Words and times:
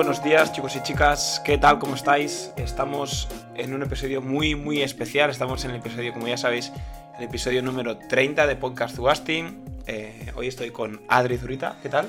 buenos 0.00 0.24
días 0.24 0.50
chicos 0.54 0.74
y 0.76 0.82
chicas, 0.82 1.42
¿qué 1.44 1.58
tal? 1.58 1.78
¿Cómo 1.78 1.94
estáis? 1.94 2.54
Estamos 2.56 3.28
en 3.54 3.74
un 3.74 3.82
episodio 3.82 4.22
muy 4.22 4.54
muy 4.54 4.80
especial, 4.80 5.28
estamos 5.28 5.62
en 5.66 5.72
el 5.72 5.76
episodio, 5.76 6.14
como 6.14 6.26
ya 6.26 6.38
sabéis, 6.38 6.72
el 7.18 7.24
episodio 7.24 7.60
número 7.60 7.98
30 7.98 8.46
de 8.46 8.56
Podcast 8.56 8.96
Zugasting. 8.96 9.62
Eh, 9.86 10.32
hoy 10.36 10.46
estoy 10.48 10.70
con 10.70 11.02
Adri 11.06 11.36
Zurita, 11.36 11.76
¿qué 11.82 11.90
tal? 11.90 12.08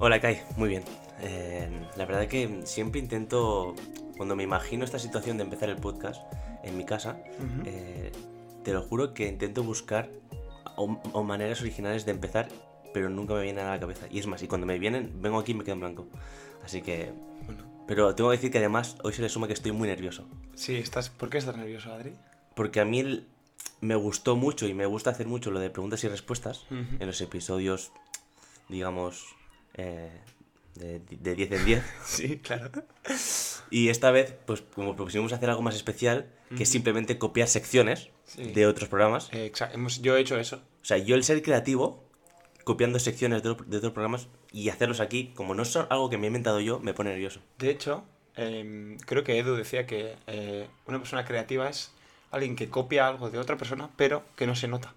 Hola 0.00 0.20
Kai, 0.20 0.40
muy 0.56 0.68
bien. 0.68 0.82
Eh, 1.20 1.68
la 1.94 2.06
verdad 2.06 2.26
que 2.26 2.62
siempre 2.64 2.98
intento, 2.98 3.76
cuando 4.16 4.34
me 4.34 4.42
imagino 4.42 4.84
esta 4.84 4.98
situación 4.98 5.36
de 5.36 5.44
empezar 5.44 5.68
el 5.68 5.76
podcast 5.76 6.20
en 6.64 6.76
mi 6.76 6.84
casa, 6.84 7.18
eh, 7.64 8.10
te 8.64 8.72
lo 8.72 8.82
juro 8.82 9.14
que 9.14 9.28
intento 9.28 9.62
buscar 9.62 10.10
o, 10.74 11.00
o 11.12 11.22
maneras 11.22 11.60
originales 11.60 12.04
de 12.04 12.10
empezar, 12.10 12.48
pero 12.92 13.08
nunca 13.10 13.34
me 13.34 13.42
viene 13.42 13.58
nada 13.60 13.74
a 13.74 13.74
la 13.76 13.80
cabeza. 13.80 14.06
Y 14.10 14.18
es 14.18 14.26
más, 14.26 14.42
y 14.42 14.48
cuando 14.48 14.66
me 14.66 14.80
vienen, 14.80 15.22
vengo 15.22 15.38
aquí 15.38 15.52
y 15.52 15.54
me 15.54 15.62
quedo 15.62 15.74
en 15.74 15.80
blanco. 15.80 16.08
Así 16.64 16.82
que... 16.82 17.12
Pero 17.86 18.14
tengo 18.14 18.28
que 18.30 18.36
decir 18.36 18.50
que 18.50 18.58
además 18.58 18.96
hoy 19.02 19.14
se 19.14 19.22
le 19.22 19.28
suma 19.30 19.46
que 19.46 19.54
estoy 19.54 19.72
muy 19.72 19.88
nervioso. 19.88 20.26
Sí, 20.54 20.76
estás, 20.76 21.08
¿por 21.08 21.30
qué 21.30 21.38
estás 21.38 21.56
nervioso, 21.56 21.90
Adri? 21.92 22.12
Porque 22.54 22.80
a 22.80 22.84
mí 22.84 23.00
el- 23.00 23.26
me 23.80 23.94
gustó 23.94 24.36
mucho 24.36 24.66
y 24.66 24.74
me 24.74 24.84
gusta 24.86 25.10
hacer 25.10 25.26
mucho 25.26 25.50
lo 25.50 25.58
de 25.60 25.70
preguntas 25.70 26.04
y 26.04 26.08
respuestas 26.08 26.66
en 26.70 27.06
los 27.06 27.20
episodios, 27.22 27.92
digamos, 28.68 29.24
eh, 29.74 30.10
de, 30.74 31.00
de 31.00 31.34
10 31.34 31.52
en 31.52 31.64
10. 31.64 31.84
Sí, 32.04 32.38
claro. 32.38 32.70
Y 33.70 33.88
esta 33.88 34.10
vez, 34.10 34.34
pues 34.46 34.62
como 34.74 34.94
propusimos 34.94 35.32
hacer 35.32 35.48
algo 35.50 35.62
más 35.62 35.74
especial, 35.74 36.30
que 36.56 36.64
es 36.64 36.68
simplemente 36.68 37.18
copiar 37.18 37.48
secciones 37.48 38.10
Sí. 38.24 38.52
de 38.52 38.66
otros 38.66 38.90
programas. 38.90 39.30
Eh, 39.32 39.50
exa- 39.50 39.70
hemos- 39.72 40.02
yo 40.02 40.14
he 40.16 40.20
hecho 40.20 40.38
eso. 40.38 40.56
O 40.82 40.84
sea, 40.84 40.98
yo 40.98 41.14
el 41.14 41.24
ser 41.24 41.42
creativo, 41.42 42.04
copiando 42.68 42.98
secciones 42.98 43.42
de, 43.42 43.56
de 43.66 43.76
otros 43.78 43.92
programas 43.94 44.28
y 44.52 44.68
hacerlos 44.68 45.00
aquí, 45.00 45.32
como 45.34 45.54
no 45.54 45.64
son 45.64 45.86
algo 45.88 46.10
que 46.10 46.18
me 46.18 46.26
he 46.26 46.28
inventado 46.28 46.60
yo, 46.60 46.78
me 46.80 46.92
pone 46.92 47.08
nervioso. 47.10 47.40
De 47.58 47.70
hecho, 47.70 48.04
em, 48.36 48.98
creo 48.98 49.24
que 49.24 49.38
Edu 49.38 49.56
decía 49.56 49.86
que 49.86 50.16
eh, 50.26 50.68
una 50.86 50.98
persona 50.98 51.24
creativa 51.24 51.66
es 51.68 51.90
alguien 52.30 52.56
que 52.56 52.68
copia 52.68 53.08
algo 53.08 53.30
de 53.30 53.38
otra 53.38 53.56
persona, 53.56 53.88
pero 53.96 54.22
que 54.36 54.46
no 54.46 54.54
se 54.54 54.68
nota. 54.68 54.94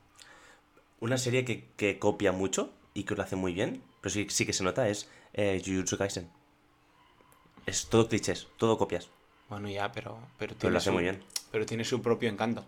Una 0.99 1.17
serie 1.17 1.45
que, 1.45 1.63
que 1.77 1.97
copia 1.97 2.33
mucho 2.33 2.73
y 2.93 3.05
que 3.05 3.15
lo 3.15 3.23
hace 3.23 3.37
muy 3.37 3.53
bien, 3.53 3.81
pero 4.01 4.11
sí, 4.13 4.27
sí 4.29 4.45
que 4.45 4.51
se 4.53 4.63
nota, 4.65 4.89
es 4.89 5.09
eh, 5.33 5.61
Jujutsu 5.65 5.97
Kaisen. 5.97 6.29
Es 7.65 7.87
todo 7.87 8.09
clichés, 8.09 8.47
todo 8.57 8.77
copias. 8.77 9.09
Bueno, 9.49 9.69
ya, 9.69 9.91
pero, 9.93 10.19
pero, 10.37 10.55
Pero 10.55 10.55
tiene 10.59 10.71
lo 10.73 10.77
hace 10.79 10.85
su- 10.89 10.93
muy 10.93 11.03
bien. 11.03 11.23
Pero 11.51 11.65
tiene 11.65 11.85
su 11.85 12.01
propio 12.01 12.29
encanto. 12.29 12.65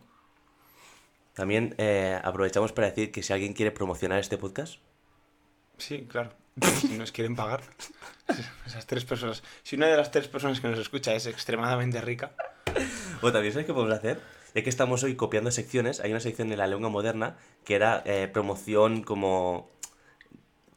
También 1.33 1.73
eh, 1.79 2.19
aprovechamos 2.23 2.71
para 2.73 2.87
decir 2.89 3.11
que 3.11 3.23
si 3.23 3.33
alguien 3.33 3.53
quiere 3.53 3.71
promocionar 3.71 4.19
este 4.19 4.37
podcast, 4.37 4.77
Sí, 5.77 6.07
claro. 6.09 6.31
Si 6.81 6.97
nos 6.97 7.11
quieren 7.11 7.35
pagar. 7.35 7.61
Esas 8.65 8.85
tres 8.85 9.05
personas. 9.05 9.43
Si 9.63 9.75
una 9.75 9.87
de 9.87 9.97
las 9.97 10.11
tres 10.11 10.27
personas 10.27 10.59
que 10.59 10.67
nos 10.67 10.79
escucha 10.79 11.13
es 11.15 11.25
extremadamente 11.25 11.99
rica. 12.01 12.33
O 13.21 13.31
también, 13.31 13.53
¿sabes 13.53 13.65
qué 13.65 13.73
podemos 13.73 13.95
hacer? 13.95 14.19
Ya 14.53 14.63
que 14.63 14.69
estamos 14.69 15.03
hoy 15.03 15.15
copiando 15.15 15.49
secciones, 15.49 15.99
hay 15.99 16.11
una 16.11 16.19
sección 16.19 16.49
de 16.49 16.57
la 16.57 16.67
lengua 16.67 16.89
moderna 16.89 17.37
que 17.63 17.75
era 17.75 18.03
eh, 18.05 18.29
promoción 18.31 19.01
como... 19.03 19.71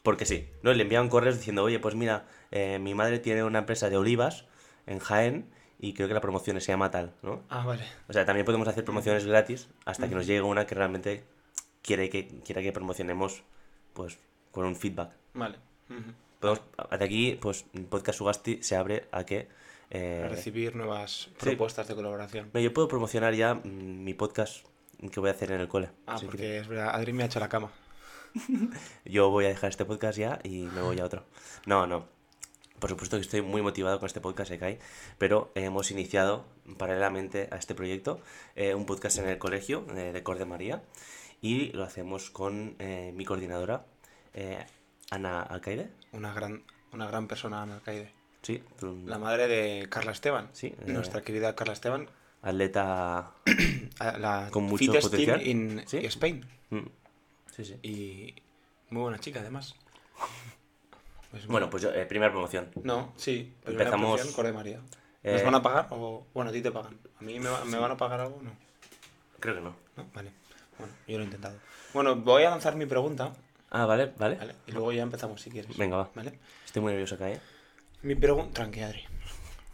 Porque 0.03 0.25
sí, 0.25 0.49
¿no? 0.63 0.73
Le 0.73 0.83
enviaban 0.83 1.09
correos 1.09 1.37
diciendo, 1.37 1.65
oye, 1.65 1.79
pues 1.79 1.95
mira, 1.95 2.27
eh, 2.53 2.79
mi 2.79 2.95
madre 2.95 3.19
tiene 3.19 3.43
una 3.43 3.59
empresa 3.59 3.91
de 3.91 3.97
olivas 3.97 4.45
en 4.87 5.01
Jaén 5.01 5.51
y 5.79 5.95
creo 5.95 6.09
que 6.09 6.15
la 6.15 6.21
promoción 6.21 6.61
se 6.61 6.73
llama 6.73 6.91
tal, 6.91 7.13
¿no? 7.23 7.43
Ah, 7.49 7.67
vale. 7.67 7.83
O 8.09 8.13
sea, 8.13 8.25
también 8.25 8.47
podemos 8.47 8.69
hacer 8.69 8.85
promociones 8.85 9.27
gratis 9.27 9.69
hasta 9.85 10.09
que 10.09 10.15
nos 10.15 10.27
llegue 10.27 10.43
una 10.43 10.67
que 10.67 10.75
realmente 10.75 11.25
quiere 11.83 12.09
que, 12.09 12.29
quiera 12.45 12.63
que 12.63 12.73
promocionemos, 12.73 13.43
pues, 13.93 14.19
con 14.57 14.65
un 14.65 14.75
feedback. 14.75 15.11
Vale. 15.35 15.59
Podemos, 16.41 16.63
de 16.99 17.05
aquí, 17.05 17.39
pues, 17.39 17.67
Podcast 17.91 18.17
Sugasti 18.19 18.63
se 18.63 18.75
abre 18.75 19.07
a 19.13 19.25
que... 19.25 19.49
eh, 19.91 20.23
A 20.25 20.29
recibir 20.29 20.75
nuevas 20.75 21.29
propuestas 21.39 21.87
de 21.89 21.95
colaboración. 21.95 22.51
Yo 22.55 22.73
puedo 22.73 22.89
promocionar 22.89 23.35
ya 23.35 23.55
mm, 23.55 24.03
mi 24.03 24.15
podcast 24.15 24.65
que 25.13 25.21
voy 25.21 25.29
a 25.29 25.33
hacer 25.33 25.53
en 25.53 25.61
el 25.61 25.69
cole. 25.69 25.91
Ah, 26.07 26.17
que 26.19 26.25
porque 26.27 26.59
es 26.59 26.69
verdad, 26.69 26.95
Adri 26.95 27.13
me 27.13 27.23
ha 27.23 27.27
hecho 27.27 27.39
la 27.39 27.51
cama. 27.51 27.71
yo 29.05 29.29
voy 29.29 29.45
a 29.45 29.49
dejar 29.49 29.69
este 29.71 29.85
podcast 29.85 30.19
ya 30.19 30.39
y 30.43 30.63
me 30.75 30.81
voy 30.81 30.99
a 31.01 31.05
otro. 31.05 31.25
No, 31.67 31.87
no. 31.87 32.07
Por 32.79 32.89
supuesto 32.91 33.17
que 33.19 33.23
estoy 33.23 33.43
muy 33.43 33.61
motivado 33.61 33.99
con 33.99 34.07
este 34.07 34.21
podcast 34.23 34.51
de 34.51 34.59
Kai, 34.59 34.79
pero 35.19 35.51
hemos 35.55 35.91
iniciado 35.91 36.47
paralelamente 36.79 37.49
a 37.51 37.57
este 37.57 37.75
proyecto 37.75 38.21
eh, 38.55 38.75
un 38.75 38.87
podcast 38.87 39.19
en 39.19 39.29
el 39.29 39.37
colegio 39.39 39.85
eh, 39.97 40.13
de 40.13 40.23
Cor 40.23 40.39
de 40.39 40.45
María 40.47 40.83
y 41.43 41.73
lo 41.73 41.85
hacemos 41.85 42.31
con 42.31 42.77
eh, 42.79 43.13
mi 43.15 43.25
coordinadora, 43.25 43.87
eh, 44.37 44.65
Ana 45.11 45.43
Alcaide. 45.43 45.91
Una 46.13 46.33
gran, 46.33 46.63
una 46.93 47.07
gran 47.09 47.27
persona, 47.27 47.63
Ana 47.63 47.75
Alcaide. 47.77 48.13
Sí, 48.43 48.63
tú- 48.79 49.03
La 49.07 49.19
madre 49.19 49.49
de 49.49 49.89
Carla 49.89 50.13
Esteban. 50.13 50.49
Sí, 50.53 50.69
eh. 50.69 50.77
Nuestra 50.87 51.23
querida 51.23 51.57
Carla 51.57 51.73
Esteban. 51.73 52.09
atleta. 52.43 53.33
La 54.19 54.49
Con 54.53 54.65
mucho 54.65 54.93
potencial. 54.93 55.45
in 55.47 55.83
Sí. 55.89 55.99
Spain. 56.07 56.47
Mm, 56.71 56.87
Sí, 57.51 57.65
sí. 57.65 57.75
Y 57.83 58.35
muy 58.91 59.03
buena 59.03 59.19
chica, 59.19 59.41
además. 59.41 59.75
Pues 61.31 61.47
Bueno, 61.49 61.69
pues 61.69 61.83
yo, 61.83 61.91
eh, 61.93 62.07
primera 62.07 62.31
promoción. 62.33 62.71
No, 62.85 63.13
sí. 63.17 63.53
Empezamos-. 63.67 64.25
Cor 64.35 64.47
de 64.47 64.53
María. 64.53 64.81
Eh, 65.23 65.33
¿Nos 65.33 65.43
van 65.43 65.55
a 65.57 65.63
pagar? 65.63 65.89
O, 65.91 66.25
bueno, 66.33 66.51
a 66.51 66.53
ti 66.53 66.63
te 66.63 66.71
pagan. 66.71 66.97
¿A 67.21 67.23
mí 67.25 67.41
me, 67.41 67.49
va- 67.49 67.65
me 67.65 67.79
van 67.79 67.91
a 67.91 67.97
pagar 67.97 68.21
algo? 68.21 68.41
No. 68.43 68.53
Creo 69.41 69.57
que 69.57 69.61
no. 69.61 69.75
¿No? 69.97 70.07
Vale. 70.15 70.31
Bueno, 70.79 70.93
yo 71.09 71.17
lo 71.19 71.23
he 71.23 71.27
intentado. 71.27 71.59
Bueno, 71.93 72.15
voy 72.17 72.45
a 72.45 72.51
lanzar 72.51 72.77
mi 72.77 72.87
pregunta, 72.87 73.33
Ah, 73.71 73.87
vale, 73.87 74.13
vale. 74.17 74.37
¿vale? 74.37 74.55
Y 74.67 74.73
luego 74.73 74.93
ya 74.93 75.03
empezamos 75.03 75.41
si 75.41 75.51
quieres. 75.51 75.77
Venga, 75.77 75.97
va. 75.97 76.11
¿Vale? 76.15 76.39
Estoy 76.65 76.83
muy 76.83 76.93
nervioso 76.93 77.17
acá, 77.17 77.31
¿eh? 77.31 77.41
Mi 78.03 78.15
pregunta... 78.15 78.55
Tranqui, 78.55 78.81
Adri. 78.81 79.05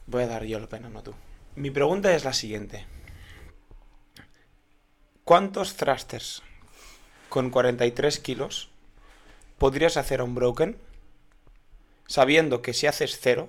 Voy 0.06 0.22
a 0.22 0.26
dar 0.26 0.44
yo 0.44 0.58
la 0.58 0.68
pena, 0.68 0.88
no 0.88 1.02
tú. 1.02 1.14
Mi 1.54 1.70
pregunta 1.70 2.14
es 2.14 2.24
la 2.24 2.32
siguiente. 2.32 2.86
¿Cuántos 5.24 5.76
thrusters 5.76 6.42
con 7.28 7.50
43 7.50 8.18
kilos 8.18 8.70
podrías 9.58 9.96
hacer 9.96 10.20
a 10.20 10.24
un 10.24 10.34
broken 10.34 10.76
sabiendo 12.06 12.62
que 12.62 12.74
si 12.74 12.86
haces 12.86 13.18
cero, 13.20 13.48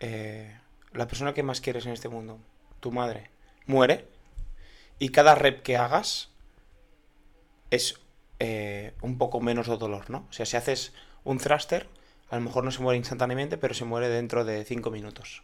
eh, 0.00 0.58
la 0.92 1.06
persona 1.08 1.34
que 1.34 1.42
más 1.42 1.60
quieres 1.60 1.84
en 1.86 1.92
este 1.92 2.08
mundo, 2.08 2.38
tu 2.80 2.92
madre, 2.92 3.30
muere 3.66 4.08
y 4.98 5.10
cada 5.10 5.34
rep 5.34 5.62
que 5.62 5.76
hagas 5.76 6.30
es 7.70 7.98
eh, 8.38 8.94
un 9.02 9.18
poco 9.18 9.40
menos 9.40 9.66
de 9.68 9.76
dolor, 9.76 10.10
¿no? 10.10 10.26
O 10.28 10.32
sea, 10.32 10.46
si 10.46 10.56
haces 10.56 10.92
un 11.24 11.38
thruster, 11.38 11.88
a 12.30 12.36
lo 12.36 12.42
mejor 12.42 12.64
no 12.64 12.70
se 12.70 12.82
muere 12.82 12.98
instantáneamente, 12.98 13.56
pero 13.58 13.74
se 13.74 13.84
muere 13.84 14.08
dentro 14.08 14.44
de 14.44 14.64
5 14.64 14.90
minutos. 14.90 15.42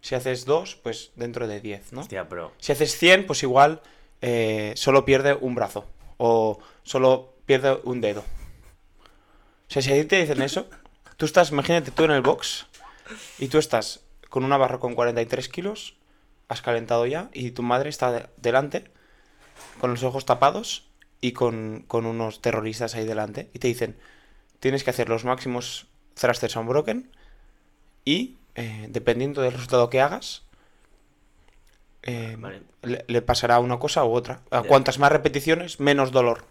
Si 0.00 0.14
haces 0.14 0.44
dos, 0.46 0.76
pues 0.76 1.10
dentro 1.16 1.46
de 1.46 1.60
10, 1.60 1.92
¿no? 1.92 2.00
Hostia, 2.00 2.28
pero. 2.28 2.52
Si 2.58 2.72
haces 2.72 2.96
100, 2.96 3.26
pues 3.26 3.42
igual 3.42 3.82
eh, 4.22 4.72
solo 4.76 5.04
pierde 5.04 5.34
un 5.34 5.54
brazo 5.54 5.86
o 6.16 6.58
solo 6.82 7.34
pierde 7.46 7.78
un 7.84 8.00
dedo. 8.00 8.20
O 8.20 9.72
sea, 9.72 9.82
si 9.82 9.92
a 9.92 9.94
ti 9.94 10.04
te 10.04 10.20
dicen 10.20 10.42
eso, 10.42 10.68
tú 11.16 11.26
estás, 11.26 11.50
imagínate 11.50 11.90
tú 11.90 12.04
en 12.04 12.10
el 12.12 12.22
box 12.22 12.66
y 13.38 13.48
tú 13.48 13.58
estás 13.58 14.00
con 14.28 14.44
una 14.44 14.56
barra 14.56 14.78
con 14.78 14.94
43 14.94 15.48
kilos, 15.48 15.96
has 16.48 16.62
calentado 16.62 17.06
ya 17.06 17.28
y 17.32 17.50
tu 17.52 17.62
madre 17.62 17.88
está 17.90 18.10
de- 18.10 18.26
delante 18.36 18.90
con 19.80 19.90
los 19.90 20.02
ojos 20.02 20.24
tapados 20.26 20.88
y 21.20 21.32
con, 21.32 21.84
con 21.86 22.06
unos 22.06 22.40
terroristas 22.40 22.94
ahí 22.94 23.04
delante 23.04 23.50
y 23.52 23.58
te 23.58 23.68
dicen, 23.68 23.96
tienes 24.60 24.84
que 24.84 24.90
hacer 24.90 25.08
los 25.08 25.24
máximos 25.24 25.86
thrusters 26.14 26.56
unbroken 26.56 27.10
y 28.04 28.36
eh, 28.54 28.86
dependiendo 28.90 29.42
del 29.42 29.52
resultado 29.52 29.90
que 29.90 30.00
hagas, 30.00 30.42
eh, 32.02 32.36
Vale. 32.38 32.62
le, 32.82 33.04
le 33.06 33.22
pasará 33.22 33.58
una 33.58 33.78
cosa 33.78 34.04
u 34.04 34.12
otra. 34.12 34.40
A 34.50 34.62
cuantas 34.62 34.98
más 34.98 35.12
repeticiones, 35.12 35.80
menos 35.80 36.12
dolor. 36.12 36.44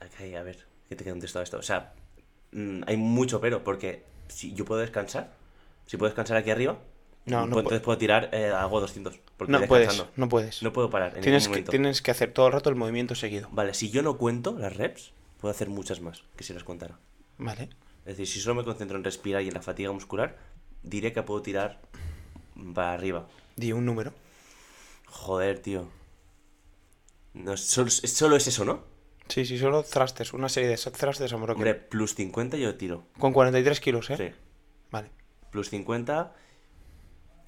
Ok, 0.00 0.34
a 0.36 0.42
ver, 0.42 0.64
¿qué 0.88 0.96
te 0.96 1.04
contesto 1.04 1.38
a 1.38 1.42
esto? 1.42 1.58
O 1.58 1.62
sea, 1.62 1.92
mm, 2.52 2.82
hay 2.86 2.96
mucho 2.96 3.40
pero, 3.40 3.62
porque 3.64 4.04
si 4.28 4.54
yo 4.54 4.64
puedo 4.64 4.80
descansar, 4.80 5.32
si 5.86 5.96
puedo 5.96 6.08
descansar 6.10 6.36
aquí 6.36 6.50
arriba, 6.50 6.78
No, 7.26 7.46
no 7.46 7.58
entonces 7.58 7.80
puedo 7.80 7.96
tirar, 7.96 8.28
eh, 8.32 8.48
hago 8.48 8.80
200. 8.80 9.18
Porque 9.36 9.50
No 9.50 9.62
puedes, 9.66 10.04
no 10.16 10.28
puedes. 10.28 10.62
No 10.62 10.72
puedo 10.72 10.90
parar 10.90 11.16
en 11.16 11.22
tienes, 11.22 11.48
que, 11.48 11.62
tienes 11.62 12.02
que 12.02 12.10
hacer 12.10 12.32
todo 12.32 12.46
el 12.48 12.52
rato 12.52 12.68
el 12.68 12.76
movimiento 12.76 13.14
seguido. 13.14 13.48
Vale, 13.50 13.72
si 13.72 13.90
yo 13.90 14.02
no 14.02 14.18
cuento 14.18 14.58
las 14.58 14.76
reps, 14.76 15.12
puedo 15.40 15.50
hacer 15.50 15.68
muchas 15.70 16.00
más 16.00 16.22
que 16.36 16.44
si 16.44 16.52
las 16.52 16.64
contara. 16.64 16.98
Vale. 17.38 17.70
Es 18.04 18.18
decir, 18.18 18.26
si 18.26 18.40
solo 18.40 18.56
me 18.56 18.64
concentro 18.64 18.98
en 18.98 19.04
respirar 19.04 19.42
y 19.42 19.48
en 19.48 19.54
la 19.54 19.62
fatiga 19.62 19.90
muscular, 19.90 20.36
diré 20.82 21.12
que 21.14 21.22
puedo 21.22 21.40
tirar 21.40 21.80
para 22.74 22.92
arriba. 22.92 23.26
Di 23.56 23.72
un 23.72 23.86
número. 23.86 24.12
Joder, 25.06 25.60
tío. 25.60 25.88
No, 27.32 27.56
solo, 27.56 27.88
solo 27.90 28.36
es 28.36 28.46
eso, 28.46 28.64
¿no? 28.66 28.84
Sí, 29.28 29.46
sí, 29.46 29.56
solo 29.56 29.82
thrusters. 29.82 30.34
Una 30.34 30.50
serie 30.50 30.68
de 30.68 30.76
thrusters 30.76 31.32
unbroken. 31.32 31.56
Hombre, 31.56 31.74
plus 31.74 32.14
50 32.14 32.58
yo 32.58 32.74
tiro. 32.76 33.06
Con 33.18 33.32
43 33.32 33.80
kilos, 33.80 34.10
¿eh? 34.10 34.16
Sí. 34.18 34.36
Vale. 34.90 35.10
Plus 35.50 35.70
50 35.70 36.34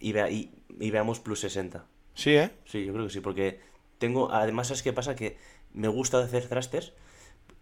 y, 0.00 0.12
vea- 0.12 0.30
y, 0.30 0.50
y 0.80 0.90
veamos 0.90 1.20
plus 1.20 1.40
60. 1.40 1.84
Sí, 2.14 2.30
¿eh? 2.36 2.50
Sí, 2.64 2.84
yo 2.84 2.92
creo 2.92 3.06
que 3.06 3.12
sí, 3.12 3.20
porque 3.20 3.60
tengo. 3.98 4.32
Además, 4.32 4.68
¿sabes 4.68 4.82
qué 4.82 4.92
pasa? 4.92 5.14
Que 5.16 5.36
me 5.72 5.88
gusta 5.88 6.18
hacer 6.20 6.48
thrusters 6.48 6.92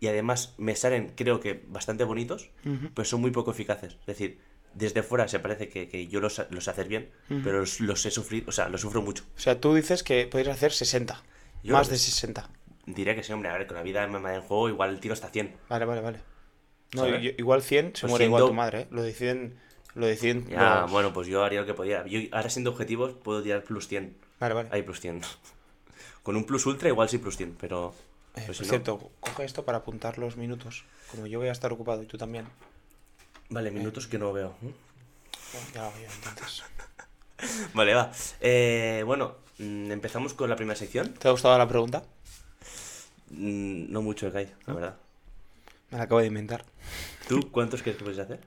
y 0.00 0.06
además 0.06 0.54
me 0.58 0.76
salen, 0.76 1.12
creo 1.16 1.40
que, 1.40 1.62
bastante 1.68 2.04
bonitos, 2.04 2.50
pero 2.94 3.04
son 3.04 3.20
muy 3.20 3.30
poco 3.30 3.50
eficaces. 3.52 3.94
Es 4.00 4.06
decir, 4.06 4.38
desde 4.74 5.02
fuera 5.02 5.26
se 5.28 5.38
parece 5.40 5.68
que, 5.68 5.88
que 5.88 6.06
yo 6.08 6.20
los, 6.20 6.40
los 6.50 6.68
hacer 6.68 6.88
bien, 6.88 7.10
pero 7.42 7.60
los, 7.60 7.80
los 7.80 8.04
he 8.06 8.10
sufrido, 8.10 8.46
o 8.48 8.52
sea, 8.52 8.68
los 8.68 8.80
sufro 8.82 9.02
mucho. 9.02 9.24
O 9.36 9.40
sea, 9.40 9.60
tú 9.60 9.74
dices 9.74 10.02
que 10.02 10.26
podrías 10.26 10.56
hacer 10.56 10.72
60. 10.72 11.22
Yo- 11.62 11.72
más 11.72 11.88
de 11.88 11.96
60. 11.96 12.48
Diré 12.86 13.14
que 13.16 13.22
sí, 13.22 13.32
hombre, 13.32 13.48
a 13.48 13.56
ver, 13.56 13.66
con 13.66 13.76
la 13.76 13.82
vida 13.82 14.04
en 14.04 14.12
juego 14.42 14.68
igual 14.68 14.90
el 14.90 15.00
tiro 15.00 15.14
está 15.14 15.28
100. 15.28 15.54
Vale, 15.68 15.84
vale, 15.86 16.00
vale. 16.02 16.18
No, 16.94 17.08
yo- 17.08 17.30
igual 17.38 17.62
100 17.62 17.86
se 17.96 18.02
Pues 18.02 18.10
muere 18.10 18.26
igual 18.26 18.40
siendo- 18.42 18.48
tu 18.50 18.54
madre, 18.54 18.80
¿eh? 18.82 18.86
Lo 18.90 19.02
deciden. 19.02 19.58
Lo 19.94 20.06
deciden. 20.06 20.46
Ya, 20.48 20.82
los- 20.82 20.90
bueno, 20.90 21.12
pues 21.12 21.28
yo 21.28 21.44
haría 21.44 21.60
lo 21.60 21.66
que 21.66 21.74
podía. 21.74 22.04
Yo 22.06 22.20
ahora 22.32 22.50
siendo 22.50 22.70
objetivos 22.70 23.12
puedo 23.14 23.42
tirar 23.42 23.62
plus 23.64 23.86
100. 23.88 24.16
Vale, 24.40 24.54
vale. 24.54 24.68
Hay 24.72 24.82
plus 24.82 25.00
100. 25.00 25.20
Con 26.22 26.36
un 26.36 26.44
plus 26.44 26.66
ultra 26.66 26.88
igual 26.88 27.08
sí 27.08 27.18
plus 27.18 27.36
100, 27.36 27.56
pero... 27.60 27.94
Eh, 27.94 28.32
pero 28.34 28.46
por 28.46 28.54
si 28.56 28.62
no- 28.64 28.68
cierto, 28.70 29.10
coge 29.20 29.44
esto 29.44 29.64
para 29.64 29.78
apuntar 29.78 30.18
los 30.18 30.36
minutos. 30.36 30.84
Como 31.10 31.26
yo 31.26 31.38
voy 31.38 31.48
a 31.48 31.52
estar 31.52 31.72
ocupado 31.72 32.02
y 32.02 32.06
tú 32.06 32.16
también. 32.18 32.46
Vale, 33.50 33.70
minutos 33.70 34.06
que 34.08 34.18
no 34.18 34.32
veo. 34.32 34.56
Bueno, 34.60 34.76
ya 35.74 35.82
lo 35.84 35.92
veo, 35.92 36.10
entonces. 36.10 36.64
Vale, 37.74 37.94
va. 37.94 38.10
Eh, 38.40 39.02
bueno, 39.06 39.36
mm, 39.58 39.92
empezamos 39.92 40.34
con 40.34 40.48
la 40.50 40.56
primera 40.56 40.76
sección. 40.76 41.12
¿Te 41.14 41.28
ha 41.28 41.30
gustado 41.30 41.56
la 41.58 41.68
pregunta? 41.68 42.02
Mm, 43.30 43.92
No 43.92 44.02
mucho, 44.02 44.32
Kai, 44.32 44.50
la 44.66 44.74
verdad. 44.74 44.96
Me 45.90 45.98
la 45.98 46.04
acabo 46.04 46.20
de 46.20 46.26
inventar. 46.28 46.64
¿Tú 47.28 47.50
cuántos 47.52 47.82
crees 47.82 47.98
que 47.98 48.04
puedes 48.04 48.18
hacer? 48.18 48.40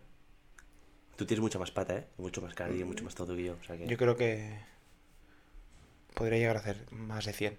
Tú 1.18 1.26
tienes 1.26 1.42
mucha 1.42 1.58
más 1.58 1.72
pata, 1.72 1.96
¿eh? 1.96 2.06
Mucho 2.18 2.42
más 2.42 2.54
cardio, 2.54 2.86
mucho 2.86 3.04
más 3.04 3.16
todo 3.16 3.36
que 3.36 3.44
yo. 3.44 3.58
O 3.60 3.64
sea 3.64 3.76
que... 3.76 3.88
Yo 3.88 3.98
creo 3.98 4.16
que. 4.16 4.60
Podría 6.14 6.38
llegar 6.38 6.58
a 6.58 6.60
hacer 6.60 6.86
más 6.92 7.26
de 7.26 7.34
100. 7.34 7.58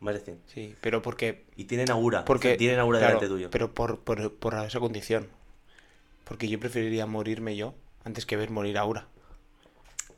Más 0.00 0.14
de 0.14 0.20
100. 0.20 0.40
Sí, 0.46 0.74
pero 0.80 1.00
porque. 1.00 1.44
Y 1.56 1.64
tienen 1.64 1.90
aura. 1.90 2.24
porque 2.24 2.56
tienen 2.56 2.80
aura 2.80 2.98
claro, 2.98 3.14
delante 3.14 3.28
tuyo. 3.28 3.50
Pero 3.50 3.72
por, 3.72 4.00
por, 4.00 4.34
por 4.34 4.54
esa 4.54 4.80
condición. 4.80 5.28
Porque 6.24 6.48
yo 6.48 6.58
preferiría 6.58 7.06
morirme 7.06 7.56
yo 7.56 7.74
antes 8.04 8.26
que 8.26 8.36
ver 8.36 8.50
morir 8.50 8.76
a 8.78 8.82
Aura. 8.82 9.06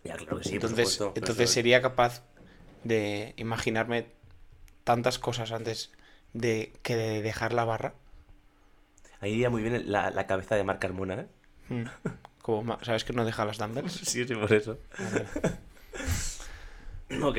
Ya, 0.02 0.16
claro 0.16 0.38
que 0.38 0.44
sí, 0.44 0.54
entonces, 0.54 0.88
supuesto, 0.94 1.12
entonces 1.14 1.50
sería 1.50 1.82
capaz 1.82 2.22
de 2.84 3.34
imaginarme 3.36 4.06
tantas 4.84 5.18
cosas 5.18 5.52
antes 5.52 5.92
de 6.32 6.72
que 6.82 6.96
de 6.96 7.20
dejar 7.20 7.52
la 7.52 7.64
barra. 7.64 7.92
Ahí 9.20 9.32
iría 9.32 9.50
muy 9.50 9.60
bien 9.62 9.92
la, 9.92 10.10
la 10.10 10.26
cabeza 10.26 10.56
de 10.56 10.64
Marc 10.64 10.80
Carmona, 10.80 11.14
¿eh? 11.20 11.26
Mm. 11.68 11.84
Como, 12.56 12.78
¿Sabes 12.82 13.04
que 13.04 13.12
no 13.12 13.24
deja 13.24 13.44
las 13.44 13.58
dumbbells? 13.58 13.92
Sí, 14.04 14.24
sí, 14.26 14.34
por 14.34 14.52
eso. 14.52 14.78
ok. 17.22 17.38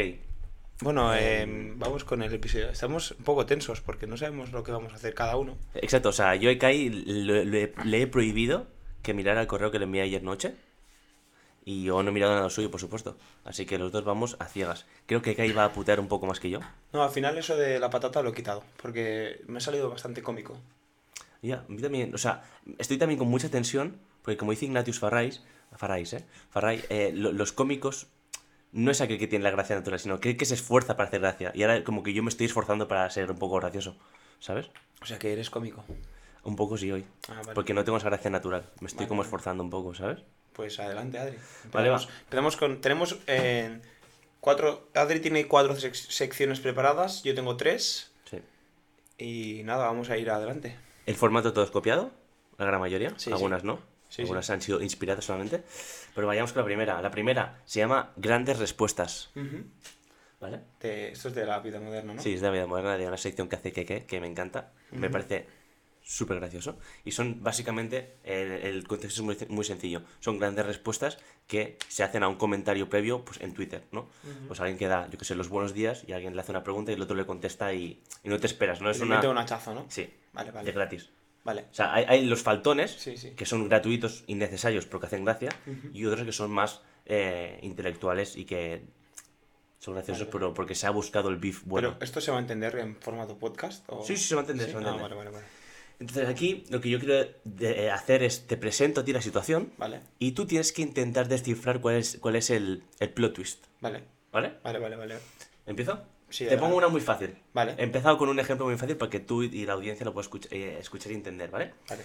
Bueno, 0.81 1.13
eh, 1.15 1.45
vamos 1.75 2.03
con 2.03 2.23
el 2.23 2.33
episodio. 2.33 2.69
Estamos 2.69 3.11
un 3.11 3.23
poco 3.23 3.45
tensos 3.45 3.81
porque 3.81 4.07
no 4.07 4.17
sabemos 4.17 4.51
lo 4.51 4.63
que 4.63 4.71
vamos 4.71 4.93
a 4.93 4.95
hacer 4.95 5.13
cada 5.13 5.35
uno. 5.37 5.55
Exacto, 5.75 6.09
o 6.09 6.13
sea, 6.13 6.35
yo 6.35 6.49
a 6.49 6.57
Kai 6.57 6.89
le, 6.89 7.45
le- 7.45 7.73
le 7.85 8.01
he 8.01 8.07
prohibido 8.07 8.67
que 9.03 9.13
mirara 9.13 9.41
el 9.41 9.47
correo 9.47 9.69
que 9.71 9.77
le 9.79 9.85
envié 9.85 10.01
ayer 10.01 10.23
noche. 10.23 10.55
Y 11.63 11.83
yo 11.83 12.01
no 12.01 12.09
he 12.09 12.11
mirado 12.13 12.33
nada 12.33 12.49
suyo, 12.49 12.71
por 12.71 12.79
supuesto. 12.79 13.15
Así 13.45 13.67
que 13.67 13.77
los 13.77 13.91
dos 13.91 14.03
vamos 14.03 14.35
a 14.39 14.45
ciegas. 14.45 14.87
Creo 15.05 15.21
que 15.21 15.35
Kai 15.35 15.51
va 15.51 15.65
a 15.65 15.73
putear 15.73 15.99
un 15.99 16.07
poco 16.07 16.25
más 16.25 16.39
que 16.39 16.49
yo. 16.49 16.59
No, 16.91 17.03
al 17.03 17.11
final 17.11 17.37
eso 17.37 17.55
de 17.55 17.79
la 17.79 17.91
patata 17.91 18.23
lo 18.23 18.31
he 18.31 18.33
quitado 18.33 18.63
porque 18.81 19.41
me 19.45 19.57
ha 19.59 19.61
salido 19.61 19.87
bastante 19.87 20.23
cómico. 20.23 20.57
Ya, 21.43 21.57
a 21.57 21.65
mí 21.71 21.79
también, 21.79 22.13
o 22.15 22.17
sea, 22.17 22.43
estoy 22.79 22.97
también 22.97 23.19
con 23.19 23.27
mucha 23.27 23.49
tensión, 23.49 23.97
porque 24.23 24.37
como 24.37 24.51
dice 24.51 24.65
Ignatius 24.65 24.99
Farrais, 24.99 25.43
Farrais, 25.75 26.13
¿eh? 26.13 26.25
Farray, 26.49 26.83
eh, 26.89 27.11
lo- 27.13 27.31
los 27.31 27.53
cómicos 27.53 28.07
no 28.73 28.91
es 28.91 29.01
aquel 29.01 29.17
que 29.19 29.27
tiene 29.27 29.43
la 29.43 29.51
gracia 29.51 29.75
natural, 29.75 29.99
sino 29.99 30.15
aquel 30.15 30.37
que 30.37 30.45
se 30.45 30.53
esfuerza 30.55 30.95
para 30.97 31.07
hacer 31.07 31.21
gracia. 31.21 31.51
Y 31.55 31.63
ahora 31.63 31.83
como 31.83 32.03
que 32.03 32.13
yo 32.13 32.23
me 32.23 32.29
estoy 32.29 32.45
esforzando 32.45 32.87
para 32.87 33.09
ser 33.09 33.31
un 33.31 33.37
poco 33.39 33.55
gracioso, 33.57 33.97
¿sabes? 34.39 34.69
O 35.01 35.05
sea 35.05 35.17
que 35.19 35.31
eres 35.33 35.49
cómico. 35.49 35.83
Un 36.43 36.55
poco 36.55 36.77
sí 36.77 36.91
hoy. 36.91 37.05
Ah, 37.29 37.35
vale. 37.41 37.53
Porque 37.53 37.73
no 37.73 37.83
tengo 37.83 37.97
esa 37.99 38.09
gracia 38.09 38.29
natural. 38.31 38.63
Me 38.79 38.87
estoy 38.87 38.99
Vale, 39.05 39.07
como 39.09 39.19
vale. 39.19 39.27
esforzando 39.27 39.63
un 39.63 39.69
poco, 39.69 39.93
¿sabes? 39.93 40.19
Pues 40.53 40.79
adelante, 40.79 41.19
Adri. 41.19 41.37
Vale. 41.71 41.87
Empezamos, 41.89 42.09
empezamos 42.23 42.57
con. 42.57 42.81
Tenemos 42.81 43.17
eh, 43.27 43.79
cuatro. 44.39 44.89
Adri 44.95 45.19
tiene 45.19 45.47
cuatro 45.47 45.75
sec- 45.75 45.93
secciones 45.93 46.59
preparadas. 46.59 47.21
Yo 47.23 47.35
tengo 47.35 47.55
tres. 47.57 48.11
Sí. 48.29 48.39
Y 49.17 49.63
nada, 49.63 49.85
vamos 49.85 50.09
a 50.09 50.17
ir 50.17 50.29
adelante. 50.31 50.75
El 51.05 51.15
formato 51.15 51.53
todo 51.53 51.63
es 51.63 51.71
copiado, 51.71 52.11
la 52.57 52.65
gran 52.65 52.79
mayoría. 52.81 53.13
Sí, 53.17 53.31
Algunas 53.31 53.61
sí. 53.61 53.67
no. 53.67 53.79
Sí, 54.11 54.23
Algunas 54.23 54.49
han 54.49 54.61
sido 54.61 54.81
inspiradas 54.81 55.23
solamente. 55.23 55.63
Pero 56.13 56.27
vayamos 56.27 56.51
con 56.51 56.59
la 56.61 56.65
primera. 56.65 57.01
La 57.01 57.11
primera 57.11 57.61
se 57.65 57.79
llama 57.79 58.11
Grandes 58.17 58.59
Respuestas. 58.59 59.31
¿Vale? 60.39 60.59
De- 60.81 61.11
esto 61.11 61.29
es 61.29 61.35
de 61.35 61.45
la 61.45 61.59
vida 61.59 61.79
moderna, 61.79 62.13
¿no? 62.13 62.21
Sí, 62.21 62.33
es 62.33 62.41
de 62.41 62.47
la 62.47 62.53
vida 62.53 62.67
moderna, 62.67 62.97
de 62.97 63.07
una 63.07 63.17
sección 63.17 63.47
que 63.47 63.55
hace 63.55 63.71
Keke, 63.71 64.05
que 64.05 64.19
me 64.19 64.27
encanta. 64.27 64.73
Me 64.91 65.09
parece 65.09 65.47
súper 66.03 66.39
gracioso. 66.39 66.77
Y 67.05 67.11
son 67.11 67.41
básicamente, 67.41 68.17
el, 68.23 68.51
el 68.51 68.87
contexto 68.87 69.21
es 69.21 69.25
muy, 69.25 69.37
muy 69.55 69.63
sencillo. 69.63 70.01
Son 70.19 70.39
grandes 70.39 70.65
respuestas 70.65 71.19
que 71.47 71.77
se 71.87 72.03
hacen 72.03 72.23
a 72.23 72.27
un 72.27 72.35
comentario 72.35 72.89
previo 72.89 73.23
pues, 73.23 73.39
en 73.39 73.53
Twitter, 73.53 73.83
¿no? 73.91 74.09
Pues 74.47 74.59
alguien 74.59 74.77
que 74.77 74.87
da, 74.87 75.07
yo 75.09 75.17
que 75.17 75.23
sé, 75.25 75.35
los 75.35 75.47
buenos 75.47 75.73
días 75.73 76.03
y 76.07 76.11
alguien 76.11 76.35
le 76.35 76.41
hace 76.41 76.51
una 76.51 76.63
pregunta 76.63 76.91
y 76.91 76.95
el 76.95 77.01
otro 77.01 77.15
le 77.15 77.25
contesta 77.25 77.71
y, 77.73 78.01
y 78.23 78.29
no 78.29 78.39
te 78.39 78.47
esperas, 78.47 78.81
¿no? 78.81 78.89
Es 78.89 78.99
Le 78.99 79.05
una... 79.05 79.21
un 79.29 79.37
hachazo, 79.37 79.73
¿no? 79.73 79.85
Sí, 79.89 80.11
Vale, 80.33 80.49
de 80.49 80.55
vale. 80.55 80.71
gratis. 80.71 81.11
Vale. 81.43 81.65
O 81.71 81.73
sea, 81.73 81.93
hay, 81.93 82.05
hay 82.07 82.25
los 82.25 82.41
faltones, 82.43 82.91
Sí, 82.91 83.17
sí. 83.17 83.31
que 83.31 83.45
son 83.45 83.67
gratuitos, 83.67 84.23
innecesarios, 84.27 84.85
porque 84.85 85.07
hacen 85.07 85.25
gracia, 85.25 85.49
y 85.93 86.05
otros 86.05 86.23
que 86.25 86.31
son 86.31 86.51
más 86.51 86.81
eh, 87.05 87.59
intelectuales 87.63 88.35
y 88.35 88.45
que 88.45 88.83
son 89.79 89.95
graciosos 89.95 90.27
Vale. 90.27 90.31
pero 90.31 90.53
porque 90.53 90.75
se 90.75 90.85
ha 90.85 90.91
buscado 90.91 91.29
el 91.29 91.37
beef 91.37 91.63
bueno. 91.65 91.93
Pero, 91.93 92.05
¿esto 92.05 92.21
se 92.21 92.29
va 92.31 92.37
a 92.37 92.41
entender 92.41 92.75
en 92.77 92.95
formato 92.97 93.37
podcast? 93.39 93.83
O... 93.87 94.03
Sí, 94.03 94.15
sí, 94.17 94.23
se 94.25 94.35
va 94.35 94.41
a 94.41 94.43
entender, 94.43 94.67
se 94.67 94.73
va 94.75 94.81
a 94.81 94.83
Ah, 94.83 94.87
entender. 94.89 95.15
vale, 95.17 95.29
vale, 95.31 95.31
vale. 95.37 95.45
Entonces 95.99 96.27
aquí 96.29 96.63
lo 96.69 96.81
que 96.81 96.89
yo 96.89 96.99
quiero 96.99 97.27
de- 97.43 97.85
eh, 97.85 97.91
hacer 97.91 98.23
es, 98.23 98.47
te 98.47 98.57
presento 98.57 99.01
a 99.01 99.03
ti 99.05 99.13
la 99.13 99.21
situación 99.21 99.71
Vale, 99.77 100.01
y 100.19 100.31
tú 100.31 100.45
tienes 100.47 100.71
que 100.73 100.81
intentar 100.81 101.27
descifrar 101.27 101.79
cuál 101.79 101.95
es, 101.97 102.17
cuál 102.19 102.35
es 102.35 102.49
el, 102.49 102.83
el 102.99 103.09
plot 103.11 103.33
twist, 103.33 103.65
vale, 103.81 104.03
¿vale? 104.31 104.53
vale, 104.63 104.79
vale, 104.79 104.95
vale. 104.95 105.15
¿Empiezo? 105.67 106.01
Sí, 106.31 106.47
te 106.47 106.57
pongo 106.57 106.75
una 106.75 106.87
muy 106.87 107.01
fácil. 107.01 107.37
Vale. 107.53 107.75
He 107.77 107.83
empezado 107.83 108.17
con 108.17 108.29
un 108.29 108.39
ejemplo 108.39 108.65
muy 108.65 108.77
fácil 108.77 108.97
para 108.97 109.09
que 109.09 109.19
tú 109.19 109.43
y 109.43 109.65
la 109.65 109.73
audiencia 109.73 110.05
lo 110.05 110.13
puedas 110.13 110.29
eh, 110.49 110.77
escuchar 110.79 111.11
y 111.11 111.15
entender, 111.15 111.51
¿vale? 111.51 111.73
Vale. 111.89 112.03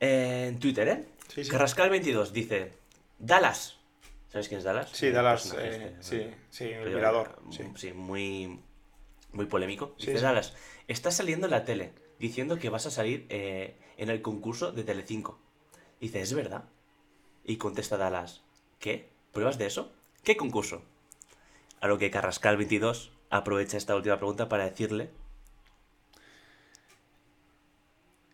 Eh, 0.00 0.46
en 0.48 0.58
Twitter, 0.58 0.86
¿eh? 0.88 1.04
Sí, 1.28 1.44
sí. 1.44 1.50
Carrascal22 1.50 2.30
dice, 2.30 2.72
Dallas. 3.18 3.78
¿Sabes 4.30 4.48
quién 4.48 4.58
es 4.58 4.64
Dallas? 4.64 4.90
Sí, 4.92 5.10
Dallas, 5.10 5.54
eh, 5.58 5.94
este, 5.98 6.02
sí, 6.02 6.30
sí, 6.50 6.64
el 6.64 6.94
mirador. 6.94 7.40
mm, 7.42 7.52
Sí. 7.52 7.64
sí, 7.76 7.92
muy, 7.92 8.60
muy 9.32 9.46
polémico. 9.46 9.94
Dice. 9.98 10.12
Dallas, 10.20 10.54
estás 10.86 11.16
saliendo 11.16 11.46
en 11.46 11.52
la 11.52 11.64
tele 11.64 11.92
diciendo 12.18 12.58
que 12.58 12.68
vas 12.68 12.84
a 12.86 12.90
salir 12.90 13.26
en 13.30 14.10
el 14.10 14.20
concurso 14.22 14.72
de 14.72 14.84
Telecinco. 14.84 15.38
Dice, 16.00 16.20
¿es 16.20 16.34
verdad? 16.34 16.64
Y 17.44 17.56
contesta 17.56 17.96
Dallas, 17.96 18.42
¿qué? 18.78 19.08
¿Pruebas 19.32 19.56
de 19.56 19.66
eso? 19.66 19.92
¿Qué 20.22 20.36
concurso? 20.36 20.82
A 21.80 21.86
lo 21.88 21.96
que 21.96 22.10
Carrascal22 22.12 23.10
aprovecha 23.30 23.76
esta 23.76 23.94
última 23.96 24.16
pregunta 24.18 24.48
para 24.48 24.64
decirle, 24.64 25.10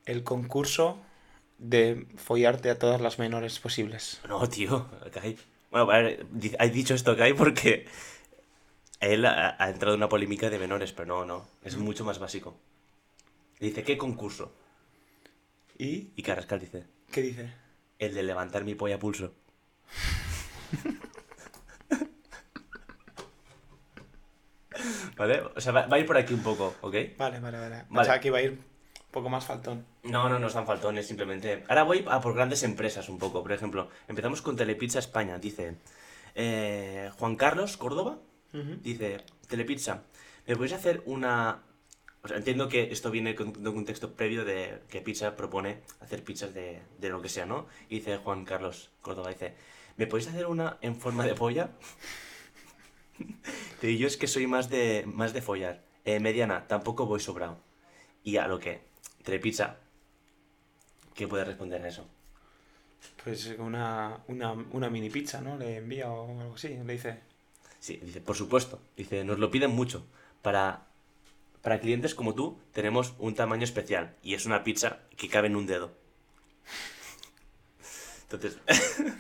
El 0.07 0.23
concurso 0.23 0.99
de 1.59 2.07
follarte 2.17 2.69
a 2.71 2.79
todas 2.79 3.01
las 3.01 3.19
menores 3.19 3.59
posibles. 3.59 4.21
no, 4.29 4.47
tío, 4.49 4.87
Kai. 5.13 5.37
Bueno, 5.71 6.11
di- 6.31 6.53
has 6.59 6.73
dicho 6.73 6.95
esto, 6.95 7.17
Kai, 7.17 7.33
porque 7.33 7.87
él 9.01 9.25
ha, 9.25 9.57
ha 9.59 9.71
entrado 9.71 9.95
en 9.95 10.01
una 10.01 10.09
polémica 10.09 10.51
de 10.51 10.59
menores, 10.59 10.93
pero 10.93 11.07
no, 11.07 11.25
no, 11.25 11.49
es 11.63 11.77
mucho 11.77 12.05
más 12.05 12.19
básico. 12.19 12.55
Dice, 13.61 13.83
¿qué 13.83 13.97
concurso? 13.97 14.53
¿Y 15.79 16.13
Y 16.17 16.23
Carrascal 16.23 16.61
dice, 16.61 16.85
qué 17.11 17.23
dice? 17.23 17.51
el 17.99 18.15
de 18.15 18.23
levantar 18.23 18.65
mi 18.65 18.75
polla 18.75 18.97
a 18.97 18.99
pulso. 18.99 19.33
¿Vale? 25.17 25.43
O 25.55 25.61
sea, 25.61 25.73
va, 25.73 25.87
va 25.87 25.97
a 25.97 26.01
ir 26.01 26.07
por 26.07 26.17
aquí 26.17 26.35
un 26.35 26.43
poco, 26.43 26.75
¿ok? 26.81 26.95
Vale, 27.19 27.41
vale, 27.41 27.59
vale. 27.59 27.77
Vale. 27.77 27.87
Pensaba 27.89 28.21
que 28.21 28.29
iba 28.29 28.39
a 28.39 28.43
ir 28.43 28.51
un 28.53 28.65
poco 29.11 29.29
más 29.29 29.45
faltón. 29.47 29.87
No, 30.03 30.29
no, 30.29 30.39
no 30.39 30.47
están 30.49 30.67
faltones, 30.67 31.07
simplemente. 31.07 31.65
Ahora 31.69 31.85
voy 31.85 32.05
a 32.09 32.21
por 32.21 32.35
grandes 32.35 32.63
empresas 32.65 33.09
un 33.09 33.19
poco. 33.19 33.43
Por 33.43 33.53
ejemplo, 33.53 33.89
empezamos 34.09 34.43
con 34.43 34.57
Telepizza 34.57 34.99
España. 34.99 35.39
Dice 35.39 35.77
eh, 36.35 37.11
Juan 37.19 37.37
Carlos 37.37 37.77
Córdoba. 37.77 38.19
Ujú. 38.53 38.77
Dice, 38.83 39.19
Telepizza, 39.49 40.03
¿me 40.47 40.57
podéis 40.57 40.73
hacer 40.75 41.03
una... 41.07 41.63
O 42.23 42.29
sea, 42.29 42.39
entiendo 42.39 42.69
que 42.69 42.91
esto 42.91 43.11
viene 43.11 43.35
con- 43.35 43.53
de 43.53 43.69
un 43.69 43.75
contexto 43.75 44.15
previo 44.15 44.45
de 44.47 44.81
que 44.89 45.01
Pizza 45.03 45.37
propone 45.37 45.83
hacer 46.01 46.25
pizzas 46.25 46.55
de, 46.55 46.81
de 46.99 47.09
lo 47.11 47.21
que 47.21 47.29
sea, 47.29 47.45
¿no? 47.47 47.67
Y 47.91 47.97
dice 47.97 48.17
Juan 48.17 48.45
Carlos 48.47 48.91
Córdoba, 49.03 49.29
dice, 49.29 49.55
¿me 49.99 50.07
podéis 50.07 50.29
hacer 50.29 50.47
una 50.47 50.79
en 50.81 50.97
forma 50.97 51.25
de 51.27 51.35
polla? 51.35 51.69
Te 53.81 53.87
digo, 53.87 54.01
yo 54.01 54.07
es 54.07 54.17
que 54.17 54.27
soy 54.27 54.47
más 54.47 54.71
de, 54.71 55.05
más 55.07 55.33
de 55.33 55.43
follar. 55.43 55.85
Eh, 56.05 56.21
mediana, 56.21 56.67
tampoco 56.67 57.07
voy 57.07 57.21
sobrado. 57.21 57.59
Y 58.23 58.37
a 58.37 58.47
lo 58.47 58.59
que, 58.59 58.83
Telepizza, 59.23 59.79
¿qué 61.15 61.27
puede 61.27 61.45
responder 61.45 61.83
a 61.83 61.89
eso? 61.89 62.07
Pues 63.23 63.55
una, 63.59 64.23
una, 64.29 64.53
una 64.53 64.91
mini 64.91 65.11
pizza, 65.11 65.41
¿no? 65.41 65.57
Le 65.57 65.77
envía 65.77 66.11
o 66.11 66.41
algo 66.41 66.55
así. 66.55 66.69
Le 66.69 66.93
dice. 66.93 67.21
Sí, 67.81 67.99
dice, 68.03 68.21
por 68.21 68.37
supuesto. 68.37 68.81
Dice, 68.97 69.25
nos 69.25 69.39
lo 69.39 69.51
piden 69.51 69.71
mucho 69.71 70.07
para, 70.43 70.87
Para 71.63 71.81
clientes 71.81 72.15
como 72.15 72.35
tú, 72.35 72.59
tenemos 72.73 73.15
un 73.19 73.35
tamaño 73.35 73.65
especial 73.65 74.17
y 74.23 74.35
es 74.35 74.47
una 74.47 74.65
pizza 74.65 75.01
que 75.17 75.29
cabe 75.29 75.49
en 75.49 75.57
un 75.57 75.67
dedo. 75.67 75.93
Entonces. 78.23 78.59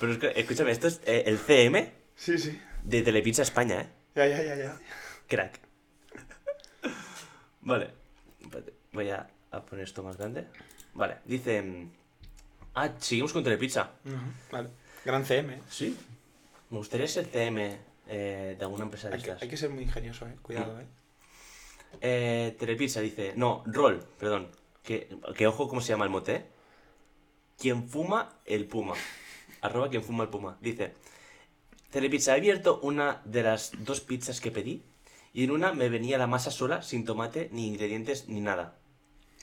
Pero 0.00 0.12
es 0.12 0.18
que, 0.18 0.32
escúchame, 0.36 0.70
esto 0.72 0.88
es 0.88 1.00
eh, 1.06 1.24
el 1.26 1.38
CM 1.38 2.05
Sí, 2.16 2.38
sí. 2.38 2.60
de 2.82 3.02
Telepizza 3.02 3.42
España, 3.42 3.80
¿eh? 3.82 3.88
Ya, 4.14 4.26
ya, 4.26 4.42
ya, 4.42 4.56
ya. 4.56 4.78
Crack. 5.28 5.60
Vale. 7.60 7.90
Voy 8.92 9.10
a, 9.10 9.26
a 9.50 9.62
poner 9.64 9.84
esto 9.84 10.02
más 10.02 10.16
grande. 10.16 10.46
Vale, 10.94 11.18
dice. 11.24 11.62
mm, 11.62 11.90
Ah, 12.74 12.90
seguimos 12.98 13.32
con 13.32 13.42
Telepizza. 13.42 13.90
Vale. 14.52 14.68
Gran 15.04 15.24
CM. 15.24 15.54
¿eh? 15.54 15.60
Sí. 15.70 15.96
Me 16.70 16.76
gustaría 16.78 17.06
ser 17.08 17.24
CM 17.26 17.78
eh, 18.06 18.54
de 18.58 18.64
alguna 18.64 18.84
empresa 18.84 19.08
de 19.08 19.14
Hay 19.14 19.22
que, 19.22 19.28
estas. 19.30 19.42
hay 19.42 19.48
que 19.48 19.56
ser 19.56 19.70
muy 19.70 19.84
ingenioso, 19.84 20.26
eh. 20.26 20.34
Cuidado, 20.42 20.78
eh. 20.80 20.86
Eh, 22.02 22.56
Telepizza 22.58 23.00
dice. 23.00 23.32
No, 23.36 23.62
Roll, 23.66 24.00
perdón. 24.18 24.50
Que, 24.82 25.08
que 25.34 25.46
ojo 25.46 25.68
cómo 25.68 25.80
se 25.80 25.88
llama 25.88 26.04
el 26.04 26.10
mote. 26.10 26.46
Quien 27.58 27.88
fuma 27.88 28.38
el 28.44 28.66
puma. 28.66 28.94
Arroba 29.62 29.88
quien 29.88 30.02
fuma 30.04 30.24
el 30.24 30.30
puma. 30.30 30.58
Dice. 30.60 30.92
Telepizza, 31.96 32.34
he 32.34 32.36
abierto 32.40 32.78
una 32.82 33.22
de 33.24 33.42
las 33.42 33.72
dos 33.78 34.02
pizzas 34.02 34.42
que 34.42 34.50
pedí. 34.50 34.84
Y 35.32 35.44
en 35.44 35.50
una 35.50 35.72
me 35.72 35.88
venía 35.88 36.18
la 36.18 36.26
masa 36.26 36.50
sola, 36.50 36.82
sin 36.82 37.06
tomate, 37.06 37.48
ni 37.52 37.68
ingredientes, 37.68 38.28
ni 38.28 38.42
nada. 38.42 38.76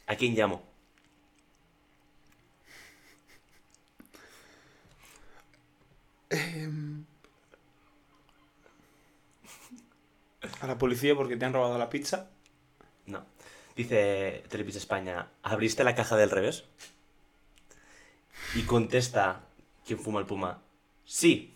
¿A 0.06 0.16
quién 0.18 0.36
llamo? 0.36 0.62
A 10.62 10.68
la 10.68 10.78
policía 10.78 11.16
porque 11.16 11.38
te 11.38 11.46
han 11.46 11.54
robado 11.54 11.80
la 11.80 11.90
pizza. 11.90 12.30
No. 13.08 13.26
Dice 13.76 14.44
Telepizza 14.48 14.78
España, 14.78 15.32
¿abriste 15.42 15.84
la 15.84 15.96
caja 15.96 16.18
del 16.18 16.30
revés? 16.30 16.66
Y 18.54 18.62
contesta 18.62 19.42
quien 19.88 19.98
fuma 19.98 20.20
el 20.20 20.28
puma, 20.28 20.62
sí, 21.04 21.53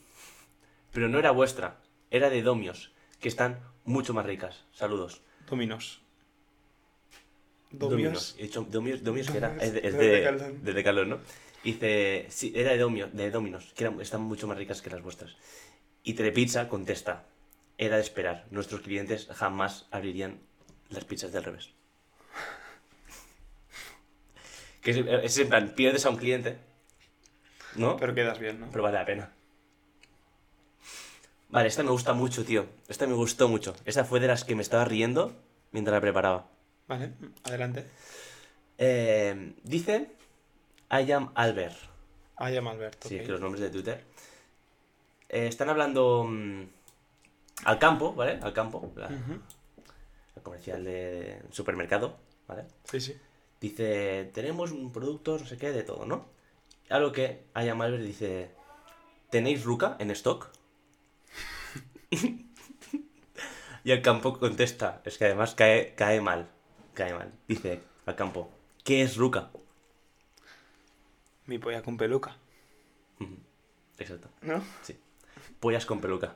pero 0.91 1.07
no 1.09 1.19
era 1.19 1.31
vuestra, 1.31 1.77
era 2.11 2.29
de 2.29 2.41
Domios, 2.41 2.91
que 3.19 3.27
están 3.27 3.59
mucho 3.83 4.13
más 4.13 4.25
ricas. 4.25 4.65
Saludos. 4.73 5.21
Dominos. 5.49 6.01
Dominos. 7.71 7.91
Dominos. 7.91 8.35
He 8.37 8.43
dicho 8.43 8.65
Domios, 8.69 9.03
Domios 9.03 9.29
que 9.29 9.37
era, 9.37 9.49
Domios, 9.49 9.63
es 9.65 9.73
de, 9.73 9.87
es 9.87 9.97
de 10.63 10.73
de, 10.73 11.05
¿no? 11.05 11.19
Dice, 11.63 12.27
sí, 12.29 12.53
era 12.55 12.71
de, 12.71 12.77
Domio, 12.77 13.07
de 13.11 13.29
Dominos, 13.29 13.73
que 13.75 13.83
eran- 13.83 13.99
están 13.99 14.21
mucho 14.21 14.47
más 14.47 14.57
ricas 14.57 14.81
que 14.81 14.89
las 14.89 15.01
vuestras. 15.01 15.35
Y 16.03 16.13
Telepizza 16.13 16.69
contesta, 16.69 17.25
era 17.77 17.97
de 17.97 18.01
esperar, 18.01 18.45
nuestros 18.51 18.81
clientes 18.81 19.27
jamás 19.33 19.87
abrirían 19.91 20.39
las 20.89 21.03
pizzas 21.03 21.33
del 21.33 21.43
revés. 21.43 21.71
Que 24.81 24.91
es, 24.91 24.97
es 24.97 25.37
en 25.39 25.49
plan, 25.49 25.73
pierdes 25.75 26.05
a 26.05 26.09
un 26.09 26.17
cliente, 26.17 26.57
¿no? 27.75 27.97
Pero 27.97 28.13
quedas 28.15 28.39
bien, 28.39 28.59
¿no? 28.61 28.69
Pero 28.71 28.83
vale 28.83 28.97
la 28.97 29.05
pena. 29.05 29.31
Vale, 31.49 31.67
esta 31.69 31.83
me 31.83 31.91
gusta 31.91 32.13
mucho, 32.13 32.43
tío. 32.43 32.65
Esta 32.87 33.07
me 33.07 33.13
gustó 33.13 33.47
mucho. 33.47 33.75
Esta 33.85 34.03
fue 34.03 34.19
de 34.19 34.27
las 34.27 34.43
que 34.43 34.55
me 34.55 34.61
estaba 34.61 34.85
riendo 34.85 35.33
mientras 35.71 35.93
la 35.93 36.01
preparaba. 36.01 36.47
Vale, 36.87 37.13
adelante. 37.43 37.85
Eh, 38.77 39.53
dice 39.63 40.11
I 40.91 41.11
am 41.11 41.31
Albert. 41.35 41.75
Ah, 42.37 42.51
llama 42.51 42.71
Alberto. 42.71 43.09
Sí, 43.09 43.17
es 43.17 43.25
que 43.25 43.31
los 43.31 43.41
nombres 43.41 43.61
de 43.61 43.69
Twitter. 43.69 44.03
Eh, 45.29 45.47
están 45.47 45.69
hablando 45.69 46.23
mm, 46.23 46.63
al 47.65 47.79
campo, 47.79 48.13
¿vale? 48.13 48.39
Al 48.41 48.53
campo, 48.53 48.91
la 48.95 49.09
comercial 50.43 50.83
de 50.83 51.41
supermercado, 51.51 52.15
¿vale? 52.47 52.65
Sí, 52.83 53.01
sí. 53.01 53.17
Dice, 53.59 54.29
tenemos 54.33 54.71
un 54.71 54.91
producto, 54.91 55.39
no 55.39 55.45
sé 55.47 55.57
qué, 55.57 55.71
de 55.71 55.81
todo, 55.81 56.05
¿no? 56.05 56.27
A 56.89 56.99
lo 56.99 57.11
que 57.11 57.45
I 57.55 57.67
am 57.69 57.81
Albert 57.81 58.03
dice, 58.03 58.51
¿tenéis 59.31 59.63
ruca 59.63 59.97
en 59.99 60.11
stock? 60.11 60.51
Y 62.11 63.91
el 63.91 64.01
campo 64.01 64.37
contesta, 64.39 65.01
es 65.05 65.17
que 65.17 65.25
además 65.25 65.55
cae, 65.55 65.93
cae 65.95 66.21
mal, 66.21 66.47
cae 66.93 67.13
mal. 67.13 67.31
Dice 67.47 67.81
al 68.05 68.15
campo, 68.15 68.49
¿qué 68.83 69.01
es 69.01 69.17
ruca? 69.17 69.49
Mi 71.45 71.57
polla 71.59 71.81
con 71.81 71.97
peluca. 71.97 72.35
Exacto. 73.97 74.29
¿No? 74.41 74.63
Sí. 74.83 74.97
Pollas 75.59 75.85
con 75.85 76.01
peluca. 76.01 76.35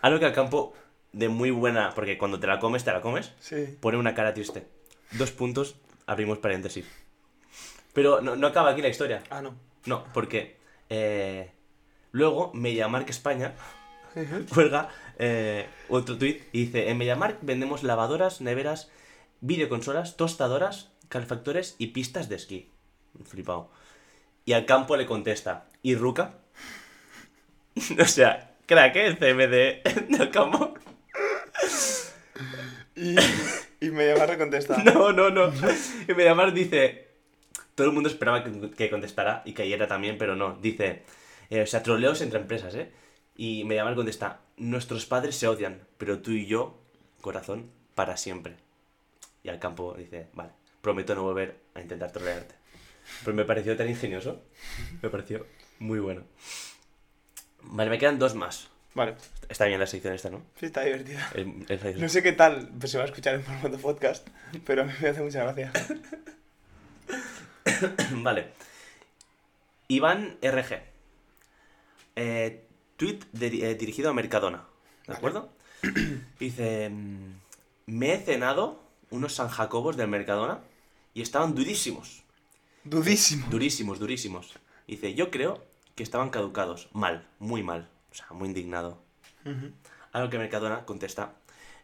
Algo 0.00 0.18
que 0.20 0.26
al 0.26 0.32
campo 0.32 0.74
de 1.12 1.28
muy 1.28 1.50
buena, 1.50 1.90
porque 1.94 2.16
cuando 2.18 2.38
te 2.38 2.46
la 2.46 2.60
comes, 2.60 2.84
te 2.84 2.92
la 2.92 3.00
comes, 3.00 3.32
Sí. 3.40 3.76
pone 3.80 3.96
una 3.98 4.14
cara 4.14 4.32
triste. 4.34 4.66
Dos 5.12 5.32
puntos, 5.32 5.76
abrimos 6.06 6.38
paréntesis. 6.38 6.86
Pero 7.92 8.20
no, 8.20 8.36
no 8.36 8.46
acaba 8.46 8.70
aquí 8.70 8.80
la 8.82 8.88
historia. 8.88 9.22
Ah, 9.30 9.42
no. 9.42 9.56
No, 9.86 10.04
porque 10.12 10.56
eh, 10.88 11.50
luego 12.12 12.52
Mediamark 12.54 13.08
España 13.10 13.54
cuelga 14.52 14.88
eh, 15.18 15.66
otro 15.88 16.18
tweet 16.18 16.42
y 16.52 16.66
dice, 16.66 16.90
en 16.90 16.98
Mediamark 16.98 17.38
vendemos 17.42 17.82
lavadoras, 17.82 18.40
neveras, 18.40 18.90
videoconsolas, 19.40 20.16
tostadoras, 20.16 20.90
calefactores 21.08 21.76
y 21.78 21.88
pistas 21.88 22.28
de 22.28 22.36
esquí. 22.36 22.70
Flipado. 23.24 23.70
Y 24.44 24.52
al 24.52 24.66
campo 24.66 24.96
le 24.96 25.06
contesta, 25.06 25.66
¿y 25.82 25.94
Ruca? 25.94 26.34
o 28.00 28.04
sea, 28.06 28.54
crack, 28.66 28.96
¿eh? 28.96 29.06
El 29.06 29.18
CMD 29.18 30.08
del 30.18 30.30
campo. 30.30 30.74
Y, 32.96 33.16
y 33.80 33.90
me 33.90 34.06
llama 34.06 34.32
a 34.32 34.38
contestar. 34.38 34.84
No, 34.94 35.12
no, 35.12 35.30
no. 35.30 35.52
Y 36.08 36.14
Mediamark 36.14 36.52
dice. 36.52 37.08
Todo 37.74 37.86
el 37.86 37.92
mundo 37.94 38.08
esperaba 38.10 38.44
que, 38.44 38.70
que 38.72 38.90
contestara 38.90 39.42
y 39.46 39.54
cayera 39.54 39.86
también, 39.86 40.18
pero 40.18 40.36
no. 40.36 40.56
Dice. 40.60 41.02
eh, 41.50 41.62
o 41.62 41.66
sea, 41.66 41.82
troleos 41.82 42.20
entre 42.20 42.40
empresas, 42.40 42.74
¿eh? 42.74 42.90
Y 43.36 43.64
Mediamark 43.64 43.96
contesta. 43.96 44.40
Nuestros 44.56 45.06
padres 45.06 45.36
se 45.36 45.48
odian, 45.48 45.86
pero 45.98 46.20
tú 46.20 46.32
y 46.32 46.46
yo, 46.46 46.78
corazón, 47.20 47.70
para 47.94 48.16
siempre. 48.16 48.56
Y 49.42 49.48
al 49.48 49.58
campo 49.58 49.94
dice. 49.96 50.28
Vale, 50.34 50.50
prometo 50.80 51.14
no 51.14 51.22
volver 51.22 51.58
a 51.74 51.80
intentar 51.80 52.12
trolearte. 52.12 52.54
Pero 53.24 53.34
me 53.34 53.44
pareció 53.44 53.76
tan 53.76 53.88
ingenioso. 53.88 54.42
Me 55.02 55.08
pareció 55.08 55.46
muy 55.78 55.98
bueno. 55.98 56.24
Vale, 57.62 57.90
me 57.90 57.98
quedan 57.98 58.18
dos 58.18 58.34
más. 58.34 58.68
Vale. 58.94 59.14
Está 59.48 59.66
bien 59.66 59.80
la 59.80 59.86
sección 59.86 60.14
esta, 60.14 60.30
¿no? 60.30 60.42
Sí, 60.58 60.66
está 60.66 60.82
divertida. 60.82 61.30
No 61.96 62.08
sé 62.08 62.22
qué 62.22 62.32
tal 62.32 62.68
pues 62.78 62.92
se 62.92 62.98
va 62.98 63.04
a 63.04 63.06
escuchar 63.06 63.34
en 63.34 63.42
formato 63.42 63.78
podcast, 63.78 64.28
pero 64.64 64.82
a 64.82 64.84
mí 64.84 64.92
me 65.00 65.08
hace 65.08 65.22
mucha 65.22 65.42
gracia. 65.44 65.72
Vale. 68.12 68.52
Iván 69.88 70.38
RG. 70.42 70.82
Eh, 72.16 72.64
tweet 73.00 73.20
de- 73.32 73.70
eh, 73.70 73.74
dirigido 73.76 74.10
a 74.10 74.12
Mercadona. 74.12 74.58
¿De 74.58 75.08
Vale. 75.08 75.16
acuerdo? 75.18 75.48
Dice: 76.38 76.90
mm, 76.90 77.32
Me 77.86 78.12
he 78.12 78.18
cenado 78.18 78.82
unos 79.10 79.34
San 79.34 79.48
Jacobos 79.48 79.96
del 79.96 80.08
Mercadona 80.08 80.60
y 81.14 81.22
estaban 81.22 81.54
durísimos. 81.54 82.22
Dudísimo. 82.84 83.46
Durísimos, 83.50 83.98
durísimos. 83.98 84.52
Dice: 84.86 85.14
Yo 85.14 85.30
creo 85.30 85.64
que 85.96 86.02
estaban 86.02 86.28
caducados. 86.28 86.88
Mal, 86.92 87.26
muy 87.38 87.62
mal. 87.62 87.88
O 88.12 88.14
sea, 88.14 88.26
muy 88.32 88.48
indignado. 88.48 89.02
A 90.12 90.20
lo 90.20 90.28
que 90.28 90.36
Mercadona 90.38 90.84
contesta. 90.84 91.32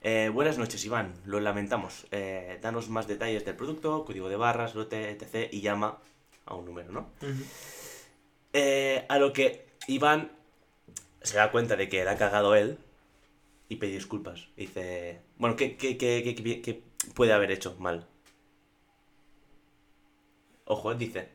"Eh, 0.02 0.30
buenas 0.32 0.58
noches, 0.58 0.84
Iván. 0.84 1.14
Lo 1.24 1.40
lamentamos. 1.40 2.06
Eh, 2.10 2.58
danos 2.60 2.90
más 2.90 3.06
detalles 3.08 3.44
del 3.46 3.56
producto, 3.56 4.04
código 4.04 4.28
de 4.28 4.36
barras, 4.36 4.74
lote, 4.74 5.08
etc. 5.10 5.48
Y 5.50 5.62
llama 5.62 5.98
a 6.44 6.54
un 6.54 6.66
número, 6.66 6.92
¿no? 6.92 7.08
Eh, 8.52 9.06
a 9.08 9.18
lo 9.18 9.32
que 9.32 9.66
Iván 9.88 10.30
se 11.26 11.36
da 11.38 11.50
cuenta 11.50 11.76
de 11.76 11.88
que 11.88 12.04
la 12.04 12.12
ha 12.12 12.16
cagado 12.18 12.54
él 12.54 12.78
y 13.68 13.76
pide 13.76 13.92
disculpas. 13.92 14.48
Dice, 14.56 15.20
bueno, 15.38 15.56
¿qué, 15.56 15.76
qué, 15.76 15.96
qué- 15.98 16.24
qué- 16.62 16.82
puede 17.14 17.32
haber 17.32 17.50
hecho 17.52 17.76
mal? 17.78 18.06
Ojo, 20.66 20.94
dice 20.94 21.30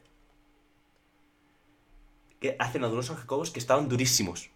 que 2.39 2.55
ha 2.59 2.67
cenado 2.71 2.93
unos 2.93 3.05
San 3.07 3.17
Jacobos 3.17 3.51
que 3.51 3.59
estaban 3.59 3.87
durísimos. 3.87 4.49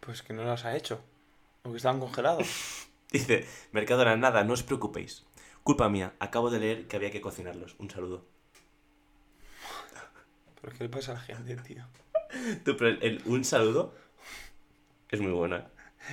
Pues 0.00 0.22
que 0.22 0.32
no 0.32 0.44
los 0.44 0.64
ha 0.64 0.76
hecho. 0.76 1.00
Porque 1.62 1.76
estaban 1.78 2.00
congelados. 2.00 2.48
Dice, 3.12 3.46
Mercadona, 3.72 4.16
nada, 4.16 4.42
no 4.44 4.54
os 4.54 4.62
preocupéis. 4.62 5.24
Culpa 5.62 5.88
mía, 5.88 6.14
acabo 6.18 6.48
de 6.50 6.58
leer 6.60 6.88
que 6.88 6.96
había 6.96 7.10
que 7.10 7.20
cocinarlos. 7.20 7.76
Un 7.78 7.90
saludo. 7.90 8.24
¿Pero 10.60 10.72
qué 10.76 10.84
le 10.84 10.88
pasa 10.90 11.12
a 11.12 11.14
la 11.14 11.20
gente, 11.20 11.56
tío? 11.56 11.84
Tú, 12.64 12.76
pero 12.76 12.90
el, 12.90 13.02
el 13.02 13.22
un 13.26 13.44
saludo 13.44 13.94
es 15.10 15.20
muy 15.20 15.32
bueno, 15.32 15.56
¿eh? 15.56 15.64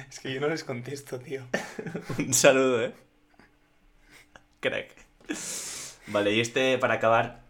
Es 0.09 0.19
que 0.19 0.33
yo 0.33 0.39
no 0.39 0.49
les 0.49 0.63
contesto, 0.63 1.19
tío. 1.19 1.47
Un 2.19 2.33
saludo, 2.33 2.83
¿eh? 2.83 2.93
Crack. 4.59 4.93
Vale, 6.07 6.33
y 6.33 6.41
este, 6.41 6.77
para 6.77 6.95
acabar, 6.95 7.41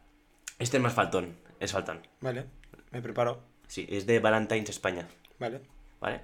este 0.58 0.78
es 0.78 0.84
más 0.84 0.94
faltón. 0.94 1.38
Es 1.60 1.72
faltón. 1.72 2.02
Vale, 2.22 2.46
me 2.92 3.02
preparo. 3.02 3.42
Sí, 3.68 3.88
es 3.90 4.06
de 4.06 4.20
Valentine's 4.20 4.70
España. 4.70 5.08
Vale. 5.38 5.62
¿Vale? 6.00 6.22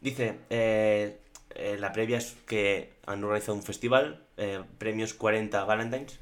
Dice, 0.00 0.38
eh, 0.50 1.20
eh, 1.50 1.76
la 1.78 1.92
previa 1.92 2.18
es 2.18 2.36
que 2.46 2.94
han 3.06 3.22
organizado 3.22 3.54
un 3.54 3.62
festival, 3.62 4.26
eh, 4.36 4.62
premios 4.78 5.14
40 5.14 5.64
Valentines. 5.64 6.18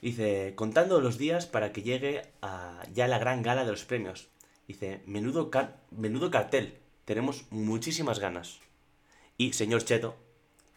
Dice, 0.00 0.54
contando 0.54 1.00
los 1.00 1.18
días 1.18 1.46
para 1.46 1.72
que 1.72 1.82
llegue 1.82 2.22
a 2.40 2.82
ya 2.92 3.08
la 3.08 3.18
gran 3.18 3.42
gala 3.42 3.64
de 3.64 3.72
los 3.72 3.84
premios. 3.84 4.29
Dice, 4.70 5.02
menudo, 5.04 5.50
car- 5.50 5.80
menudo 5.90 6.30
cartel, 6.30 6.78
tenemos 7.04 7.44
muchísimas 7.50 8.20
ganas. 8.20 8.60
Y 9.36 9.52
señor 9.52 9.84
Cheto, 9.84 10.14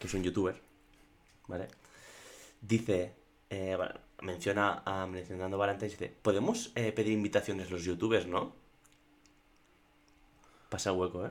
que 0.00 0.08
es 0.08 0.14
un 0.14 0.24
youtuber, 0.24 0.60
¿vale? 1.46 1.68
Dice, 2.60 3.14
eh, 3.50 3.74
bueno, 3.76 3.94
menciona 4.20 4.82
a 4.84 5.06
mencionando 5.06 5.58
Valentines, 5.58 5.96
dice, 5.96 6.12
¿podemos 6.22 6.72
eh, 6.74 6.90
pedir 6.90 7.12
invitaciones 7.12 7.70
los 7.70 7.84
youtubers, 7.84 8.26
no? 8.26 8.56
Pasa 10.70 10.92
hueco, 10.92 11.26
¿eh? 11.26 11.30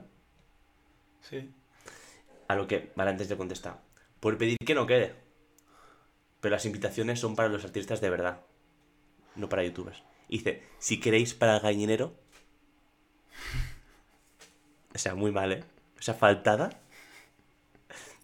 Sí. 1.19 1.51
A 2.47 2.55
lo 2.55 2.65
que 2.65 2.93
Valentines 2.95 3.29
le 3.29 3.35
contesta, 3.35 3.81
por 4.21 4.37
pedir 4.37 4.57
que 4.65 4.73
no 4.73 4.87
quede. 4.87 5.15
Pero 6.39 6.55
las 6.55 6.65
invitaciones 6.65 7.19
son 7.19 7.35
para 7.35 7.49
los 7.49 7.65
artistas 7.65 7.99
de 7.99 8.09
verdad, 8.09 8.39
no 9.35 9.49
para 9.49 9.65
youtubers. 9.65 10.01
Y 10.29 10.37
dice, 10.37 10.63
si 10.79 11.01
queréis 11.01 11.33
para 11.33 11.57
el 11.57 11.61
gallinero... 11.61 12.22
O 14.93 14.97
sea, 14.97 15.15
muy 15.15 15.31
mal, 15.31 15.51
¿eh? 15.51 15.63
Esa 15.99 16.13
faltada 16.13 16.69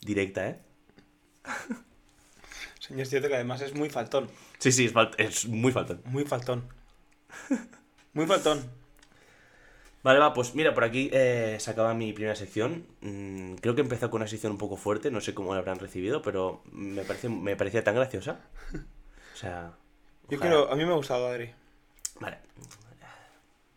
directa, 0.01 0.47
¿eh? 0.47 0.59
Señor 2.79 3.07
Cierto 3.07 3.27
que 3.27 3.35
además 3.35 3.61
es 3.61 3.73
muy 3.75 3.89
faltón. 3.89 4.29
Sí, 4.57 4.71
sí, 4.71 4.85
es, 4.85 4.93
fal- 4.93 5.13
es 5.17 5.47
muy 5.47 5.71
faltón. 5.71 6.01
Muy 6.05 6.25
faltón. 6.25 6.67
Muy 8.13 8.25
faltón. 8.25 8.69
Vale, 10.01 10.19
va, 10.19 10.33
pues 10.33 10.55
mira, 10.55 10.73
por 10.73 10.83
aquí 10.85 11.09
eh, 11.11 11.57
se 11.59 11.71
acaba 11.71 11.93
mi 11.93 12.13
primera 12.13 12.35
sección. 12.35 12.87
Mm, 13.01 13.55
creo 13.55 13.75
que 13.75 13.81
empezó 13.81 14.09
con 14.09 14.21
una 14.21 14.29
sección 14.29 14.53
un 14.53 14.57
poco 14.57 14.77
fuerte, 14.77 15.11
no 15.11 15.21
sé 15.21 15.33
cómo 15.33 15.53
la 15.53 15.59
habrán 15.59 15.79
recibido, 15.79 16.21
pero 16.21 16.63
me, 16.71 17.03
parece, 17.03 17.29
me 17.29 17.55
parecía 17.55 17.83
tan 17.83 17.95
graciosa. 17.95 18.39
O 19.33 19.35
sea... 19.35 19.73
Yo 20.29 20.39
quiero. 20.39 20.71
A 20.71 20.75
mí 20.75 20.85
me 20.85 20.91
ha 20.91 20.95
gustado, 20.95 21.27
Adri. 21.27 21.53
Vale, 22.19 22.37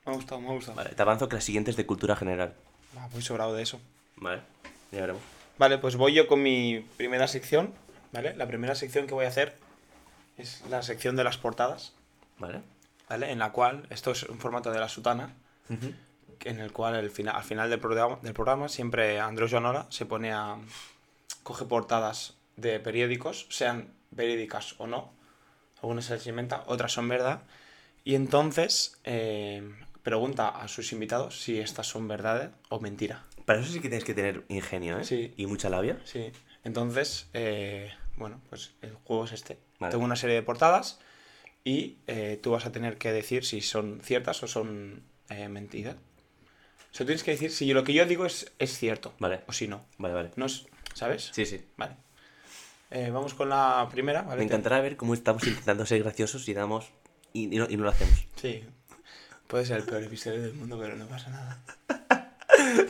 Me 0.04 0.12
ha 0.12 0.14
gustado, 0.16 0.40
me 0.40 0.48
ha 0.48 0.52
gustado. 0.52 0.76
vale, 0.76 0.90
te 0.90 1.02
avanzo 1.02 1.28
que 1.28 1.36
la 1.36 1.42
siguiente 1.42 1.70
es 1.70 1.76
de 1.76 1.86
cultura 1.86 2.16
general. 2.16 2.54
Ah, 2.96 3.08
muy 3.12 3.22
sobrado 3.22 3.54
de 3.54 3.62
eso. 3.62 3.80
Vale, 4.16 4.42
ya 4.90 5.00
veremos. 5.00 5.22
Vale, 5.58 5.78
pues 5.78 5.96
voy 5.96 6.12
yo 6.14 6.26
con 6.26 6.42
mi 6.42 6.84
primera 6.96 7.28
sección. 7.28 7.72
¿Vale? 8.12 8.34
La 8.36 8.46
primera 8.46 8.74
sección 8.74 9.06
que 9.06 9.14
voy 9.14 9.24
a 9.24 9.28
hacer 9.28 9.56
es 10.36 10.62
la 10.68 10.82
sección 10.82 11.16
de 11.16 11.24
las 11.24 11.38
portadas. 11.38 11.92
Vale. 12.38 12.60
¿Vale? 13.08 13.30
En 13.30 13.38
la 13.38 13.52
cual, 13.52 13.86
esto 13.90 14.10
es 14.10 14.24
un 14.24 14.38
formato 14.38 14.70
de 14.70 14.80
la 14.80 14.88
sutana, 14.90 15.32
Ujú. 15.70 15.92
en 16.44 16.60
el 16.60 16.72
cual 16.72 16.96
el 16.96 17.10
fina- 17.10 17.30
al 17.32 17.44
final 17.44 17.70
del 17.70 17.80
programa, 17.80 18.18
del 18.22 18.34
programa 18.34 18.68
siempre 18.68 19.18
Andrés 19.20 19.50
Jonora 19.50 19.86
se 19.88 20.04
pone 20.04 20.32
a. 20.32 20.56
coge 21.42 21.64
portadas 21.64 22.34
de 22.56 22.78
periódicos, 22.80 23.46
sean 23.48 23.88
verídicas 24.10 24.74
o 24.78 24.86
no. 24.86 25.10
Algunas 25.80 26.04
se 26.04 26.14
les 26.14 26.26
inventa, 26.26 26.64
otras 26.66 26.92
son 26.92 27.08
verdad. 27.08 27.42
Y 28.04 28.14
entonces 28.14 28.98
eh, 29.04 29.62
pregunta 30.02 30.48
a 30.48 30.68
sus 30.68 30.92
invitados 30.92 31.40
si 31.40 31.58
estas 31.58 31.86
son 31.86 32.08
verdad 32.08 32.52
o 32.68 32.80
mentira. 32.80 33.24
Para 33.44 33.60
eso 33.60 33.72
sí 33.72 33.80
que 33.80 33.88
tienes 33.88 34.04
que 34.04 34.14
tener 34.14 34.44
ingenio, 34.48 34.98
¿eh? 34.98 35.04
Sí. 35.04 35.34
Y 35.36 35.46
mucha 35.46 35.68
labia. 35.68 35.98
Sí. 36.04 36.30
Entonces, 36.64 37.28
eh, 37.32 37.92
bueno, 38.16 38.40
pues 38.48 38.74
el 38.82 38.94
juego 39.04 39.24
es 39.24 39.32
este. 39.32 39.58
Vale. 39.78 39.90
Tengo 39.90 40.04
una 40.04 40.16
serie 40.16 40.36
de 40.36 40.42
portadas 40.42 41.00
y 41.64 41.98
eh, 42.06 42.38
tú 42.42 42.52
vas 42.52 42.66
a 42.66 42.72
tener 42.72 42.98
que 42.98 43.12
decir 43.12 43.44
si 43.44 43.60
son 43.60 44.00
ciertas 44.02 44.42
o 44.42 44.46
son 44.46 45.02
eh, 45.28 45.48
mentiras. 45.48 45.96
O 45.96 46.94
sea, 46.94 47.06
tienes 47.06 47.24
que 47.24 47.30
decir 47.32 47.50
si 47.50 47.72
lo 47.72 47.84
que 47.84 47.94
yo 47.94 48.04
digo 48.04 48.26
es, 48.26 48.52
es 48.58 48.76
cierto 48.76 49.14
Vale. 49.18 49.40
o 49.46 49.52
si 49.52 49.66
no. 49.66 49.86
Vale, 49.98 50.14
vale. 50.14 50.30
no 50.36 50.44
es, 50.46 50.66
¿Sabes? 50.94 51.30
Sí, 51.32 51.46
sí. 51.46 51.64
Vale. 51.76 51.96
Eh, 52.90 53.10
vamos 53.10 53.32
con 53.32 53.48
la 53.48 53.88
primera, 53.90 54.22
¿vale? 54.22 54.38
Me 54.38 54.44
encantará 54.44 54.80
ver 54.80 54.96
cómo 54.96 55.14
estamos 55.14 55.46
intentando 55.46 55.86
ser 55.86 56.02
graciosos 56.02 56.46
y 56.48 56.54
damos... 56.54 56.90
Y, 57.32 57.44
y 57.44 57.58
no, 57.58 57.66
y 57.68 57.78
no 57.78 57.84
lo 57.84 57.90
hacemos. 57.90 58.26
Sí. 58.36 58.62
Puede 59.52 59.66
ser 59.66 59.76
el 59.76 59.82
peor 59.84 60.02
episodio 60.02 60.40
del 60.40 60.54
mundo, 60.54 60.78
pero 60.80 60.96
no 60.96 61.04
pasa 61.04 61.28
nada. 61.28 61.58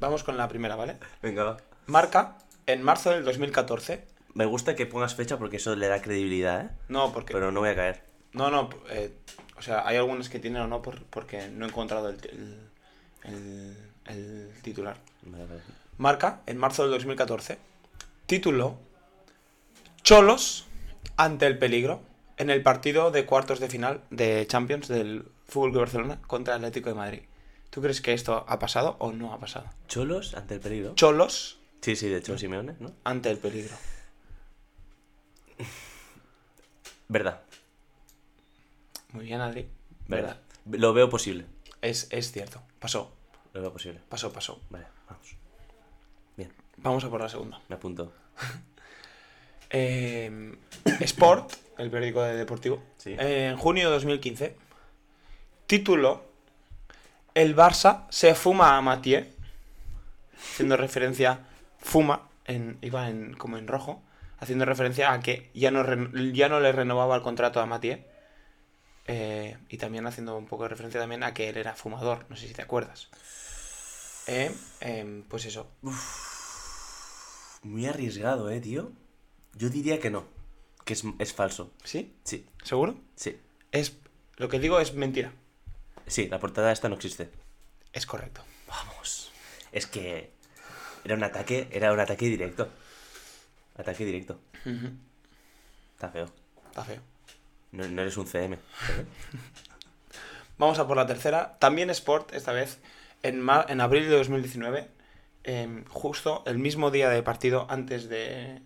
Vamos 0.00 0.24
con 0.24 0.36
la 0.36 0.48
primera, 0.48 0.74
¿vale? 0.74 0.96
Venga, 1.22 1.44
va. 1.44 1.56
Marca, 1.86 2.36
en 2.66 2.82
marzo 2.82 3.10
del 3.10 3.24
2014. 3.24 4.04
Me 4.34 4.44
gusta 4.44 4.74
que 4.74 4.86
pongas 4.86 5.14
fecha 5.14 5.38
porque 5.38 5.58
eso 5.58 5.76
le 5.76 5.86
da 5.86 6.02
credibilidad, 6.02 6.64
¿eh? 6.64 6.70
No, 6.88 7.12
porque... 7.12 7.32
Pero 7.32 7.52
no 7.52 7.60
voy 7.60 7.68
a 7.68 7.76
caer. 7.76 8.02
No, 8.32 8.50
no, 8.50 8.70
eh, 8.88 9.12
o 9.56 9.62
sea, 9.62 9.86
hay 9.86 9.98
algunas 9.98 10.28
que 10.28 10.40
tienen 10.40 10.62
o 10.62 10.66
no 10.66 10.82
por- 10.82 11.04
porque 11.04 11.46
no 11.46 11.64
he 11.64 11.68
encontrado 11.68 12.08
el, 12.08 12.18
el- 12.24 12.68
el- 13.32 13.76
el 14.06 14.52
titular. 14.62 14.96
Vale, 15.22 15.46
vale. 15.46 15.60
Marca, 15.96 16.40
en 16.46 16.58
marzo 16.58 16.82
del 16.82 16.90
2014, 16.90 17.56
título 18.26 18.78
Cholos 20.02 20.66
ante 21.16 21.46
el 21.46 21.56
peligro 21.56 22.02
en 22.36 22.50
el 22.50 22.62
partido 22.64 23.12
de 23.12 23.26
cuartos 23.26 23.60
de 23.60 23.68
final 23.68 24.00
de 24.10 24.44
Champions 24.48 24.88
del 24.88 25.29
Fútbol 25.50 25.70
Club 25.70 25.80
Barcelona 25.82 26.20
contra 26.26 26.54
Atlético 26.54 26.88
de 26.88 26.94
Madrid. 26.94 27.22
¿Tú 27.70 27.80
crees 27.82 28.00
que 28.00 28.12
esto 28.14 28.44
ha 28.48 28.58
pasado 28.58 28.96
o 28.98 29.12
no 29.12 29.32
ha 29.32 29.38
pasado? 29.38 29.66
¿Cholos 29.88 30.34
ante 30.34 30.54
el 30.54 30.60
peligro? 30.60 30.94
Cholos 30.94 31.58
Sí, 31.82 31.96
sí, 31.96 32.08
de 32.08 32.22
Cholo 32.22 32.38
Simeone, 32.38 32.74
¿no? 32.80 32.92
ante 33.04 33.30
el 33.30 33.38
peligro. 33.38 33.74
Verdad. 37.08 37.40
Muy 39.12 39.24
bien, 39.26 39.40
Adri. 39.40 39.68
Verdad. 40.06 40.40
Lo 40.70 40.92
veo 40.92 41.08
posible. 41.08 41.46
Es, 41.82 42.06
es 42.10 42.30
cierto. 42.32 42.62
Pasó, 42.78 43.12
Lo 43.52 43.60
veo 43.62 43.72
posible. 43.72 44.00
pasó, 44.08 44.32
pasó. 44.32 44.60
Vale, 44.70 44.86
vamos. 45.08 45.34
Bien, 46.36 46.52
Vamos 46.78 47.02
a 47.04 47.10
por 47.10 47.20
la 47.20 47.28
segunda. 47.28 47.60
me 47.68 47.76
apunto. 47.76 48.12
Eh, 49.72 50.52
Sport, 51.00 51.52
el 51.78 51.92
periódico 51.92 52.22
de 52.22 52.34
deportivo, 52.34 52.82
Sí. 52.96 53.10
eh, 53.16 53.50
en 53.52 53.56
junio 53.56 53.86
de 53.86 53.94
2015, 53.94 54.56
título 55.70 56.24
El 57.32 57.54
Barça 57.54 58.08
se 58.10 58.34
fuma 58.34 58.76
a 58.76 58.80
Mathieu, 58.80 59.24
haciendo 60.34 60.76
referencia, 60.76 61.46
fuma, 61.78 62.28
en, 62.44 62.76
iba 62.82 63.08
en, 63.08 63.34
como 63.34 63.56
en 63.56 63.68
rojo, 63.68 64.02
haciendo 64.40 64.64
referencia 64.64 65.12
a 65.12 65.20
que 65.20 65.48
ya 65.54 65.70
no, 65.70 65.84
ya 66.32 66.48
no 66.48 66.58
le 66.58 66.72
renovaba 66.72 67.14
el 67.14 67.22
contrato 67.22 67.60
a 67.60 67.66
Mathieu, 67.66 68.00
eh, 69.06 69.58
y 69.68 69.76
también 69.76 70.08
haciendo 70.08 70.36
un 70.36 70.46
poco 70.46 70.64
de 70.64 70.70
referencia 70.70 70.98
también 70.98 71.22
a 71.22 71.34
que 71.34 71.48
él 71.48 71.56
era 71.56 71.76
fumador, 71.76 72.26
no 72.28 72.34
sé 72.34 72.48
si 72.48 72.54
te 72.54 72.62
acuerdas. 72.62 73.08
Eh, 74.26 74.50
em, 74.80 75.22
pues 75.22 75.44
eso, 75.44 75.70
Muy 77.62 77.86
arriesgado, 77.86 78.50
¿eh, 78.50 78.60
tío? 78.60 78.90
Yo 79.54 79.70
diría 79.70 80.00
que 80.00 80.10
no. 80.10 80.24
Que 80.84 80.94
es, 80.94 81.04
es 81.20 81.32
falso. 81.32 81.70
¿sí? 81.84 82.12
Sí, 82.24 82.44
¿Seguro? 82.64 82.96
sí. 83.14 83.38
Es, 83.70 83.96
lo 84.36 84.48
que 84.48 84.58
digo 84.58 84.80
es 84.80 84.94
mentira. 84.94 85.32
Sí, 86.10 86.28
la 86.28 86.38
portada 86.38 86.72
esta 86.72 86.88
no 86.88 86.96
existe. 86.96 87.30
Es 87.92 88.04
correcto. 88.06 88.42
Vamos. 88.68 89.32
Es 89.72 89.86
que 89.86 90.30
era 91.04 91.14
un 91.14 91.22
ataque, 91.24 91.68
era 91.72 91.92
un 91.92 92.00
ataque 92.00 92.26
directo. 92.26 92.68
Ataque 93.78 94.04
directo. 94.04 94.38
Está 95.94 96.10
feo. 96.10 96.30
Está 96.68 96.84
feo. 96.84 97.00
No, 97.72 97.86
no 97.88 98.02
eres 98.02 98.16
un 98.16 98.26
CM. 98.26 98.58
Vamos 100.58 100.78
a 100.78 100.86
por 100.86 100.96
la 100.96 101.06
tercera. 101.06 101.56
También 101.58 101.90
Sport, 101.90 102.34
esta 102.34 102.52
vez, 102.52 102.78
en, 103.22 103.40
ma- 103.40 103.64
en 103.68 103.80
abril 103.80 104.08
de 104.08 104.16
2019, 104.16 104.88
em, 105.44 105.84
justo 105.86 106.42
el 106.46 106.58
mismo 106.58 106.90
día 106.90 107.08
de 107.08 107.22
partido 107.22 107.66
antes 107.70 108.08
de, 108.08 108.60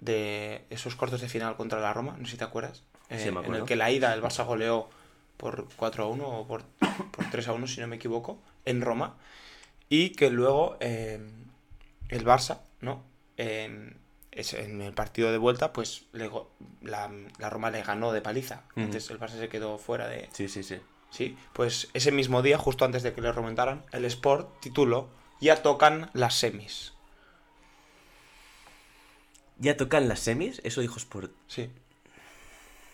de 0.00 0.64
esos 0.70 0.94
cortos 0.94 1.20
de 1.20 1.28
final 1.28 1.56
contra 1.56 1.80
la 1.80 1.92
Roma, 1.92 2.14
no 2.18 2.24
sé 2.26 2.32
si 2.32 2.36
te 2.36 2.44
acuerdas, 2.44 2.82
eh, 3.08 3.18
Sí, 3.18 3.24
me 3.24 3.30
en 3.30 3.38
acuerdo. 3.38 3.62
el 3.62 3.64
que 3.68 3.76
la 3.76 3.90
ida 3.90 4.14
el 4.14 4.22
Barça 4.22 4.44
goleó 4.44 4.88
por 5.42 5.66
4 5.74 6.04
a 6.04 6.06
1 6.06 6.24
o 6.24 6.46
por, 6.46 6.62
por 7.10 7.28
3 7.28 7.48
a 7.48 7.52
1, 7.52 7.66
si 7.66 7.80
no 7.80 7.88
me 7.88 7.96
equivoco, 7.96 8.38
en 8.64 8.80
Roma, 8.80 9.16
y 9.88 10.10
que 10.10 10.30
luego 10.30 10.76
em, 10.78 11.46
el 12.08 12.24
Barça, 12.24 12.60
¿no? 12.80 13.02
En, 13.36 13.98
en 14.30 14.80
el 14.80 14.94
partido 14.94 15.32
de 15.32 15.38
vuelta, 15.38 15.72
pues 15.72 16.04
le 16.12 16.30
la, 16.80 17.10
la 17.40 17.50
Roma 17.50 17.72
le 17.72 17.82
ganó 17.82 18.12
de 18.12 18.22
paliza. 18.22 18.62
Entonces 18.76 19.10
el 19.10 19.18
Barça 19.18 19.36
se 19.40 19.48
quedó 19.48 19.78
fuera 19.78 20.06
de, 20.06 20.28
Sí, 20.32 20.48
sí, 20.48 20.62
sí. 20.62 20.76
Sí, 21.10 21.36
pues 21.52 21.88
ese 21.92 22.12
mismo 22.12 22.40
día, 22.40 22.56
justo 22.56 22.84
antes 22.84 23.02
de 23.02 23.12
que 23.12 23.20
le 23.20 23.32
remontaran, 23.32 23.84
el 23.90 24.04
Sport 24.04 24.60
tituló 24.60 25.08
Ya 25.40 25.60
tocan 25.60 26.08
las 26.14 26.36
semis. 26.36 26.94
¿Ya 29.58 29.76
tocan 29.76 30.08
las 30.08 30.20
semis? 30.20 30.60
Eso 30.62 30.80
dijo 30.80 30.98
Sport. 30.98 31.32
Sí. 31.48 31.68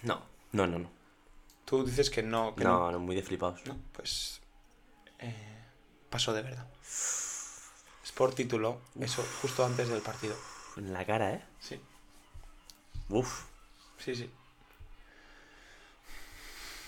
No, 0.03 0.23
no, 0.53 0.67
no, 0.67 0.79
no. 0.79 0.98
Tú 1.69 1.85
dices 1.85 2.09
que 2.11 2.23
no. 2.23 2.55
Que 2.55 2.65
No, 2.65 2.91
no, 2.91 2.99
muy 2.99 3.15
de 3.15 3.23
flipados. 3.23 3.65
no. 3.67 3.77
Pues. 3.93 4.41
eh, 5.19 5.35
pasó 6.11 6.33
de 6.33 6.43
verdad. 6.43 6.67
Sport 8.05 8.35
tituló 8.37 8.81
eso 9.01 9.25
justo 9.43 9.65
antes 9.65 9.89
del 9.89 10.01
partido. 10.01 10.35
En 10.77 10.93
la 10.93 11.05
cara, 11.05 11.35
¿eh? 11.35 11.45
Sí, 11.61 11.81
Uf. 13.11 13.45
sí, 13.99 14.15
sí. 14.15 14.31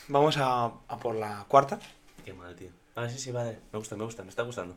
Vamos 0.09 0.37
a, 0.39 0.65
a 0.89 0.99
por 0.99 1.15
la 1.15 1.45
cuarta. 1.49 1.79
Qué 2.25 2.33
mal, 2.33 2.55
tío. 2.57 2.71
Ah, 2.97 3.09
sí, 3.09 3.19
sí, 3.19 3.31
vale. 3.33 3.59
Me 3.73 3.79
gusta, 3.79 3.97
me 3.97 4.05
gusta, 4.05 4.23
me 4.25 4.31
está 4.31 4.43
gustando. 4.43 4.77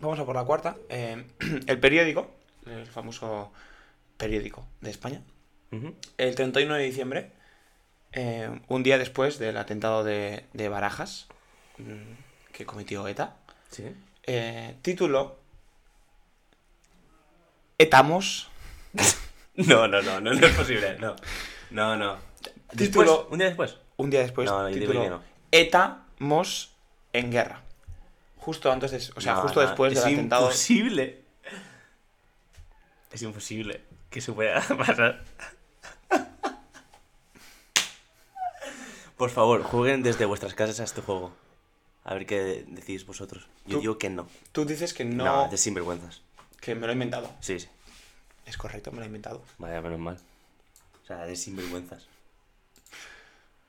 Vamos 0.00 0.18
a 0.18 0.24
por 0.26 0.34
la 0.36 0.44
cuarta. 0.44 0.76
Eh, 0.88 1.26
el 1.66 1.80
periódico, 1.80 2.30
el 2.66 2.86
famoso 2.86 3.52
periódico 4.16 4.66
de 4.80 4.90
España, 4.90 5.22
Ujú. 5.72 5.94
el 6.18 6.34
31 6.34 6.74
de 6.74 6.82
diciembre, 6.84 7.32
eh, 8.12 8.60
un 8.68 8.82
día 8.82 8.98
después 8.98 9.38
del 9.38 9.56
atentado 9.56 10.04
de, 10.04 10.44
de 10.52 10.68
Barajas 10.68 11.26
mm, 11.78 12.52
que 12.52 12.64
cometió 12.66 13.06
ETA, 13.08 13.36
Sí. 13.70 13.84
eh, 14.24 14.74
título 14.82 15.38
Etamos. 17.78 18.48
No, 19.58 19.88
no, 19.88 20.00
no, 20.02 20.20
no, 20.20 20.32
no 20.34 20.46
es 20.46 20.54
posible. 20.54 20.96
No, 21.00 21.16
no, 21.70 21.96
no. 21.96 22.16
Después, 22.72 23.08
Título- 23.08 23.26
¿Un 23.28 23.38
día 23.38 23.48
después? 23.48 23.76
Un 23.96 24.08
día 24.08 24.20
después, 24.20 24.48
No. 24.48 25.20
Etamos 25.50 26.70
en 27.12 27.32
guerra. 27.32 27.62
Justo 28.36 28.70
antes 28.70 28.92
de, 28.92 28.98
o 29.16 29.20
sea, 29.20 29.34
justo 29.36 29.60
después 29.60 29.94
es 29.94 30.04
del 30.04 30.14
atentado. 30.14 30.44
imposible. 30.44 31.22
Es 33.10 33.20
imposible 33.22 33.80
que 34.10 34.20
eso 34.20 34.32
pueda 34.36 34.60
pasar. 34.78 35.24
Por 39.18 39.30
favor, 39.30 39.62
jueguen 39.62 40.02
desde 40.02 40.24
vuestras 40.24 40.54
casas 40.54 40.80
a 40.80 40.84
este 40.84 41.02
juego. 41.02 41.32
A 42.04 42.14
ver 42.14 42.24
qué 42.24 42.64
decís 42.68 43.04
vosotros. 43.04 43.46
Yo 43.66 43.76
Tú- 43.76 43.80
digo 43.82 43.98
que 43.98 44.08
no. 44.08 44.28
Tú 44.52 44.64
dices 44.64 44.94
que 44.94 45.04
no, 45.04 45.24
No, 45.24 45.48
de 45.48 45.58
sinvergüenzas. 45.58 46.22
que 46.60 46.74
me 46.74 46.82
lo 46.86 46.90
he 46.90 46.92
inventado. 46.94 47.30
Sí, 47.40 47.60
sí. 47.60 47.68
Es 48.46 48.56
correcto, 48.56 48.90
me 48.92 48.98
lo 48.98 49.02
he 49.02 49.06
inventado. 49.06 49.42
Vaya, 49.58 49.80
menos 49.82 49.98
mal. 49.98 50.18
O 51.02 51.06
sea, 51.06 51.24
de 51.26 51.36
sinvergüenzas. 51.36 52.06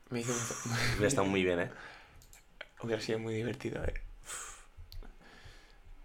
Me 0.08 0.20
hizo 0.20 0.32
Hubiera 0.94 1.08
estado 1.08 1.26
muy 1.26 1.42
bien, 1.44 1.60
¿eh? 1.60 1.70
Hubiera 2.82 3.02
sido 3.02 3.18
muy 3.18 3.34
divertido, 3.34 3.84
eh. 3.84 3.94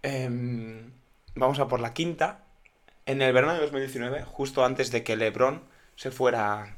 Em, 0.02 0.90
vamos 1.34 1.58
a 1.58 1.68
por 1.68 1.80
la 1.80 1.94
quinta. 1.94 2.42
En 3.06 3.22
el 3.22 3.32
verano 3.32 3.54
de 3.54 3.60
2019, 3.60 4.24
justo 4.24 4.64
antes 4.64 4.90
de 4.90 5.02
que 5.04 5.16
LeBron 5.16 5.62
se 5.94 6.10
fuera 6.10 6.76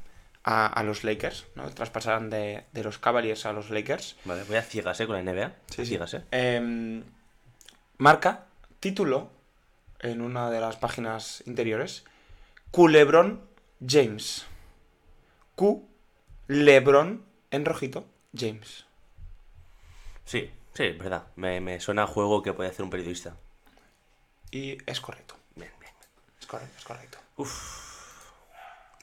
a, 0.51 0.65
a 0.65 0.81
los 0.81 1.03
Lakers, 1.03 1.45
¿no? 1.53 1.69
Traspasaran 1.69 2.31
de, 2.31 2.65
de 2.71 2.83
los 2.83 2.97
Cavaliers 2.97 3.45
a 3.45 3.53
los 3.53 3.69
Lakers. 3.69 4.15
Vale, 4.25 4.43
voy 4.45 4.55
a 4.55 4.63
ciegas, 4.63 4.99
¿eh? 4.99 5.05
Con 5.05 5.23
la 5.23 5.31
NBA. 5.31 5.53
Sí, 5.69 5.85
ciegas, 5.85 6.15
¿eh? 6.15 6.23
Em, 6.31 7.03
marca 7.99 8.45
título 8.79 9.29
en 9.99 10.21
una 10.21 10.49
de 10.49 10.59
las 10.59 10.77
páginas 10.77 11.43
interiores. 11.45 12.03
Culebron 12.71 13.41
James. 13.87 14.47
Q. 15.53 15.87
Lebron 16.47 17.23
en 17.51 17.65
rojito. 17.65 18.07
James. 18.35 18.85
Sí, 20.25 20.49
sí, 20.73 20.83
es 20.83 20.97
verdad. 20.97 21.27
Me, 21.35 21.61
me 21.61 21.79
suena 21.79 22.03
a 22.03 22.07
juego 22.07 22.41
que 22.41 22.53
puede 22.53 22.71
hacer 22.71 22.83
un 22.83 22.89
periodista. 22.89 23.35
Y 24.49 24.79
es 24.87 24.99
correcto. 24.99 25.35
Bien, 25.53 25.71
bien. 25.79 25.93
Es 26.39 26.47
correcto, 26.47 26.75
es 26.75 26.85
correcto. 26.85 27.19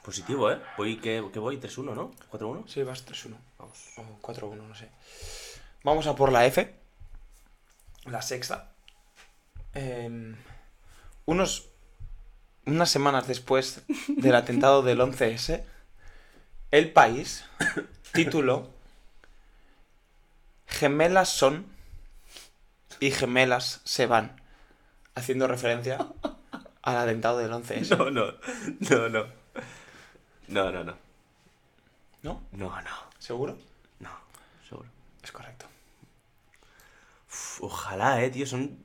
Positivo, 0.07 0.49
¿eh? 0.49 0.57
Voy, 0.77 0.95
¿qué, 0.95 1.21
qué 1.33 1.39
voy? 1.39 1.57
¿3-1, 1.57 1.93
no? 1.93 2.11
¿4-1? 2.31 2.65
Sí, 2.65 2.81
vas 2.81 3.05
3-1. 3.05 3.35
Vamos. 3.59 3.77
O 3.97 4.21
4-1, 4.21 4.55
no 4.55 4.73
sé. 4.73 4.87
Vamos 5.83 6.07
a 6.07 6.15
por 6.15 6.31
la 6.31 6.45
F. 6.45 6.73
La 8.05 8.21
sexta. 8.21 8.71
Em, 9.73 10.37
unos. 11.25 11.67
Unas 12.65 12.89
semanas 12.89 13.27
después 13.27 13.81
del 14.07 14.35
atentado 14.35 14.81
del 14.81 15.01
11S, 15.01 15.65
el 16.71 16.93
país 16.93 17.43
tituló 18.13 18.69
Gemelas 20.67 21.27
son 21.27 21.65
y 23.01 23.11
gemelas 23.11 23.81
se 23.83 24.05
van. 24.05 24.41
Haciendo 25.15 25.47
referencia 25.47 25.97
al 26.81 26.95
atentado 26.95 27.39
del 27.39 27.51
11S. 27.51 27.97
No, 27.97 28.09
no, 28.09 28.35
no, 28.89 29.09
no. 29.09 29.46
No, 30.47 30.71
no, 30.71 30.83
no. 30.83 30.95
¿No? 32.23 32.41
No, 32.51 32.81
no. 32.81 32.89
¿Seguro? 33.19 33.57
No, 33.99 34.09
seguro. 34.67 34.89
Es 35.23 35.31
correcto. 35.31 35.65
Uf, 37.29 37.63
ojalá, 37.63 38.23
eh, 38.23 38.29
tío. 38.29 38.45
Son. 38.45 38.77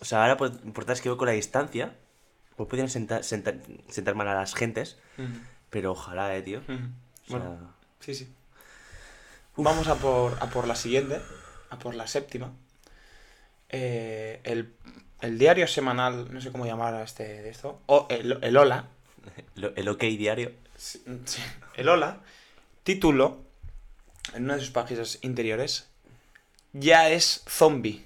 O 0.00 0.04
sea, 0.04 0.22
ahora 0.22 0.36
por 0.36 0.90
es 0.90 1.00
que 1.00 1.08
voy 1.08 1.18
con 1.18 1.26
la 1.26 1.32
distancia. 1.32 1.96
Pues 2.56 2.68
podrían 2.68 2.88
sentar, 2.90 3.24
sentar, 3.24 3.56
sentar 3.88 4.14
mal 4.14 4.28
a 4.28 4.34
las 4.34 4.54
gentes. 4.54 4.98
Pero 5.70 5.92
ojalá, 5.92 6.34
eh, 6.36 6.42
tío. 6.42 6.58
O 6.60 6.62
sea, 6.62 7.38
Bueno, 7.38 7.74
sí, 8.00 8.14
sí. 8.14 8.32
Vamos 9.56 9.88
a 9.88 9.96
por, 9.96 10.36
a 10.40 10.46
por 10.48 10.66
la 10.66 10.74
siguiente, 10.74 11.20
a 11.70 11.78
por 11.78 11.94
la 11.94 12.06
séptima. 12.06 12.52
Eh, 13.68 14.40
el, 14.44 14.74
el 15.20 15.38
diario 15.38 15.66
semanal, 15.66 16.32
no 16.32 16.40
sé 16.40 16.50
cómo 16.50 16.66
llamar 16.66 16.94
a 16.94 17.02
este 17.04 17.24
de 17.42 17.48
esto, 17.50 17.80
o 17.86 18.06
el, 18.10 18.38
el 18.42 18.56
Ola, 18.56 18.86
lo- 19.54 19.74
el 19.76 19.88
OK 19.88 20.00
diario. 20.00 20.52
Sí, 20.80 21.02
sí, 21.26 21.42
el 21.74 21.88
Ola, 21.88 22.20
tituló 22.82 23.38
en 24.34 24.44
una 24.44 24.54
de 24.54 24.60
sus 24.60 24.70
páginas 24.70 25.18
interiores, 25.22 25.88
ya 26.72 27.08
es 27.08 27.42
zombie. 27.48 28.04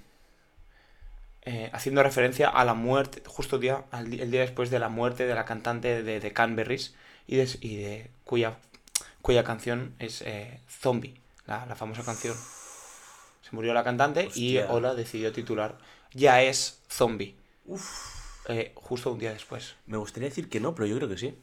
Eh, 1.46 1.68
haciendo 1.74 2.02
referencia 2.02 2.48
a 2.48 2.64
la 2.64 2.72
muerte, 2.72 3.22
justo 3.26 3.58
día, 3.58 3.84
al 3.90 4.12
el 4.18 4.30
día 4.30 4.40
después 4.40 4.70
de 4.70 4.78
la 4.78 4.88
muerte 4.88 5.26
de 5.26 5.34
la 5.34 5.44
cantante 5.44 6.02
de, 6.02 6.18
de 6.18 6.32
Canberries 6.32 6.94
y 7.26 7.36
de, 7.36 7.58
y 7.60 7.76
de 7.76 8.10
cuya, 8.24 8.56
cuya 9.20 9.44
canción 9.44 9.94
es 9.98 10.22
eh, 10.22 10.60
Zombie, 10.68 11.20
la, 11.46 11.66
la 11.66 11.76
famosa 11.76 12.02
canción. 12.02 12.34
Se 13.42 13.50
murió 13.52 13.74
la 13.74 13.84
cantante 13.84 14.30
y. 14.34 14.56
Ola 14.56 14.94
decidió 14.94 15.32
titular 15.32 15.76
Ya 16.12 16.42
es 16.42 16.80
Zombie. 16.88 17.36
Eh, 18.48 18.72
justo 18.74 19.12
un 19.12 19.18
día 19.18 19.32
después. 19.32 19.74
Me 19.86 19.98
gustaría 19.98 20.30
decir 20.30 20.48
que 20.48 20.60
no, 20.60 20.74
pero 20.74 20.86
yo 20.86 20.96
creo 20.96 21.08
que 21.08 21.18
sí. 21.18 21.36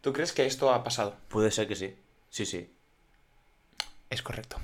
¿Tú 0.00 0.12
crees 0.12 0.32
que 0.32 0.46
esto 0.46 0.72
ha 0.72 0.84
pasado? 0.84 1.16
Puede 1.28 1.50
ser 1.50 1.66
que 1.68 1.76
sí. 1.76 1.96
Sí, 2.30 2.46
sí. 2.46 2.72
Es 4.10 4.22
correcto. 4.22 4.58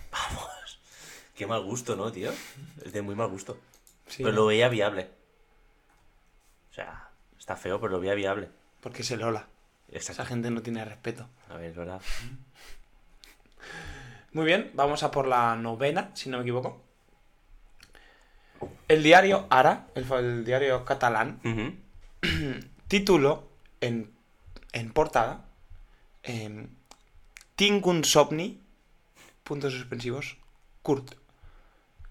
Qué 1.35 1.47
mal 1.47 1.63
gusto, 1.65 1.97
¿no, 1.97 2.13
tío? 2.13 2.31
Es 2.85 2.93
de 2.93 3.03
muy 3.03 3.15
mal 3.15 3.29
gusto. 3.29 3.59
Sí, 4.07 4.23
pero 4.23 4.37
lo 4.37 4.47
veía 4.47 4.69
viable. 4.69 5.11
O 6.71 6.75
sea, 6.75 7.11
está 7.39 7.57
feo, 7.57 7.81
pero 7.81 7.93
lo 7.93 8.01
veía 8.01 8.15
viable. 8.15 8.49
Porque 8.81 9.03
es 9.03 9.11
el 9.11 9.23
Ola. 9.23 9.49
Esa 9.89 10.13
Exacto. 10.13 10.29
gente 10.31 10.51
no 10.51 10.63
tiene 10.63 10.85
respeto. 10.85 11.29
A 11.49 11.55
ver, 11.55 11.71
es 11.71 11.77
verdad. 11.77 12.01
Muy 14.33 14.45
bien, 14.47 14.71
vamos 14.75 15.03
a 15.03 15.11
por 15.11 15.27
la 15.27 15.57
novena, 15.57 16.11
si 16.15 16.29
no 16.31 16.39
me 16.39 16.43
equivoco. 16.43 16.83
El 18.89 19.03
diario 19.03 19.47
Ara, 19.51 19.89
el, 19.95 20.45
diario 20.45 20.85
catalán, 20.85 21.41
Ujú. 21.45 21.75
título 22.89 23.49
en, 23.81 24.14
en 24.75 24.93
portada, 24.93 25.47
Tinc 27.57 27.87
un 27.87 28.05
somni, 28.05 28.61
puntos 29.45 29.73
suspensivos, 29.73 30.37
Kurt. 30.83 31.15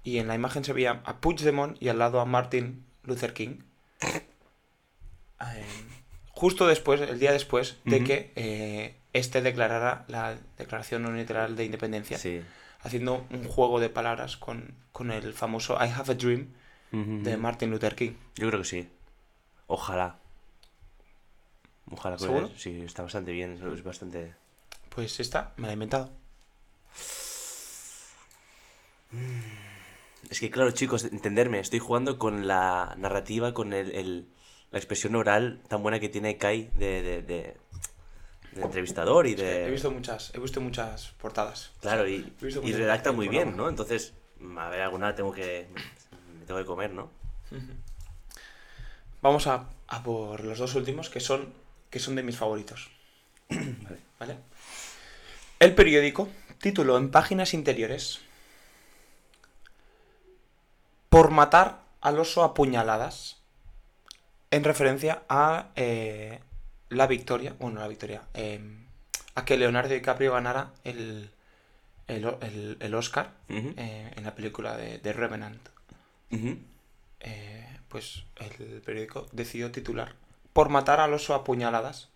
Y 0.04 0.18
en 0.18 0.28
la 0.28 0.36
imagen 0.36 0.64
se 0.64 0.74
veía 0.74 1.02
a 1.06 1.18
Puigdemont 1.22 1.82
y 1.82 1.90
al 1.90 2.00
lado 2.00 2.20
a 2.20 2.26
Martin 2.26 2.86
Luther 3.04 3.34
King. 3.34 3.60
Em, 5.40 5.66
justo 6.30 6.68
después, 6.68 7.02
el 7.02 7.20
día 7.20 7.32
después 7.32 7.78
de 7.86 8.04
que 8.04 8.32
eh, 8.36 8.96
este 9.14 9.42
declarara 9.42 10.06
la 10.08 10.38
Declaración 10.58 11.06
Unilateral 11.06 11.56
de 11.56 11.66
Independencia, 11.66 12.18
Sí. 12.18 12.42
haciendo 12.82 13.26
un 13.30 13.44
juego 13.46 13.80
de 13.80 13.90
palabras 13.90 14.38
con, 14.38 14.74
con 14.92 15.12
el 15.12 15.34
famoso 15.34 15.76
I 15.76 15.90
Have 15.90 16.14
a 16.14 16.16
Dream 16.16 16.48
de 16.92 17.38
Martin 17.38 17.72
Luther 17.72 17.96
King. 17.96 18.14
Yo 18.36 18.48
creo 18.48 18.62
que 18.62 18.68
sí. 18.68 18.90
Ojalá. 19.68 20.20
Ojalá 21.94 22.18
que 22.18 22.24
¿Seguro? 22.24 22.52
Sí, 22.58 22.82
está 22.82 23.04
bastante 23.04 23.32
bien. 23.32 23.60
Es 23.74 23.84
bastante. 23.84 24.34
Pues 24.90 25.20
esta 25.20 25.54
me 25.58 25.68
la 25.68 25.72
he 25.72 25.74
inventado. 25.74 26.12
Es 30.30 30.40
que, 30.40 30.50
claro, 30.50 30.72
chicos, 30.72 31.04
entenderme, 31.06 31.60
estoy 31.60 31.80
jugando 31.80 32.18
con 32.18 32.48
la 32.48 32.96
narrativa, 32.98 33.54
con 33.54 33.74
el, 33.74 33.92
el- 33.92 34.28
la 34.72 34.80
expresión 34.80 35.16
oral 35.16 35.62
tan 35.68 35.84
buena 35.84 36.00
que 36.00 36.10
tiene 36.10 36.38
Kai 36.38 36.72
de, 36.76 37.02
de, 37.04 37.22
de- 37.22 37.58
de 38.54 38.62
entrevistador 38.62 39.28
y 39.28 39.36
de. 39.36 39.68
He 39.68 39.72
visto 39.72 39.92
muchas, 39.92 40.34
he 40.34 40.40
visto 40.40 40.62
muchas 40.62 41.10
portadas. 41.22 41.72
Claro, 41.82 42.08
y, 42.08 42.34
y 42.64 42.74
redacta 42.74 43.12
muy 43.12 43.28
bien, 43.28 43.50
programa. 43.50 43.64
¿no? 43.64 43.70
Entonces, 43.70 44.14
a 44.58 44.70
ver, 44.70 44.82
alguna 44.82 45.14
tengo 45.16 45.32
que. 45.34 45.68
Me 46.40 46.46
tengo 46.46 46.60
que 46.60 46.66
comer, 46.66 46.92
¿no? 46.92 47.10
Vamos 49.22 49.48
a, 49.48 49.70
a 49.88 50.04
por 50.04 50.44
los 50.44 50.58
dos 50.60 50.76
últimos 50.76 51.10
que 51.10 51.20
son, 51.20 51.54
que 51.94 52.00
son 52.00 52.16
de 52.16 52.24
mis 52.24 52.36
favoritos. 52.38 52.90
Vale. 53.50 54.00
¿Vale? 54.20 54.38
El 55.60 55.76
periódico, 55.76 56.28
título 56.60 56.98
en 56.98 57.12
páginas 57.12 57.54
interiores. 57.54 58.20
Por 61.10 61.30
matar 61.30 61.84
al 62.02 62.20
oso 62.20 62.44
a 62.44 62.56
puñaladas. 62.56 63.38
En 64.50 64.64
referencia 64.64 65.22
a 65.30 65.70
eh, 65.76 66.40
la 66.90 67.06
victoria. 67.06 67.56
Bueno, 67.60 67.80
la 67.80 67.88
victoria. 67.88 68.24
eh, 68.34 68.60
a 69.36 69.46
que 69.46 69.58
Leonardo 69.58 69.94
DiCaprio 69.94 70.34
ganara 70.34 70.72
el, 70.84 71.30
el, 72.08 72.26
el- 72.42 72.78
el 72.80 72.96
Oscar 72.96 73.34
eh, 73.50 74.12
en 74.16 74.24
la 74.24 74.34
película 74.34 74.76
de, 74.78 74.98
de 74.98 75.14
Revenant. 75.14 75.62
pues 77.88 78.24
el 78.38 78.82
periódico 78.82 79.28
decidió 79.32 79.72
titular 79.72 80.16
por 80.54 80.70
matar 80.70 81.00
al 81.00 81.14
oso 81.14 81.34
a 81.34 81.44
puñaladas. 81.44 82.10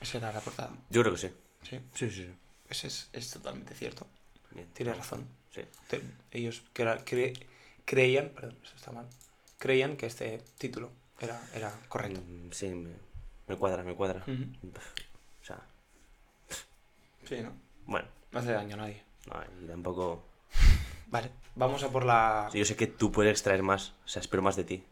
Esa 0.00 0.18
era 0.18 0.32
la 0.32 0.40
portada. 0.40 0.70
Yo 0.88 1.02
creo 1.02 1.14
que 1.14 1.20
sí. 1.20 1.28
Sí, 1.62 1.80
Sí, 1.94 2.10
sí, 2.10 2.24
sí. 2.24 2.34
ese 2.70 2.86
es, 2.86 3.08
es 3.12 3.30
totalmente 3.30 3.74
cierto. 3.74 4.06
Bien. 4.50 4.66
Tienes 4.72 4.96
razón. 4.96 5.26
Sí. 5.54 5.62
Te- 5.88 6.02
ellos 6.30 6.62
cre- 6.74 7.04
cre- 7.04 7.38
creían, 7.84 8.30
perdón, 8.30 8.56
eso 8.64 8.74
está 8.76 8.92
mal, 8.92 9.06
creían 9.58 9.96
que 9.96 10.06
este 10.06 10.42
título 10.58 10.90
era, 11.20 11.40
era 11.54 11.72
correcto. 11.88 12.20
Mm, 12.26 12.50
Sí, 12.52 12.68
me, 12.70 12.90
me 13.46 13.56
cuadra, 13.56 13.82
me 13.82 13.94
cuadra. 13.94 14.24
O 14.26 15.44
sea, 15.44 15.60
Sí, 17.28 17.40
¿no? 17.42 17.52
bueno, 17.86 18.08
No 18.32 18.38
hace 18.40 18.52
daño 18.52 18.74
a 18.74 18.78
nadie. 18.78 19.02
no, 19.26 19.42
y 19.62 19.66
tampoco... 19.66 20.24
Vale, 21.08 21.30
vamos 21.56 21.82
a 21.82 21.90
por 21.90 22.04
la... 22.04 22.48
Yo 22.54 22.64
sé 22.64 22.76
que 22.76 22.86
tú 22.86 23.10
puedes 23.12 23.32
extraer 23.32 23.62
más, 23.62 23.92
o 24.04 24.08
sea, 24.08 24.20
espero 24.22 24.42
más 24.42 24.56
de 24.56 24.64
ti. 24.64 24.84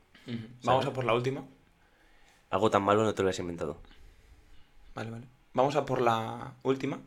Vamos 0.65 0.85
a 0.85 0.93
por 0.93 1.05
la 1.05 1.15
última. 1.15 1.45
Algo 2.51 2.71
tan 2.71 2.83
malo 2.83 3.05
no 3.05 3.15
te 3.15 3.23
lo 3.23 3.29
has 3.29 3.39
inventado. 3.39 3.79
Vale, 4.95 5.11
vale. 5.11 5.27
Vamos 5.53 5.77
a 5.77 5.85
por 5.85 6.01
la 6.01 6.53
última. 6.63 6.99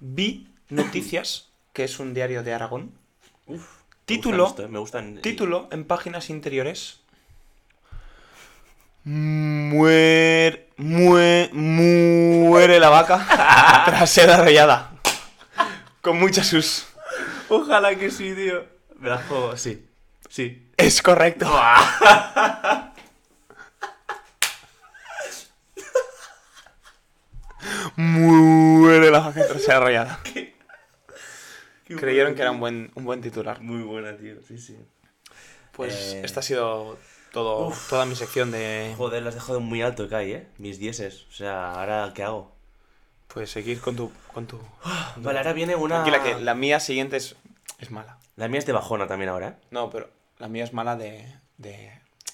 Vi 0.00 0.48
Noticias, 0.70 1.48
que 1.72 1.84
es 1.84 1.98
un 1.98 2.14
diario 2.14 2.42
de 2.42 2.54
Aragón. 2.54 2.92
Título, 4.06 4.36
Me 4.36 4.42
gustan 4.42 4.50
esto, 4.50 4.62
¿eh? 4.64 4.68
me 4.68 4.78
gustan... 4.78 5.18
título 5.22 5.68
en 5.70 5.84
páginas 5.84 6.30
interiores. 6.30 7.00
Muere, 9.04 10.70
muere, 10.78 11.50
muere 11.52 12.80
la 12.80 12.88
vaca 12.88 13.82
tras 13.84 14.10
ser 14.10 14.30
arrollada. 14.30 14.92
Con 16.00 16.18
muchas 16.18 16.46
sus. 16.46 16.86
Ojalá 17.48 17.94
que 17.96 18.10
sí, 18.10 18.34
tío. 18.34 18.64
Me 18.98 19.10
la 19.10 19.18
juego, 19.18 19.56
sí. 19.56 19.86
Sí. 20.28 20.70
Es 20.76 21.02
correcto. 21.02 21.46
Muere 27.96 29.10
la 29.10 29.20
vaca 29.20 29.46
tras 29.46 29.62
ser 29.62 29.74
arrollada. 29.76 30.20
Creyeron 31.86 32.34
que 32.34 32.42
era 32.42 32.50
un 32.50 32.60
buen, 32.60 32.90
un 32.94 33.04
buen 33.04 33.20
titular. 33.20 33.60
Muy 33.60 33.82
buena, 33.82 34.16
tío. 34.16 34.36
Sí, 34.46 34.58
sí. 34.58 34.76
Pues 35.72 36.14
Eh, 36.14 36.22
esta 36.24 36.40
ha 36.40 36.42
sido 36.42 36.98
todo, 37.32 37.72
toda 37.90 38.06
mi 38.06 38.14
sección 38.16 38.50
de 38.50 38.94
Joder, 38.96 39.22
las 39.22 39.34
has 39.34 39.42
dejado 39.42 39.60
muy 39.60 39.82
alto, 39.82 40.08
Kai, 40.08 40.32
¿eh? 40.32 40.46
Mis 40.58 40.78
dieces. 40.78 41.26
O 41.28 41.32
sea, 41.32 41.72
¿ahora 41.72 42.12
qué 42.14 42.22
hago? 42.22 42.54
pues 43.28 43.50
seguir 43.50 43.80
con 43.80 43.96
tu 43.96 44.12
con 44.32 44.46
tu 44.46 44.60
Vale, 45.16 45.38
ahora 45.38 45.52
viene 45.52 45.74
una... 45.74 46.04
Tranquila 46.04 46.22
que 46.22 46.40
la 46.40 46.54
mía 46.54 46.78
siguiente 46.78 47.16
es, 47.16 47.34
es 47.80 47.90
mala. 47.90 48.18
La 48.36 48.46
mía 48.46 48.60
es 48.60 48.66
de 48.66 48.72
bajona 48.72 49.08
también 49.08 49.28
ahora, 49.28 49.48
¿eh? 49.48 49.54
No, 49.72 49.90
pero 49.90 50.08
la 50.38 50.46
mía 50.46 50.62
es 50.62 50.72
mala 50.72 50.94
de, 50.94 51.34
de 51.58 51.90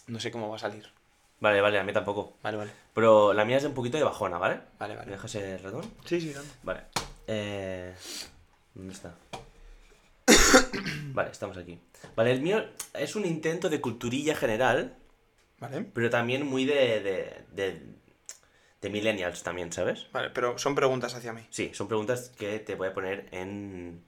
no 0.09 0.21
sé 0.21 0.31
cómo 0.31 0.51
va 0.51 0.57
a 0.57 0.59
salir. 0.59 0.93
Vale, 1.41 1.61
vale, 1.61 1.79
a 1.79 1.85
mí 1.85 1.93
tampoco. 1.93 2.37
Vale, 2.43 2.57
vale. 2.59 2.71
Pero 2.95 3.33
la 3.33 3.45
mía 3.45 3.57
es 3.57 3.63
de 3.63 3.69
un 3.71 3.75
poquito 3.75 3.97
de 3.97 4.05
bajona, 4.05 4.39
¿vale? 4.39 4.61
Vale, 4.79 4.95
¿Me 4.95 4.99
vale. 5.01 5.11
dejas 5.13 5.35
el 5.37 5.59
ratón? 5.63 5.91
Sí, 6.05 6.21
sí, 6.21 6.33
dando. 6.33 6.53
Vale. 6.63 6.81
Eh... 7.27 7.95
¿Dónde 8.75 8.93
está? 8.93 9.15
vale, 11.15 11.31
estamos 11.31 11.57
aquí. 11.57 11.79
Vale, 12.15 12.33
el 12.33 12.41
mío 12.43 12.65
es 12.95 13.17
un 13.17 13.25
intento 13.25 13.69
de 13.69 13.81
culturilla 13.81 14.35
general, 14.35 14.97
Vale. 15.59 15.83
pero 15.95 16.11
también 16.11 16.47
muy 16.47 16.65
de... 16.65 17.01
de, 17.01 17.45
de, 17.53 17.83
de 18.81 18.91
millennials 18.91 19.43
también, 19.43 19.73
¿sabes? 19.73 20.07
Vale, 20.13 20.31
pero 20.31 20.57
son 20.59 20.75
preguntas 20.75 21.15
hacia 21.15 21.33
mí. 21.33 21.47
Sí, 21.51 21.71
son 21.75 21.87
preguntas 21.89 22.31
que 22.39 22.59
te 22.61 22.75
voy 22.77 22.89
a 22.89 22.95
poner 22.95 23.29
en, 23.31 24.03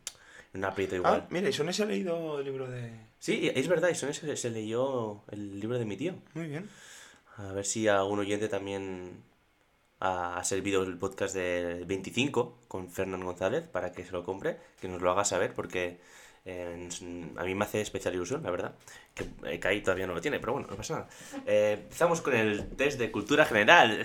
en 0.55 0.59
un 0.61 0.65
aprieto 0.65 0.95
Ah, 0.95 0.99
igual. 0.99 1.27
mira, 1.31 1.49
y 1.49 1.53
Sones 1.53 1.79
ha 1.81 1.85
leído 1.85 2.39
el 2.39 2.45
libro 2.47 2.71
de... 2.71 2.91
Sí, 3.19 3.51
es 3.55 3.69
verdad, 3.69 3.91
y 3.91 3.95
son 3.95 4.13
se, 4.15 4.35
se 4.37 4.51
leyó 4.51 5.23
el 5.31 5.61
libro 5.61 5.79
de 5.79 5.85
mi 5.85 5.97
tío. 5.97 6.15
Muy 6.35 6.47
bien. 6.47 6.71
A 7.37 7.53
ver 7.53 7.65
si 7.65 7.89
algún 7.89 8.19
oyente 8.19 8.49
también 8.49 9.23
ha, 10.01 10.43
servido 10.45 10.83
el 10.83 10.99
podcast 10.99 11.35
de 11.35 11.85
25 11.87 12.59
con 12.69 12.91
Fernán 12.91 13.25
González 13.25 13.65
para 13.67 13.93
que 13.93 14.05
se 14.05 14.13
lo 14.13 14.25
compre, 14.25 14.59
que 14.81 14.89
nos 14.89 15.01
lo 15.01 15.11
haga 15.11 15.25
saber, 15.25 15.55
porque 15.55 15.99
eh, 16.45 16.89
a 17.37 17.45
mí 17.45 17.55
me 17.55 17.65
hace 17.65 17.81
especial 17.81 18.15
ilusión, 18.15 18.43
la 18.43 18.51
verdad. 18.51 18.75
Que 19.15 19.27
eh, 19.47 19.59
Kai 19.61 19.83
todavía 19.83 20.07
no 20.07 20.15
lo 20.15 20.21
tiene, 20.21 20.41
pero 20.41 20.53
bueno, 20.53 20.69
no 20.69 20.77
pasa 20.77 20.95
nada. 20.95 21.09
Eh, 21.47 21.79
empezamos 21.83 22.21
con 22.21 22.35
el 22.35 22.69
test 22.71 22.99
de 22.99 23.11
cultura 23.11 23.47
general. 23.47 24.05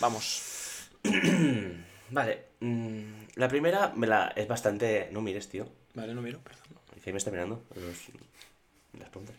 Vamos. 0.00 0.90
Vale, 2.10 2.44
mm, 2.60 3.02
la 3.36 3.48
primera 3.48 3.92
me 3.94 4.06
la 4.06 4.32
es 4.36 4.48
bastante. 4.48 5.08
No 5.12 5.20
mires, 5.20 5.48
tío. 5.48 5.66
Vale, 5.94 6.14
no 6.14 6.22
miro, 6.22 6.40
perdón. 6.40 6.62
Que 7.02 7.12
me 7.12 7.18
está 7.18 7.30
mirando 7.30 7.62
los- 7.74 8.08
las 8.98 9.08
preguntas. 9.08 9.36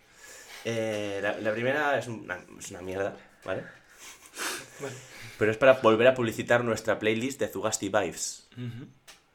Eh, 0.65 1.19
la, 1.21 1.37
la 1.39 1.51
primera 1.51 1.97
es 1.97 2.07
una, 2.07 2.39
es 2.57 2.71
una 2.71 2.81
mierda, 2.81 3.15
¿vale? 3.45 3.63
Vale. 4.81 4.95
Pero 5.37 5.51
es 5.51 5.57
para 5.57 5.73
volver 5.73 6.07
a 6.07 6.13
publicitar 6.13 6.63
nuestra 6.63 6.99
playlist 6.99 7.39
de 7.39 7.47
Zugasti 7.47 7.89
Vibes. 7.89 8.49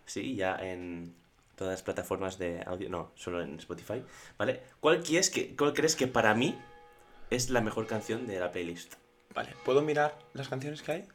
Sí, 0.05 0.37
ya 0.37 0.57
en 0.57 1.15
todas 1.57 1.73
las 1.73 1.83
plataformas 1.83 2.39
de 2.39 2.63
audio. 2.67 2.89
No, 2.91 3.13
solo 3.15 3.43
en 3.43 3.59
Spotify. 3.59 4.03
¿Vale? 4.37 4.63
¿Cuál, 4.81 5.03
quieres 5.03 5.31
que, 5.31 5.57
cuál 5.57 5.73
crees 5.73 5.97
que 5.97 6.07
para 6.07 6.35
mí 6.35 6.59
es 7.31 7.49
la 7.51 7.61
mejor 7.63 7.87
canción 7.87 8.27
de 8.27 8.39
la 8.39 8.53
playlist? 8.53 8.95
Vale, 9.35 9.55
¿puedo 9.65 9.81
mirar 9.83 10.19
las 10.35 10.49
canciones 10.49 10.83
que 10.83 10.93
hay? 10.93 11.09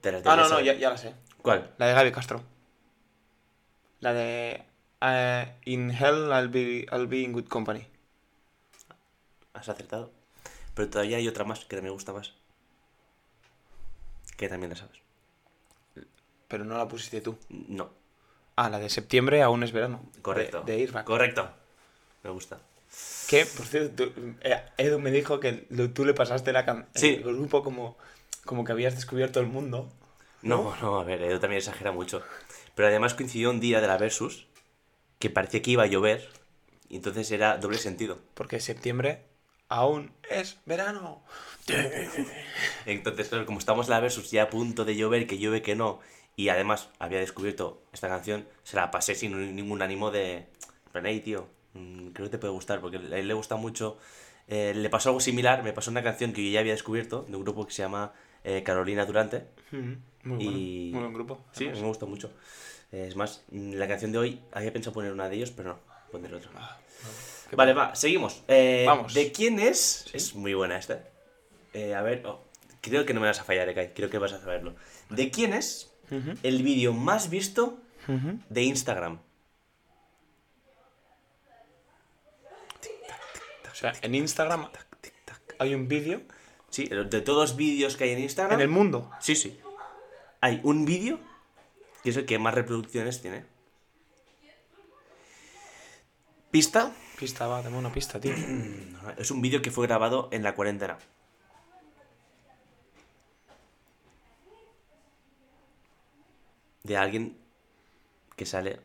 Te 0.00 0.10
las 0.10 0.26
Ah, 0.26 0.36
no, 0.36 0.48
no, 0.48 0.60
ya 0.60 0.90
la 0.90 0.98
sé. 0.98 1.14
¿Cuál? 1.40 1.72
La 1.78 1.86
de 1.86 1.94
Gaby 1.94 2.12
Castro. 2.12 2.42
La 4.00 4.12
de... 4.12 4.64
eh, 5.00 5.56
in 5.64 5.90
Hell 5.90 6.30
I'll 6.32 6.48
be, 6.48 6.86
I'll 6.90 7.06
be 7.06 7.22
in 7.22 7.32
good 7.32 7.46
company. 7.46 7.86
Has 9.62 9.68
acertado. 9.68 10.10
Pero 10.74 10.90
todavía 10.90 11.18
hay 11.18 11.28
otra 11.28 11.44
más 11.44 11.64
que 11.64 11.80
me 11.80 11.90
gusta 11.90 12.12
más. 12.12 12.32
Que 14.36 14.48
también 14.48 14.70
la 14.70 14.76
sabes. 14.76 14.98
Pero 16.48 16.64
no 16.64 16.76
la 16.76 16.88
pusiste 16.88 17.20
tú. 17.20 17.38
No, 17.48 17.90
Ah, 18.56 18.68
la 18.68 18.78
de 18.80 18.90
septiembre 18.90 19.40
aún 19.42 19.62
es 19.62 19.70
verano. 19.72 20.02
correcto. 20.20 20.62
De, 20.62 20.84
de. 20.86 21.04
Correcto. 21.04 21.48
Me 22.24 22.30
gusta. 22.30 22.58
Que, 23.28 23.46
por 23.46 23.64
cierto, 23.66 24.08
tú- 24.10 24.34
eh, 24.42 24.62
Edu 24.78 24.98
me 24.98 25.10
dijo 25.12 25.38
que 25.40 25.52
tú 25.94 26.04
le 26.04 26.12
pasaste 26.12 26.52
la 26.52 26.66
can- 26.66 26.86
Sí. 26.94 27.14
el 27.14 27.22
grupo 27.22 27.62
como, 27.62 27.96
como 28.44 28.64
que 28.64 28.72
habías 28.72 28.94
descubierto 28.96 29.38
el 29.40 29.46
mundo. 29.46 29.88
No, 30.42 30.76
no, 30.82 30.98
a 31.00 31.04
ver, 31.04 31.22
Edu 31.22 31.38
también 31.38 31.58
exagera 31.60 31.92
mucho. 31.92 32.22
Pero 32.74 32.88
además 32.88 33.14
coincidió 33.14 33.48
un 33.50 33.60
día 33.60 33.80
de 33.80 33.86
la 33.86 33.96
Versus 33.96 34.46
que 35.20 35.30
parecía 35.30 35.62
que 35.62 35.70
iba 35.70 35.84
a 35.84 35.86
llover 35.86 36.28
y 36.88 36.96
entonces 36.96 37.30
era 37.30 37.56
doble 37.58 37.78
sentido. 37.78 38.18
Porque 38.34 38.60
septiembre 38.60 39.24
aún 39.72 40.12
es 40.30 40.58
verano. 40.66 41.22
Entonces, 42.86 43.28
claro, 43.28 43.46
como 43.46 43.58
estamos 43.58 43.86
en 43.86 43.90
la 43.92 44.00
Versus 44.00 44.30
ya 44.30 44.44
a 44.44 44.50
punto 44.50 44.84
de 44.84 44.96
llover, 44.96 45.26
que 45.26 45.38
llueve 45.38 45.62
que 45.62 45.74
no, 45.76 46.00
y 46.36 46.48
además 46.48 46.88
había 46.98 47.18
descubierto 47.20 47.82
esta 47.92 48.08
canción, 48.08 48.46
se 48.64 48.76
la 48.76 48.90
pasé 48.90 49.14
sin 49.14 49.54
ningún 49.56 49.82
ánimo 49.82 50.10
de... 50.10 50.46
"Ey, 51.04 51.20
tío, 51.20 51.46
mm, 51.74 52.08
creo 52.08 52.26
que 52.26 52.30
te 52.32 52.38
puede 52.38 52.52
gustar, 52.52 52.80
porque 52.80 52.96
a 52.98 53.18
él 53.18 53.28
le 53.28 53.34
gusta 53.34 53.56
mucho... 53.56 53.98
eh, 54.48 54.72
le 54.74 54.90
pasó 54.90 55.08
algo 55.10 55.20
similar, 55.20 55.62
me 55.62 55.72
pasó 55.72 55.90
una 55.90 56.02
canción 56.02 56.32
que 56.32 56.44
yo 56.44 56.50
ya 56.50 56.60
había 56.60 56.72
descubierto, 56.72 57.24
de 57.28 57.36
un 57.36 57.44
grupo 57.44 57.66
que 57.66 57.72
se 57.72 57.82
llama 57.82 58.12
eh, 58.44 58.62
Carolina 58.64 59.06
Durante, 59.06 59.46
Ujú, 59.72 59.96
Muy 60.24 60.36
bueno. 60.36 60.58
Y- 60.58 60.90
Muy 60.92 61.00
buen 61.00 61.12
grupo. 61.14 61.44
Sí, 61.52 61.66
mí 61.68 61.80
me 61.80 61.86
gusta 61.86 62.06
mucho. 62.06 62.30
Eh, 62.90 63.06
Es 63.08 63.16
más, 63.16 63.42
mm, 63.50 63.74
la 63.74 63.88
canción 63.88 64.12
de 64.12 64.18
hoy 64.18 64.40
había 64.52 64.72
pensado 64.72 64.92
poner 64.94 65.12
una 65.12 65.28
de 65.28 65.36
ellos, 65.36 65.50
pero 65.52 65.70
no, 65.74 65.78
poner 66.10 66.34
otra. 66.34 66.50
Ah, 66.56 66.78
Qué 67.52 67.56
Vale, 67.56 67.74
va, 67.74 67.94
seguimos. 67.94 68.42
Eh, 68.48 68.84
Vamos. 68.86 69.12
¿De 69.12 69.30
quién 69.30 69.58
es? 69.58 70.06
Es 70.14 70.34
muy 70.34 70.54
buena 70.54 70.78
esta. 70.78 71.04
Eh, 71.74 71.94
a 71.94 72.00
ver, 72.00 72.24
oh, 72.24 72.42
creo 72.80 73.04
que 73.04 73.12
no 73.12 73.20
me 73.20 73.26
vas 73.26 73.40
a 73.40 73.44
fallar, 73.44 73.68
Ekai, 73.68 73.92
creo 73.92 74.08
que 74.08 74.16
vas 74.16 74.32
a 74.32 74.40
saberlo. 74.40 74.74
¿De 75.10 75.30
quién 75.30 75.52
es 75.52 75.92
el 76.42 76.62
vídeo 76.62 76.94
más 76.94 77.28
visto 77.28 77.78
ujú. 78.08 78.38
de 78.48 78.62
Instagram? 78.62 79.18
O 83.70 83.74
sea, 83.74 83.92
en 84.00 84.14
Instagram 84.14 84.70
hay 85.58 85.74
un 85.74 85.88
vídeo 85.88 86.22
Sí, 86.70 86.86
de 86.86 87.20
todos 87.20 87.50
los 87.50 87.56
vídeos 87.58 87.98
que 87.98 88.04
hay 88.04 88.12
en 88.12 88.20
Instagram. 88.20 88.54
en 88.54 88.62
el 88.62 88.68
mundo. 88.68 89.10
Sí, 89.20 89.36
sí. 89.36 89.60
Hay 90.40 90.58
un 90.62 90.86
vídeo 90.86 91.20
que 92.02 92.08
es 92.08 92.16
el 92.16 92.24
que 92.24 92.38
más 92.38 92.54
reproducciones 92.54 93.20
tiene. 93.20 93.44
¿Pista? 96.50 96.94
Pista, 97.22 97.46
va, 97.46 97.62
dame 97.62 97.78
una 97.78 97.92
pista, 97.92 98.18
tío. 98.18 98.34
Es 99.16 99.30
un 99.30 99.40
vídeo 99.40 99.62
que 99.62 99.70
fue 99.70 99.86
grabado 99.86 100.28
en 100.32 100.42
la 100.42 100.56
cuarentena. 100.56 100.98
De 106.82 106.96
alguien 106.96 107.38
que 108.34 108.44
sale. 108.44 108.80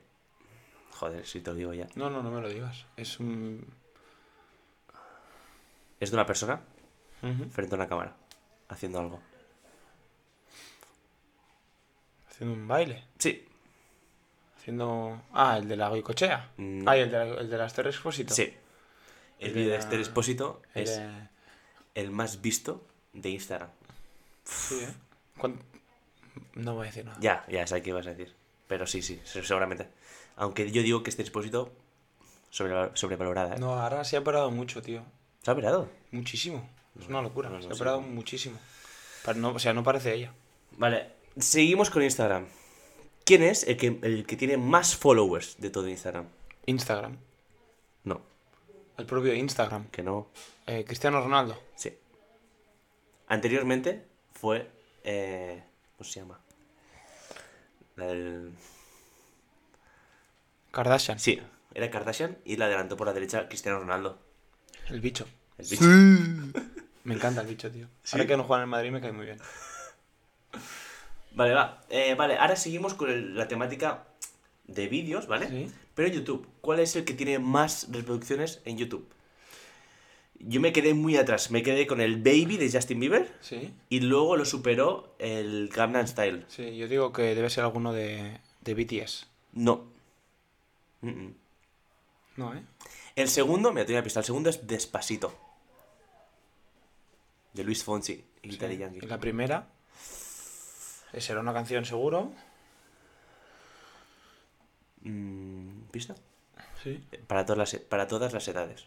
Joder, 0.92 1.26
si 1.26 1.42
te 1.42 1.50
lo 1.50 1.56
digo 1.56 1.74
ya. 1.74 1.88
No, 1.96 2.12
no, 2.12 2.22
no 2.22 2.30
me 2.30 2.40
lo 2.40 2.48
digas. 2.48 2.86
Es 2.96 3.20
un... 3.20 3.66
Es 6.00 6.12
de 6.12 6.16
una 6.16 6.28
persona 6.28 6.62
frente 7.50 7.74
a 7.74 7.78
una 7.78 7.88
cámara. 7.88 8.16
Haciendo 8.70 9.00
algo. 9.00 9.20
Haciendo 12.30 12.54
un 12.54 12.68
baile. 12.68 13.04
Sí, 13.18 13.47
Haciendo... 14.78 15.22
Ah, 15.32 15.56
el 15.58 15.70
de 15.70 15.78
la 15.78 15.88
Goicochea. 15.88 16.52
Mm. 16.58 16.84
Ah, 16.90 16.98
y 16.98 17.00
el 17.00 17.10
de, 17.10 17.18
la- 17.18 17.40
el 17.40 17.50
de 17.50 17.58
las 17.58 17.74
Terres 17.74 17.96
Expósito. 17.96 18.34
sí. 18.34 18.54
El 19.40 19.48
El 19.50 19.54
vídeo 19.54 19.68
de 19.68 19.74
de 19.74 19.80
Esther 19.80 19.94
la- 20.00 20.02
Expósito 20.06 20.62
El 20.74 20.84
es 20.84 20.98
de- 20.98 21.30
el 21.96 22.12
más 22.12 22.42
visto 22.42 22.86
de 23.14 23.30
Instagram. 23.30 23.70
Sí, 24.44 24.76
¿eh? 24.84 24.94
¿Cuán- 25.38 25.62
No 26.56 26.74
voy 26.76 26.84
a 26.84 26.90
decir 26.90 27.06
nada. 27.06 27.18
Ya, 27.22 27.46
ya 27.48 27.66
sé 27.66 27.82
qué 27.82 27.92
ibas 27.92 28.08
a 28.08 28.10
decir. 28.10 28.36
Pero 28.68 28.86
sí, 28.88 29.02
sí, 29.02 29.22
se- 29.24 29.42
seguramente. 29.44 29.88
Aunque 30.36 30.70
yo 30.70 30.82
digo 30.82 31.02
que 31.02 31.12
Esther 31.12 31.26
Expósito 31.26 31.72
sobre, 32.50 32.90
sobrevalorada, 32.96 33.56
¿eh? 33.56 33.60
No, 33.60 33.80
ahora 33.80 34.04
se 34.04 34.18
ha 34.18 34.20
operado 34.20 34.52
mucho, 34.52 34.82
tío. 34.82 35.02
¿Se 35.44 35.50
ha 35.50 35.54
operado? 35.54 35.90
Muchísimo. 36.12 36.68
Es 37.00 37.08
una 37.08 37.22
locura. 37.22 37.48
no, 37.48 37.56
no 37.56 37.62
se 37.62 37.68
ha 37.68 37.72
sé. 37.72 37.76
operado 37.76 38.02
muchísimo. 38.02 38.60
Pero 39.24 39.40
no, 39.40 39.52
o 39.54 39.60
sea, 39.60 39.72
no 39.72 39.84
parece 39.84 40.14
ella. 40.14 40.34
Vale, 40.72 41.12
seguimos 41.38 41.90
con 41.90 42.04
Instagram. 42.04 42.48
¿Quién 43.28 43.44
es 43.44 43.64
el 43.68 43.76
que, 43.76 44.00
el 44.04 44.26
que 44.26 44.38
tiene 44.38 44.56
más 44.56 44.96
followers 44.96 45.58
de 45.60 45.70
todo 45.70 45.90
Instagram? 45.90 46.28
Instagram. 46.66 47.18
No, 48.06 48.22
El 48.98 49.06
propio 49.06 49.34
Instagram. 49.34 49.90
que 49.90 50.02
no. 50.02 50.30
Eh, 50.66 50.86
Cristiano 50.86 51.20
Ronaldo. 51.20 51.62
Sí. 51.76 51.94
Anteriormente 53.28 54.06
fue. 54.32 54.72
eh, 55.04 55.62
¿Cómo 55.98 56.10
se 56.10 56.20
llama? 56.22 56.40
La 57.98 58.06
del. 58.08 58.54
Kardashian. 60.72 61.20
Sí, 61.20 61.42
era 61.74 61.90
Kardashian 61.90 62.38
y 62.46 62.56
la 62.56 62.66
adelantó 62.66 62.96
por 62.96 63.08
la 63.08 63.14
derecha 63.14 63.48
Cristiano 63.50 63.80
Ronaldo. 63.80 64.20
El 64.88 65.02
bicho. 65.02 65.28
El 65.58 65.68
bicho. 65.68 65.84
Me 67.04 67.14
encanta 67.16 67.42
el 67.42 67.48
bicho, 67.48 67.70
tío. 67.72 67.88
¿Sí? 68.04 68.16
Ahora 68.16 68.26
que 68.28 68.38
no 68.38 68.44
juega 68.46 68.62
en 68.64 68.68
el 68.68 68.70
Madrid 68.70 68.92
me 68.92 69.02
cae 69.02 69.12
muy 69.12 69.26
bien. 69.26 69.40
Vale, 71.38 71.54
va. 71.54 71.82
Eh, 71.90 72.16
vale, 72.16 72.36
ahora 72.38 72.56
seguimos 72.56 72.94
con 72.96 73.10
el- 73.12 73.36
la 73.36 73.48
temática 73.48 74.08
de 74.66 74.88
vídeos, 74.88 75.28
¿vale? 75.28 75.48
Sí. 75.48 75.72
Pero 75.94 76.08
en 76.08 76.16
YouTube, 76.16 76.48
¿cuál 76.62 76.80
es 76.80 76.96
el 76.96 77.06
que 77.06 77.14
tiene 77.14 77.38
más 77.40 77.88
reproducciones 77.92 78.60
en 78.66 78.78
YouTube? 78.78 79.08
Yo 80.40 80.60
me 80.62 80.72
quedé 80.74 80.94
muy 80.94 81.16
atrás, 81.18 81.50
me 81.52 81.64
quedé 81.64 81.88
con 81.88 82.02
el 82.02 82.18
Baby 82.18 82.58
de 82.58 82.72
Justin 82.72 83.00
Bieber 83.00 83.32
Sí. 83.42 83.72
y 83.90 84.00
luego 84.02 84.36
lo 84.36 84.46
superó 84.46 85.16
el 85.20 85.70
Gangnam 85.70 86.08
Style. 86.08 86.46
Sí, 86.48 86.76
yo 86.78 86.88
digo 86.88 87.12
que 87.14 87.34
debe 87.36 87.50
ser 87.50 87.64
alguno 87.64 87.94
de, 87.94 88.40
de 88.62 88.74
BTS. 88.74 89.26
No. 89.54 89.86
Mm, 91.02 91.10
mm. 91.10 91.34
No, 92.38 92.54
¿eh? 92.56 92.62
El 93.16 93.30
segundo, 93.30 93.74
me 93.74 93.84
tengo 93.86 93.98
una 93.98 94.04
pista, 94.04 94.20
el 94.20 94.26
segundo 94.26 94.50
es 94.50 94.68
Despacito. 94.68 95.34
De 97.54 97.64
Luis 97.64 97.84
Fonsi 97.84 98.24
y 98.44 98.52
Sí. 98.52 98.58
Daddy 98.58 98.78
Yankee. 98.78 99.00
Y 99.06 99.08
la 99.08 99.20
primera. 99.20 99.68
Eh, 101.18 101.22
Será 101.22 101.40
una 101.42 101.54
canción 101.54 101.86
seguro. 101.86 102.32
Mm, 105.02 105.82
¿Pista? 105.92 106.16
Sí. 106.84 107.04
Para 107.28 107.46
todas, 107.46 107.58
las, 107.74 107.82
para 107.82 108.08
todas 108.08 108.34
las 108.34 108.48
edades. 108.48 108.86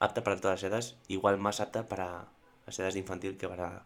Apta 0.00 0.22
para 0.24 0.40
todas 0.40 0.62
las 0.62 0.70
edades, 0.70 0.96
igual 1.08 1.38
más 1.38 1.60
apta 1.60 1.88
para 1.88 2.26
las 2.66 2.78
edades 2.78 2.94
de 2.94 3.00
infantil 3.00 3.36
que 3.36 3.48
para... 3.48 3.84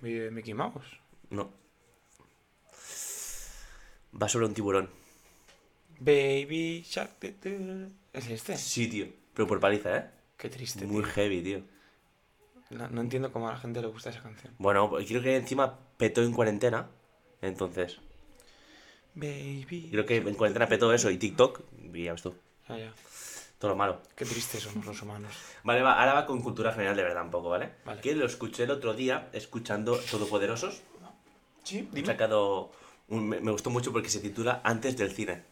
Mickey 0.00 0.54
Mouse. 0.54 0.86
No. 1.30 1.50
Va 4.20 4.28
sobre 4.28 4.46
un 4.46 4.54
tiburón. 4.54 4.90
Baby 6.00 6.82
Shark. 6.86 7.16
¿Es 8.12 8.28
este? 8.28 8.56
Sí, 8.56 8.88
tío. 8.88 9.06
Pero 9.34 9.46
por 9.46 9.60
paliza, 9.60 9.96
¿eh? 9.96 10.10
Qué 10.36 10.48
triste, 10.48 10.86
Muy 10.86 11.02
tío. 11.02 11.12
heavy, 11.12 11.42
tío. 11.42 11.62
No, 12.70 12.88
no 12.88 13.00
entiendo 13.00 13.32
cómo 13.32 13.48
a 13.48 13.52
la 13.52 13.58
gente 13.58 13.80
le 13.80 13.86
gusta 13.88 14.10
esa 14.10 14.22
canción. 14.22 14.52
Bueno, 14.58 14.90
creo 15.06 15.22
que 15.22 15.36
encima 15.36 15.78
petó 15.96 16.22
en 16.22 16.32
cuarentena. 16.32 16.88
Entonces, 17.40 17.98
Baby. 19.14 19.88
creo 19.90 20.04
que 20.06 20.16
en 20.16 20.34
cuarentena 20.34 20.66
petó 20.68 20.92
eso 20.92 21.10
y 21.10 21.18
TikTok. 21.18 21.60
Y 21.94 22.04
ya 22.04 22.12
ves 22.12 22.22
tú. 22.22 22.34
Ya, 22.68 22.76
ya. 22.78 22.92
Todo 23.58 23.70
lo 23.72 23.76
malo. 23.76 24.00
Qué 24.14 24.24
tristes 24.24 24.62
somos 24.62 24.86
los 24.86 25.02
humanos. 25.02 25.32
Vale, 25.64 25.82
va, 25.82 25.98
ahora 25.98 26.14
va 26.14 26.26
con 26.26 26.40
cultura 26.42 26.72
general 26.72 26.96
de 26.96 27.02
verdad 27.02 27.24
un 27.24 27.30
poco, 27.30 27.48
¿vale? 27.48 27.70
Vale. 27.84 28.00
Que 28.00 28.14
lo 28.14 28.26
escuché 28.26 28.64
el 28.64 28.70
otro 28.70 28.94
día 28.94 29.28
escuchando 29.32 29.96
Todopoderosos. 30.10 30.82
Sí, 31.64 31.88
Han 31.94 32.06
sacado. 32.06 32.70
un- 33.08 33.28
me, 33.28 33.40
me 33.40 33.50
gustó 33.50 33.70
mucho 33.70 33.92
porque 33.92 34.08
se 34.08 34.20
titula 34.20 34.60
Antes 34.64 34.96
del 34.96 35.10
cine. 35.12 35.42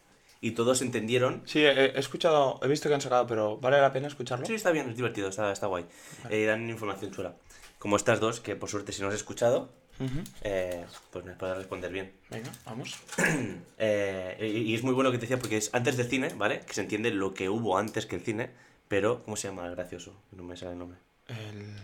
Y 0.41 0.51
todos 0.51 0.81
entendieron. 0.81 1.41
Sí, 1.45 1.59
he, 1.65 1.71
he 1.95 1.99
escuchado, 1.99 2.59
he 2.63 2.67
visto 2.67 2.87
que 2.89 2.95
han 2.95 3.01
sacado, 3.01 3.25
pero 3.27 3.57
¿vale 3.57 3.79
la 3.81 3.91
pena 3.91 4.07
escucharlo? 4.07 4.45
Sí, 4.45 4.53
está 4.53 4.71
bien, 4.71 4.89
es 4.89 4.95
divertido, 4.95 5.29
está, 5.29 5.51
está 5.51 5.67
guay. 5.67 5.85
Eh, 6.29 6.45
dan 6.45 6.69
información 6.69 7.11
chula. 7.11 7.35
Como 7.79 7.95
estas 7.95 8.19
dos, 8.19 8.39
que 8.39 8.55
por 8.55 8.69
suerte 8.69 8.91
si 8.91 9.01
no 9.01 9.07
has 9.07 9.13
escuchado, 9.15 9.69
Ujú. 9.99 10.19
eh, 10.41 10.85
pues 11.11 11.25
me 11.25 11.33
puedes 11.33 11.57
responder 11.57 11.91
bien. 11.91 12.13
Venga, 12.29 12.51
vamos. 12.65 12.95
Eh, 13.79 14.37
y, 14.39 14.71
y 14.71 14.75
es 14.75 14.81
muy 14.83 14.93
bueno 14.95 15.11
que 15.11 15.17
te 15.17 15.21
decía 15.21 15.37
porque 15.37 15.57
es 15.57 15.69
antes 15.73 15.97
del 15.97 16.07
cine, 16.07 16.29
¿vale? 16.35 16.61
Que 16.61 16.73
se 16.73 16.81
entiende 16.81 17.11
lo 17.11 17.33
que 17.35 17.47
hubo 17.49 17.77
antes 17.77 18.07
que 18.07 18.15
el 18.15 18.21
cine, 18.23 18.49
pero 18.87 19.23
¿cómo 19.23 19.37
se 19.37 19.47
llama 19.49 19.65
el 19.67 19.75
gracioso? 19.75 20.13
No 20.31 20.41
me 20.43 20.57
sale 20.57 20.71
el 20.71 20.79
nombre. 20.79 20.97
El, 21.27 21.75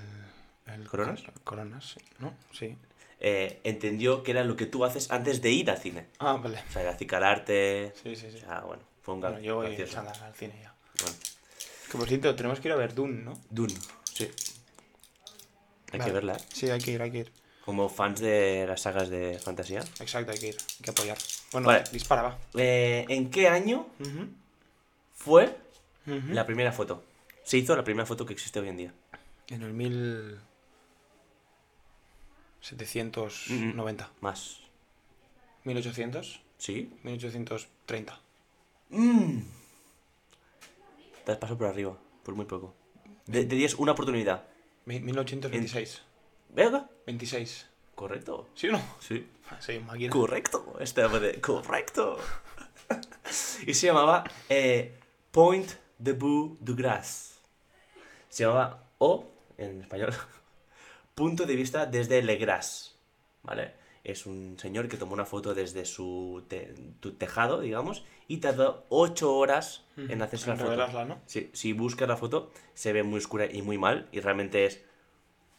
el 0.73 0.87
¿Coronas? 0.87 1.21
Coronas, 1.43 1.91
sí. 1.93 1.99
¿No? 2.19 2.33
Sí. 2.51 2.75
Eh, 3.25 3.61
entendió 3.63 4.21
que 4.21 4.31
era 4.31 4.43
lo 4.43 4.57
que 4.57 4.65
tú 4.65 4.83
haces 4.83 5.09
antes 5.09 5.41
de 5.41 5.49
ir 5.49 5.71
al 5.71 5.77
cine. 5.77 6.07
Ah, 6.19 6.33
vale. 6.33 6.61
O 6.69 6.71
sea, 6.73 6.81
ir 6.81 6.89
a 6.89 6.91
acicalarte. 6.91 7.93
Sí, 8.03 8.15
sí, 8.17 8.29
sí. 8.29 8.37
O 8.37 8.39
sea, 8.41 8.59
bueno, 8.61 8.83
fue 9.01 9.13
un 9.13 9.21
Bueno, 9.21 9.39
yo 9.39 9.55
voy 9.55 9.67
gracioso. 9.75 10.01
al, 10.01 10.07
al 10.07 10.35
cine 10.35 10.53
ya. 10.61 10.75
Bueno. 11.01 11.17
Que 11.89 11.97
por 11.97 12.07
cierto, 12.07 12.35
tenemos 12.35 12.59
que 12.59 12.67
ir 12.67 12.73
a 12.73 12.75
ver 12.77 12.93
Dune, 12.93 13.23
¿no? 13.23 13.33
Dune, 13.49 13.73
sí. 14.13 14.29
Hay 15.93 15.99
Vale. 15.99 16.03
que 16.05 16.11
verla, 16.11 16.33
¿eh? 16.33 16.39
Sí, 16.51 16.69
hay 16.69 16.81
que 16.81 16.91
ir, 16.91 17.01
hay 17.01 17.11
que 17.11 17.17
ir. 17.19 17.31
Como 17.63 17.87
fans 17.87 18.19
de 18.19 18.65
las 18.67 18.81
sagas 18.81 19.09
de 19.09 19.39
fantasía. 19.39 19.79
Exacto, 20.01 20.31
hay 20.33 20.39
que 20.39 20.47
ir. 20.49 20.57
Hay 20.59 20.83
que 20.83 20.89
apoyar. 20.91 21.17
Bueno, 21.53 21.67
Vale. 21.67 21.83
dispara, 21.93 22.23
va. 22.23 22.37
Eh, 22.55 23.05
¿En 23.07 23.29
qué 23.31 23.47
año 23.47 23.87
fue 25.15 25.55
la 26.05 26.45
primera 26.45 26.73
foto? 26.73 27.03
Se 27.45 27.57
hizo 27.57 27.73
la 27.75 27.83
primera 27.85 28.05
foto 28.05 28.25
que 28.25 28.33
existe 28.33 28.59
hoy 28.59 28.67
en 28.69 28.77
día. 28.77 28.93
En 29.47 29.61
el 29.61 30.39
1790. 32.63 34.09
Más. 34.21 34.59
1800. 35.65 36.41
¿Sí? 36.57 36.93
1830. 37.03 38.19
Mm. 38.89 39.39
Te 41.25 41.31
has 41.31 41.37
pasado 41.37 41.57
por 41.57 41.67
arriba, 41.67 41.97
por 42.23 42.35
muy 42.35 42.45
poco. 42.45 42.73
De, 43.25 43.45
de 43.45 43.55
10, 43.55 43.75
una 43.75 43.91
oportunidad. 43.93 44.45
Mi- 44.85 44.99
1826. 44.99 46.01
¿Venga? 46.49 46.89
26. 47.05 47.69
Correcto. 47.95 48.47
¿Sí 48.55 48.67
o 48.69 48.73
no? 48.73 48.81
Sí. 48.99 49.27
Sí, 49.59 49.77
máquina. 49.79 50.09
Correcto. 50.09 50.77
Estaba 50.79 51.19
de... 51.19 51.39
Correcto. 51.39 52.17
y 53.67 53.73
se 53.73 53.87
llamaba 53.87 54.23
eh, 54.49 54.97
Point 55.31 55.69
de 55.99 56.13
Bout 56.13 56.59
du 56.59 56.75
Gras. 56.75 57.35
Se 58.29 58.43
llamaba 58.45 58.83
O, 58.97 59.29
en 59.57 59.81
español, 59.81 60.11
punto 61.15 61.45
de 61.45 61.55
vista 61.55 61.85
desde 61.85 62.21
Le 62.21 62.35
Gras. 62.37 62.95
¿Vale? 63.43 63.73
Es 64.03 64.25
un 64.25 64.57
señor 64.59 64.87
que 64.89 64.97
tomó 64.97 65.13
una 65.13 65.25
foto 65.25 65.53
desde 65.53 65.85
su 65.85 66.43
te- 66.47 66.73
tejado, 67.17 67.61
digamos, 67.61 68.03
y 68.27 68.37
tardó 68.37 68.85
8 68.89 69.33
horas 69.35 69.85
en 69.97 70.21
hacerse 70.21 70.47
la 70.49 70.55
foto. 70.57 71.05
¿no? 71.05 71.21
Sí, 71.25 71.49
si 71.53 71.71
buscas 71.73 72.07
la 72.07 72.17
foto, 72.17 72.51
se 72.73 72.91
ve 72.93 73.03
muy 73.03 73.19
oscura 73.19 73.45
y 73.49 73.61
muy 73.61 73.77
mal, 73.77 74.09
y 74.11 74.19
realmente 74.19 74.65
es 74.65 74.81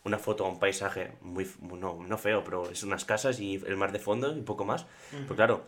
una 0.05 0.19
foto 0.19 0.45
a 0.45 0.51
un 0.51 0.59
paisaje 0.59 1.13
muy, 1.23 1.51
no, 1.63 2.03
no 2.03 2.19
feo, 2.19 2.45
pero 2.45 2.69
es 2.69 2.83
unas 2.83 3.07
casas 3.07 3.41
y 3.41 3.55
el 3.67 3.77
mar 3.79 3.93
de 3.93 3.99
fondo 3.99 4.37
y 4.37 4.43
poco 4.43 4.67
más. 4.67 4.85
Pero 5.11 5.37
claro, 5.37 5.65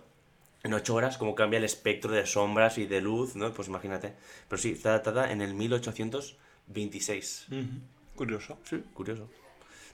en 0.63 0.75
ocho 0.75 0.95
horas, 0.95 1.17
como 1.17 1.35
cambia 1.35 1.57
el 1.59 1.65
espectro 1.65 2.13
de 2.13 2.27
sombras 2.27 2.77
y 2.77 2.85
de 2.87 3.01
luz, 3.01 3.37
¿no? 3.37 3.53
Pues 3.55 3.69
imagínate. 3.69 4.15
Pero 4.49 4.61
sí, 4.61 4.73
está 4.73 4.91
datada 4.91 5.33
en 5.33 5.41
el 5.41 5.55
1826. 5.55 7.47
Ujú. 7.51 7.81
Curioso. 8.15 8.59
Sí, 8.65 8.83
curioso. 8.95 9.29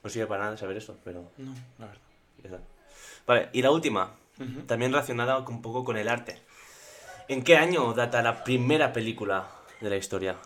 No 0.03 0.11
sirve 0.11 0.27
para 0.27 0.45
nada 0.45 0.57
saber 0.57 0.77
eso, 0.77 0.99
pero 1.05 1.31
No, 1.39 1.55
la 1.79 1.87
verdad. 1.87 2.01
está. 2.43 2.61
Vale, 3.27 3.49
y 3.53 3.63
la 3.63 3.71
última, 3.71 4.15
Ujú. 4.39 4.63
también 4.63 4.91
relacionada 4.93 5.39
un 5.39 5.63
poco 5.63 5.85
con 5.85 5.97
el 5.97 6.09
arte. 6.09 6.41
¿En 7.29 7.45
qué 7.45 7.57
año 7.57 7.93
data 7.95 8.21
la 8.23 8.43
primera 8.45 8.93
película 8.93 9.49
de 9.81 9.91
la 9.91 9.97
historia? 9.97 10.37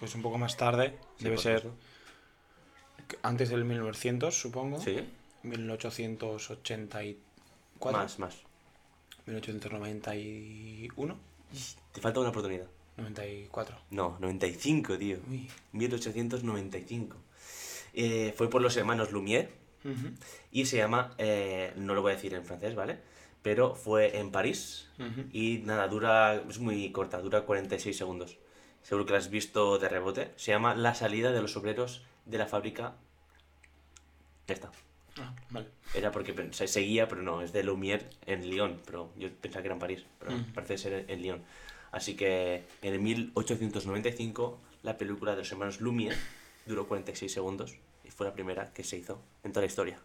Pues 0.00 0.14
un 0.16 0.22
poco 0.22 0.36
más 0.38 0.56
tarde. 0.56 0.98
Sí, 1.18 1.24
debe 1.24 1.38
ser 1.38 1.60
supuesto. 1.62 1.80
antes 3.22 3.48
del 3.50 3.64
1900, 3.64 4.34
supongo. 4.36 4.80
Sí, 4.80 4.96
1884. 5.44 7.18
más, 7.98 8.18
más. 8.18 8.36
1891. 9.26 11.16
Te 11.92 12.00
falta 12.00 12.20
una 12.20 12.30
oportunidad. 12.30 12.66
94. 12.96 13.76
No, 13.90 14.16
95, 14.20 14.98
tío. 14.98 15.18
Uy. 15.28 15.48
1895. 15.72 17.16
Eh, 17.94 18.34
fue 18.36 18.50
por 18.50 18.60
los 18.60 18.76
hermanos 18.76 19.12
Lumière 19.12 19.48
y 20.50 20.64
se 20.66 20.78
llama, 20.78 21.14
eh, 21.18 21.72
no 21.76 21.94
lo 21.94 22.02
voy 22.02 22.12
a 22.12 22.14
decir 22.16 22.32
en 22.34 22.44
francés, 22.44 22.74
¿vale? 22.74 22.98
Pero 23.42 23.74
fue 23.74 24.18
en 24.18 24.30
París 24.30 24.88
y 25.32 25.58
nada, 25.58 25.86
dura, 25.88 26.34
es 26.48 26.58
muy 26.58 26.90
corta, 26.90 27.20
dura 27.20 27.42
46 27.42 27.96
segundos. 27.96 28.38
Seguro 28.82 29.04
que 29.06 29.12
la 29.12 29.18
has 29.18 29.30
visto 29.30 29.78
de 29.78 29.88
rebote. 29.88 30.30
Se 30.36 30.52
llama 30.52 30.74
La 30.74 30.94
salida 30.94 31.32
de 31.32 31.40
los 31.42 31.56
obreros 31.56 32.02
de 32.24 32.38
la 32.38 32.46
fábrica. 32.46 32.94
Ya 34.48 34.54
está. 34.54 34.70
Ah, 35.18 35.34
vale. 35.50 35.68
Era 35.94 36.10
porque 36.10 36.34
pens- 36.34 36.66
seguía, 36.66 37.06
pero 37.06 37.22
no, 37.22 37.42
es 37.42 37.52
de 37.52 37.62
Lumière 37.64 38.04
en 38.26 38.48
Lyon, 38.50 38.80
pero 38.84 39.12
yo 39.16 39.30
pensaba 39.30 39.62
que 39.62 39.68
era 39.68 39.74
en 39.74 39.80
París, 39.80 40.04
pero 40.18 40.32
parece 40.54 40.76
ser 40.78 41.04
en 41.08 41.22
Lyon. 41.22 41.42
Así 41.92 42.16
que 42.16 42.64
en 42.82 43.00
1895 43.02 44.60
la 44.82 44.96
película 44.98 45.32
de 45.32 45.38
los 45.38 45.52
hermanos 45.52 45.80
Lumière 45.80 46.16
duró 46.66 46.86
46 46.88 47.32
segundos 47.32 47.76
y 48.04 48.10
fue 48.10 48.26
la 48.26 48.32
primera 48.32 48.72
que 48.72 48.84
se 48.84 48.96
hizo 48.96 49.20
en 49.42 49.52
toda 49.52 49.62
la 49.62 49.66
historia. 49.66 49.98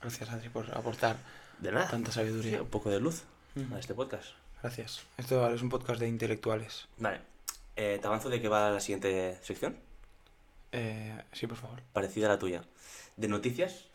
Gracias, 0.00 0.30
Adri, 0.30 0.48
por 0.48 0.70
aportar 0.76 1.16
De 1.58 1.72
nada. 1.72 1.88
tanta 1.88 2.10
Sí, 2.10 2.16
sabiduría. 2.20 2.62
un 2.62 2.68
poco 2.68 2.90
de 2.90 3.00
luz 3.00 3.24
Ujú. 3.56 3.74
a 3.74 3.78
este 3.78 3.94
podcast. 3.94 4.28
Gracias. 4.62 5.02
Esto 5.16 5.48
es 5.52 5.62
un 5.62 5.68
podcast 5.70 6.00
de 6.00 6.08
intelectuales. 6.08 6.86
Vale. 6.98 7.20
Eh, 7.76 7.98
¿Te 8.00 8.06
avanzo 8.06 8.28
de 8.28 8.40
que 8.40 8.48
va 8.48 8.70
la 8.70 8.80
siguiente 8.80 9.38
sección? 9.42 9.76
Eh, 10.72 11.18
sí, 11.32 11.46
por 11.46 11.56
favor. 11.56 11.80
Parecida 11.92 12.26
a 12.26 12.30
la 12.30 12.38
tuya. 12.38 12.62
De 13.16 13.28
noticias, 13.28 13.86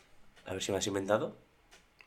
a 0.46 0.54
ver 0.54 0.64
si 0.64 0.72
me 0.72 0.78
has 0.80 0.88
inventado. 0.88 1.38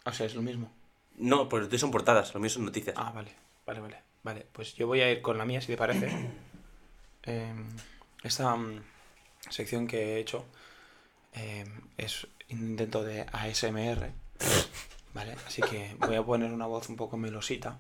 O 0.05 0.13
sea, 0.13 0.27
es 0.27 0.35
lo 0.35 0.43
mismo. 0.43 0.71
No, 1.17 1.49
pues 1.49 1.69
tú 1.69 1.79
son 1.79 1.91
portadas, 1.91 2.35
lo 2.35 2.41
mío 2.41 2.51
son 2.51 2.65
noticias. 2.65 2.95
Ah, 2.99 3.11
vale, 3.13 3.33
vale, 3.67 3.81
vale. 3.81 4.03
Vale, 4.23 4.47
pues 4.53 4.75
yo 4.75 4.87
voy 4.87 5.01
a 5.01 5.11
ir 5.11 5.23
con 5.23 5.39
la 5.39 5.45
mía, 5.45 5.61
si 5.61 5.69
te 5.69 5.77
parece. 5.77 6.09
Em, 7.25 7.67
esta 8.23 8.55
mm, 8.57 8.81
sección 9.51 9.87
que 9.87 10.15
he 10.17 10.21
hecho 10.21 10.47
em, 11.33 11.81
es 11.97 12.25
un 12.51 12.71
intento 12.71 13.03
de 13.05 13.23
ASMR. 13.33 14.13
Vale, 15.15 15.37
así 15.47 15.63
que 15.63 15.97
voy 16.01 16.17
a 16.17 16.23
poner 16.23 16.53
una 16.53 16.67
voz 16.67 16.89
un 16.89 16.97
poco 16.97 17.17
melosita. 17.17 17.79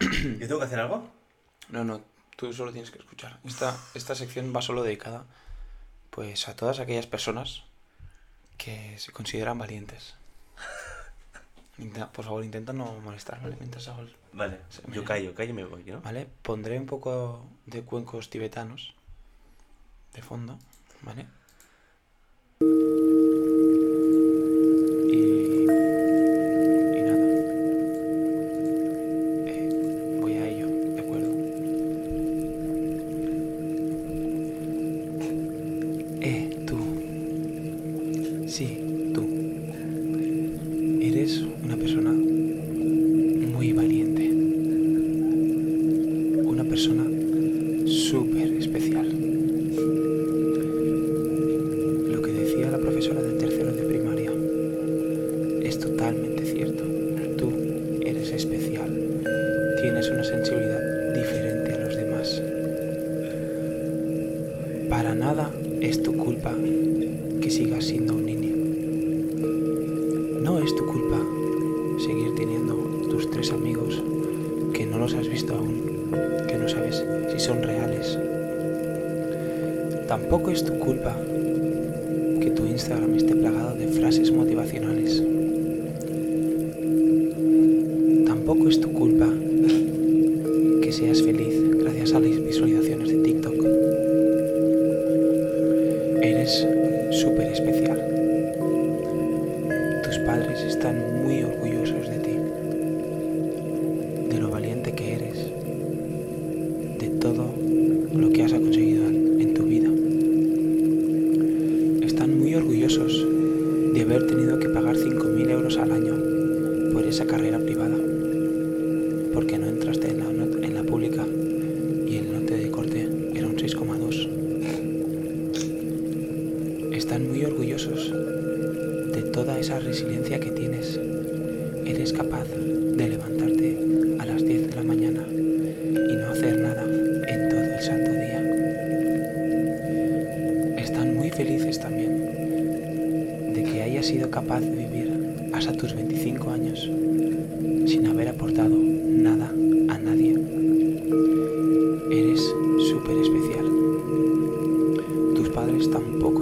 ¿Yo 0.00 0.46
tengo 0.46 0.58
que 0.60 0.66
hacer 0.66 0.80
algo? 0.80 1.10
No, 1.68 1.84
no, 1.84 2.00
tú 2.36 2.52
solo 2.52 2.72
tienes 2.72 2.90
que 2.90 2.98
escuchar. 2.98 3.38
Esta, 3.44 3.76
esta 3.94 4.14
sección 4.14 4.52
va 4.54 4.62
solo 4.62 4.82
dedicada 4.82 5.26
pues 6.10 6.48
a 6.48 6.56
todas 6.56 6.80
aquellas 6.80 7.06
personas 7.06 7.64
que 8.56 8.98
se 8.98 9.12
consideran 9.12 9.58
valientes. 9.58 10.14
Intenta- 11.78 12.10
por 12.12 12.24
favor, 12.24 12.44
intenta 12.44 12.72
no 12.72 12.92
molestar, 13.00 13.40
¿vale? 13.40 13.56
Mientras 13.58 13.88
hago 13.88 14.02
el- 14.02 14.16
Vale, 14.32 14.60
yo 14.92 15.04
callo, 15.04 15.34
callo 15.34 15.50
y 15.50 15.54
me 15.54 15.64
voy, 15.64 15.82
¿no? 15.84 16.00
¿Vale? 16.02 16.28
Pondré 16.42 16.78
un 16.78 16.86
poco 16.86 17.46
de 17.66 17.82
cuencos 17.82 18.28
tibetanos 18.30 18.94
de 20.14 20.22
fondo, 20.22 20.58
¿vale? 21.02 21.26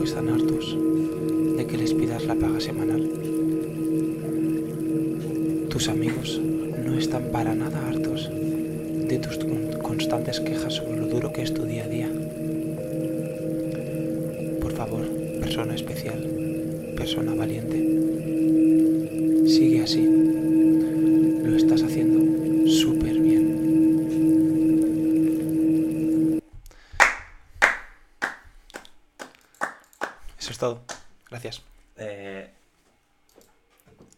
Están 0.08 0.30
hartos 0.30 0.74
de 1.58 1.66
que 1.66 1.76
les 1.76 1.92
pidas 1.92 2.24
la 2.24 2.34
paga 2.34 2.58
semanal. 2.60 3.10
Tus 5.68 5.88
amigos 5.90 6.40
no 6.86 6.94
están 6.98 7.24
para 7.30 7.54
nada 7.54 7.86
hartos 7.86 8.30
de 8.30 9.18
tus 9.18 9.36
con- 9.36 9.78
constantes 9.82 10.40
quejas 10.40 10.72
sobre 10.76 10.96
lo 10.98 11.08
duro 11.08 11.30
que 11.30 11.42
es 11.42 11.52
tu 11.52 11.64
día 11.66 11.84
a 11.84 11.88
día. 11.88 12.10
Por 14.62 14.72
favor, 14.72 15.06
persona 15.40 15.74
especial, 15.74 16.26
persona 16.96 17.34
valiente, 17.34 17.76
sigue 19.46 19.82
así. 19.82 20.17
Es 30.58 30.60
todo. 30.60 30.82
Gracias. 31.30 31.62
Eh, 31.96 32.50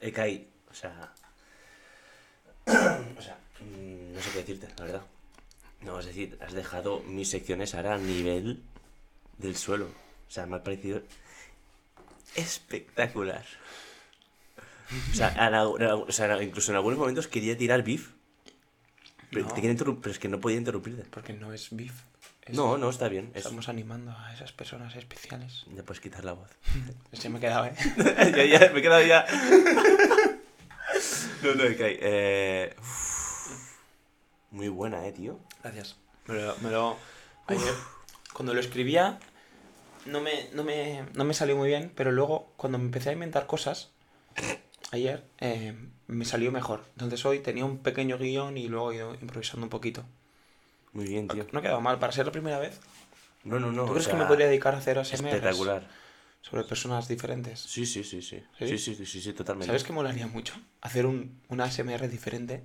he 0.00 0.10
caído, 0.12 0.44
o 0.70 0.74
sea... 0.74 1.12
o 2.66 3.22
sea, 3.22 3.38
mm, 3.60 4.14
no 4.14 4.20
sé 4.22 4.30
qué 4.32 4.38
decirte, 4.38 4.68
la 4.78 4.84
verdad. 4.84 5.02
No, 5.82 5.98
es 6.00 6.06
decir, 6.06 6.38
has 6.40 6.52
dejado 6.54 7.00
mis 7.00 7.28
secciones 7.30 7.74
ahora 7.74 7.94
a 7.94 7.98
nivel 7.98 8.62
del 9.38 9.56
suelo. 9.56 9.86
O 9.86 10.30
sea, 10.30 10.46
me 10.46 10.56
ha 10.56 10.62
parecido 10.64 11.02
espectacular. 12.36 13.44
O 15.12 15.14
sea, 15.14 15.28
a 15.28 15.50
la- 15.50 15.60
a 15.62 15.64
la- 15.78 15.96
o 15.96 16.12
sea, 16.12 16.42
incluso 16.42 16.72
en 16.72 16.76
algunos 16.76 16.98
momentos 16.98 17.28
quería 17.28 17.56
tirar 17.56 17.82
beef. 17.82 18.10
Pero, 19.30 19.46
No. 19.46 19.54
te 19.54 19.60
quería 19.60 19.76
interrum- 19.76 20.00
pero 20.00 20.10
es 20.12 20.18
que 20.18 20.28
no 20.28 20.40
podía 20.40 20.56
interrumpirte. 20.58 21.04
Porque 21.04 21.32
no 21.32 21.52
es 21.52 21.68
beef. 21.70 21.92
No, 22.56 22.78
no, 22.78 22.90
está 22.90 23.08
bien. 23.08 23.30
es- 23.34 23.38
Estamos 23.44 23.68
animando 23.68 24.12
a 24.12 24.32
esas 24.34 24.52
personas 24.52 24.94
especiales. 24.96 25.64
Ya 25.74 25.82
puedes 25.82 26.00
quitar 26.00 26.24
la 26.24 26.32
voz. 26.32 26.50
Se 27.12 27.28
me 27.28 27.38
ha 27.38 27.40
quedado, 27.40 27.66
¿eh? 27.66 27.74
ya, 28.36 28.44
ya, 28.44 28.72
me 28.72 28.78
he 28.78 28.82
quedado 28.82 29.04
ya. 29.06 29.26
no, 31.42 31.54
no, 31.54 31.64
ok. 31.64 31.80
Eh, 31.80 32.74
muy 34.50 34.68
buena, 34.68 35.06
eh, 35.06 35.12
tío. 35.12 35.38
Gracias. 35.62 35.96
Me 36.26 36.34
lo, 36.34 36.56
me 36.58 36.70
lo- 36.70 36.96
ayer, 37.46 37.74
cuando 38.32 38.54
lo 38.54 38.60
escribía, 38.60 39.18
no 40.06 40.20
me, 40.20 40.48
no, 40.52 40.64
me, 40.64 41.04
no 41.14 41.24
me 41.24 41.34
salió 41.34 41.56
muy 41.56 41.68
bien, 41.68 41.92
pero 41.94 42.12
luego, 42.12 42.52
cuando 42.56 42.78
me 42.78 42.84
empecé 42.84 43.10
a 43.10 43.12
inventar 43.12 43.46
cosas, 43.46 43.90
ayer, 44.92 45.24
eh, 45.38 45.74
me 46.06 46.24
salió 46.24 46.52
mejor. 46.52 46.84
Entonces 46.92 47.24
hoy 47.24 47.40
tenía 47.40 47.64
un 47.64 47.78
pequeño 47.78 48.18
guion 48.18 48.56
y 48.58 48.68
luego 48.68 48.92
he 48.92 48.96
ido 48.96 49.14
improvisando 49.14 49.64
un 49.66 49.70
poquito. 49.70 50.04
Muy 50.92 51.06
bien, 51.06 51.28
tío. 51.28 51.46
No 51.52 51.58
ha 51.60 51.62
quedado 51.62 51.80
mal, 51.80 51.98
para 51.98 52.12
ser 52.12 52.26
la 52.26 52.32
primera 52.32 52.58
vez. 52.58 52.80
No, 53.44 53.58
no, 53.58 53.72
no. 53.72 53.84
¿Tú 53.86 53.92
crees 53.92 54.08
que 54.08 54.16
me 54.16 54.24
podría 54.26 54.46
dedicar 54.46 54.74
a 54.74 54.78
hacer 54.78 54.98
ASMRs 54.98 55.24
Espectacular. 55.34 55.86
sobre 56.42 56.64
personas 56.64 57.08
diferentes? 57.08 57.60
Sí, 57.60 57.86
sí, 57.86 58.04
sí, 58.04 58.22
sí. 58.22 58.42
¿Sí? 58.58 58.68
Sí, 58.68 58.78
sí, 58.78 58.94
sí, 58.94 59.06
sí, 59.06 59.20
sí, 59.22 59.32
totalmente. 59.32 59.66
¿Sabes 59.66 59.84
qué 59.84 59.92
molaría 59.92 60.26
mucho? 60.26 60.54
Hacer 60.80 61.06
un, 61.06 61.40
una 61.48 61.64
ASMR 61.64 62.08
diferente 62.08 62.64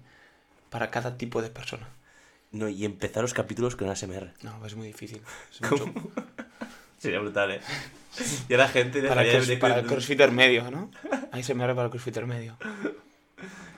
para 0.69 0.91
cada 0.91 1.17
tipo 1.17 1.41
de 1.41 1.49
persona. 1.49 1.87
No, 2.51 2.67
y 2.69 2.85
empezar 2.85 3.21
los 3.21 3.33
capítulos 3.33 3.75
con 3.75 3.89
ASMR. 3.89 4.33
No, 4.41 4.65
es 4.65 4.75
muy 4.75 4.87
difícil. 4.87 5.21
Es 5.51 5.59
¿Cómo? 5.67 5.85
mucho- 5.87 6.11
Sería 6.97 7.19
brutal, 7.19 7.51
¿eh? 7.51 7.61
Y 8.49 8.55
la 8.55 8.67
gente 8.69 9.01
Para, 9.03 9.21
el 9.23 9.31
cross- 9.31 9.47
de- 9.47 9.57
para 9.57 9.79
el 9.79 9.85
crossfitter 9.85 10.31
medio, 10.31 10.71
¿no? 10.71 10.89
Me 11.33 11.43
para 11.43 11.83
el 11.83 11.89
crossfitter 11.89 12.25
medio. 12.25 12.57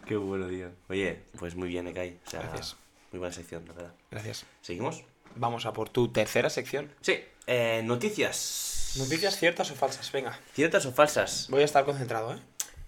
Qué 0.05 0.15
bueno, 0.15 0.47
tío. 0.47 0.69
Oye, 0.89 1.23
pues 1.37 1.55
muy 1.55 1.67
bien, 1.67 1.87
Ekai. 1.87 2.19
O 2.25 2.29
sea, 2.29 2.41
Gracias. 2.41 2.77
Muy 3.17 3.21
buena 3.21 3.33
sección, 3.33 3.65
la 3.67 3.73
verdad. 3.73 3.93
Gracias. 4.11 4.45
¿Seguimos? 4.61 5.03
Vamos 5.35 5.65
a 5.65 5.73
por 5.73 5.89
tu 5.89 6.11
tercera 6.11 6.49
sección. 6.51 6.91
Sí. 7.01 7.19
Eh, 7.47 7.81
noticias. 7.83 8.93
Noticias 8.97 9.37
ciertas 9.37 9.71
o 9.71 9.75
falsas, 9.75 10.11
venga. 10.11 10.39
¿Ciertas 10.53 10.85
o 10.85 10.91
falsas? 10.91 11.47
Voy 11.49 11.61
a 11.63 11.65
estar 11.65 11.83
concentrado, 11.83 12.33
¿eh? 12.33 12.39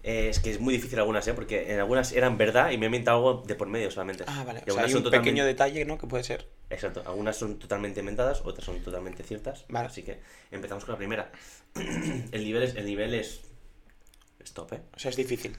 Eh, 0.04 0.30
es 0.30 0.40
que 0.40 0.52
es 0.52 0.60
muy 0.60 0.74
difícil 0.74 0.98
algunas, 1.00 1.28
¿eh? 1.28 1.34
Porque 1.34 1.74
en 1.74 1.80
algunas 1.80 2.12
eran 2.14 2.38
verdad 2.38 2.70
y 2.72 2.78
me 2.78 2.86
he 2.86 2.88
inventado 2.88 3.18
algo 3.18 3.44
de 3.46 3.56
por 3.56 3.68
medio 3.68 3.90
solamente. 3.92 4.24
Ah, 4.28 4.44
vale. 4.46 4.62
O 4.68 4.72
sea, 4.72 4.84
hay 4.84 4.94
un 4.94 5.04
totalmente- 5.04 5.20
pequeño 5.32 5.46
detalle, 5.46 5.84
¿no? 5.86 5.98
Que 5.98 6.08
puede 6.08 6.24
ser. 6.24 6.48
Exacto. 6.70 7.04
Algunas 7.06 7.36
son 7.36 7.58
totalmente 7.60 8.00
inventadas, 8.00 8.42
otras 8.46 8.66
son 8.66 8.80
totalmente 8.82 9.24
ciertas. 9.24 9.66
Vale. 9.68 9.88
Así 9.88 10.04
que 10.04 10.20
empezamos 10.52 10.86
con 10.86 10.94
la 10.94 10.98
primera. 10.98 11.32
el 11.76 12.44
nivel 12.44 12.64
es... 12.64 12.76
El 12.76 12.86
nivel 12.86 13.14
es... 13.16 13.42
Stop, 14.42 14.74
¿eh? 14.74 14.82
O 14.96 15.00
sea, 15.00 15.10
es 15.10 15.18
difícil. 15.18 15.58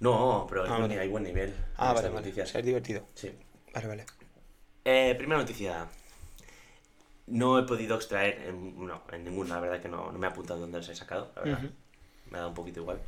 No, 0.00 0.46
pero 0.48 0.62
Ah, 0.64 0.74
es- 0.74 0.80
vale. 0.82 0.98
hay 1.00 1.08
buen 1.08 1.22
nivel. 1.24 1.54
Ah, 1.76 1.92
vale, 1.94 2.08
vale. 2.08 2.16
O 2.18 2.20
noticias. 2.20 2.50
sea, 2.50 2.60
es 2.60 2.66
divertido. 2.66 3.06
Sí. 3.14 3.30
Vale, 3.76 3.88
vale. 3.88 4.06
Eh, 4.86 5.14
primera 5.18 5.38
noticia. 5.40 5.86
No 7.26 7.58
he 7.58 7.64
podido 7.64 7.96
extraer, 7.96 8.48
en, 8.48 8.86
no, 8.86 9.02
en 9.12 9.22
ninguna, 9.24 9.56
la 9.56 9.60
verdad 9.60 9.82
que 9.82 9.88
no, 9.90 10.10
no 10.10 10.18
me 10.18 10.26
he 10.26 10.30
apuntado 10.30 10.60
dónde 10.60 10.78
los 10.78 10.88
he 10.88 10.94
sacado, 10.94 11.30
la 11.36 11.42
verdad. 11.42 11.60
Me 12.30 12.36
ha 12.36 12.38
dado 12.38 12.48
un 12.48 12.54
poquito 12.54 12.80
igual. 12.80 13.02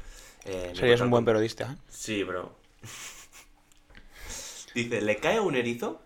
Eh, 0.44 0.72
Serías 0.74 1.00
un 1.00 1.08
buen 1.08 1.24
periodista, 1.24 1.72
¿eh? 1.72 1.76
Sí, 1.88 2.22
bro. 2.22 2.54
Dice, 4.74 5.00
le 5.00 5.16
cae 5.16 5.40
un 5.40 5.56
erizo. 5.56 6.02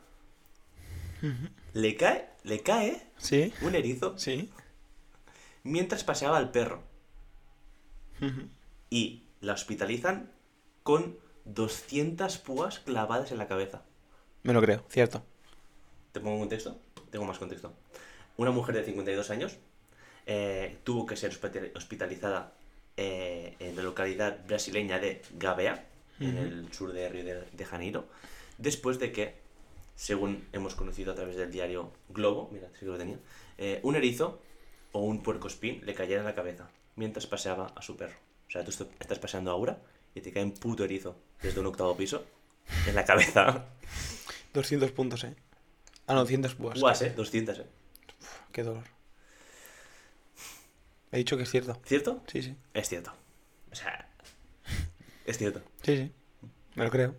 Le 1.72 1.96
cae, 1.96 2.28
le 2.44 2.60
cae 2.62 3.02
Sí. 3.16 3.52
un 3.62 3.74
erizo 3.74 4.16
Sí. 4.18 4.48
mientras 5.64 6.04
paseaba 6.04 6.36
al 6.38 6.52
perro. 6.52 6.84
Y 8.90 9.24
la 9.40 9.54
hospitalizan 9.54 10.30
con 10.84 11.18
200 11.46 12.38
púas 12.38 12.78
clavadas 12.78 13.32
en 13.32 13.38
la 13.38 13.48
cabeza. 13.48 13.82
Me 14.42 14.52
lo 14.52 14.60
creo, 14.60 14.84
cierto. 14.88 15.22
¿Te 16.12 16.20
pongo 16.20 16.34
un 16.34 16.40
contexto? 16.40 16.78
Tengo 17.10 17.24
más 17.24 17.38
contexto. 17.38 17.72
Una 18.36 18.50
mujer 18.50 18.74
de 18.74 18.84
52 18.84 19.30
años 19.30 19.56
eh, 20.26 20.78
tuvo 20.84 21.06
que 21.06 21.16
ser 21.16 21.30
hospitali- 21.32 21.72
hospitalizada 21.76 22.52
eh, 22.96 23.54
en 23.58 23.76
la 23.76 23.82
localidad 23.82 24.38
brasileña 24.46 24.98
de 24.98 25.22
Gabea, 25.38 25.86
en 26.20 26.36
el 26.38 26.72
sur 26.72 26.92
de 26.92 27.08
Río 27.08 27.24
de, 27.24 27.42
de 27.50 27.64
Janeiro, 27.64 28.06
después 28.58 28.98
de 29.00 29.10
que, 29.12 29.34
según 29.96 30.46
hemos 30.52 30.74
conocido 30.76 31.12
a 31.12 31.14
través 31.16 31.36
del 31.36 31.50
diario 31.50 31.90
Globo, 32.10 32.48
mira, 32.52 32.68
sí 32.74 32.80
que 32.80 32.86
lo 32.86 32.98
tenía, 32.98 33.18
eh, 33.58 33.80
un 33.82 33.96
erizo 33.96 34.40
o 34.92 35.00
un 35.00 35.22
puercoespín 35.22 35.84
le 35.84 35.94
cayera 35.94 36.20
en 36.20 36.26
la 36.26 36.34
cabeza 36.34 36.68
mientras 36.96 37.26
paseaba 37.26 37.72
a 37.74 37.82
su 37.82 37.96
perro. 37.96 38.16
O 38.46 38.50
sea, 38.50 38.62
tú 38.64 38.70
est- 38.70 38.82
estás 39.00 39.18
paseando 39.18 39.50
ahora 39.50 39.78
y 40.14 40.20
te 40.20 40.30
cae 40.32 40.44
un 40.44 40.52
puto 40.52 40.84
erizo 40.84 41.16
desde 41.42 41.58
un 41.60 41.66
octavo 41.66 41.96
piso 41.96 42.24
en 42.86 42.94
la 42.94 43.04
cabeza. 43.04 43.64
200 44.54 44.92
puntos, 44.92 45.24
¿eh? 45.24 45.34
Ah, 46.06 46.14
no, 46.14 46.20
200 46.20 46.54
púas. 46.54 46.80
Guas, 46.80 47.02
¿eh? 47.02 47.12
200, 47.16 47.58
¿eh? 47.60 47.66
Qué 48.52 48.62
dolor. 48.62 48.84
He 51.10 51.18
dicho 51.18 51.36
que 51.36 51.42
es 51.42 51.50
cierto. 51.50 51.80
¿Cierto? 51.84 52.22
Sí, 52.26 52.42
sí. 52.42 52.56
Es 52.74 52.88
cierto. 52.88 53.12
O 53.70 53.74
sea, 53.74 54.08
es 55.26 55.38
cierto. 55.38 55.60
Sí, 55.82 55.96
sí. 55.96 56.12
Me 56.74 56.84
lo 56.84 56.90
creo. 56.90 57.14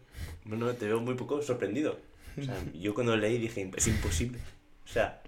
No, 0.46 0.56
no, 0.56 0.74
te 0.74 0.88
veo 0.88 1.00
muy 1.00 1.14
poco 1.16 1.42
sorprendido. 1.42 2.00
O 2.40 2.44
sea, 2.44 2.56
yo 2.74 2.94
cuando 2.94 3.16
leí 3.16 3.38
dije, 3.38 3.70
es 3.76 3.88
imposible. 3.88 4.40
O 4.86 4.88
sea, 4.88 5.22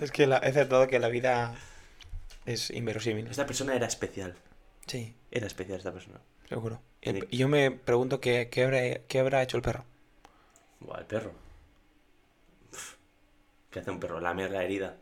Es 0.00 0.10
que 0.10 0.26
la- 0.26 0.38
he 0.38 0.48
acertado 0.48 0.86
que 0.88 0.98
la 0.98 1.08
vida 1.08 1.54
es 2.46 2.70
inverosímil. 2.70 3.26
esta 3.28 3.46
persona 3.46 3.74
era 3.74 3.86
especial. 3.86 4.34
Sí, 4.86 5.14
Era 5.30 5.46
especial 5.46 5.78
esta 5.78 5.92
persona. 5.92 6.20
seguro. 6.48 6.80
Y 7.02 7.36
yo 7.36 7.48
me 7.48 7.70
pregunto 7.70 8.20
qué, 8.20 8.48
qué, 8.50 8.64
habrá, 8.64 8.80
qué 9.06 9.20
habrá 9.20 9.42
hecho 9.42 9.56
el 9.56 9.62
perro. 9.62 9.84
Buah, 10.80 10.98
el 11.00 11.06
perro. 11.06 11.32
Uf, 12.72 12.94
¿Qué 13.70 13.80
hace 13.80 13.90
un 13.90 14.00
perro? 14.00 14.20
Lamer 14.20 14.50
la 14.50 14.64
herida. 14.64 14.96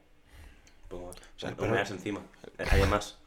Pongo 0.88 1.12
sea, 1.36 1.50
el 1.50 1.54
o 1.54 1.58
perro- 1.58 1.90
encima. 1.90 2.22
Además. 2.58 3.18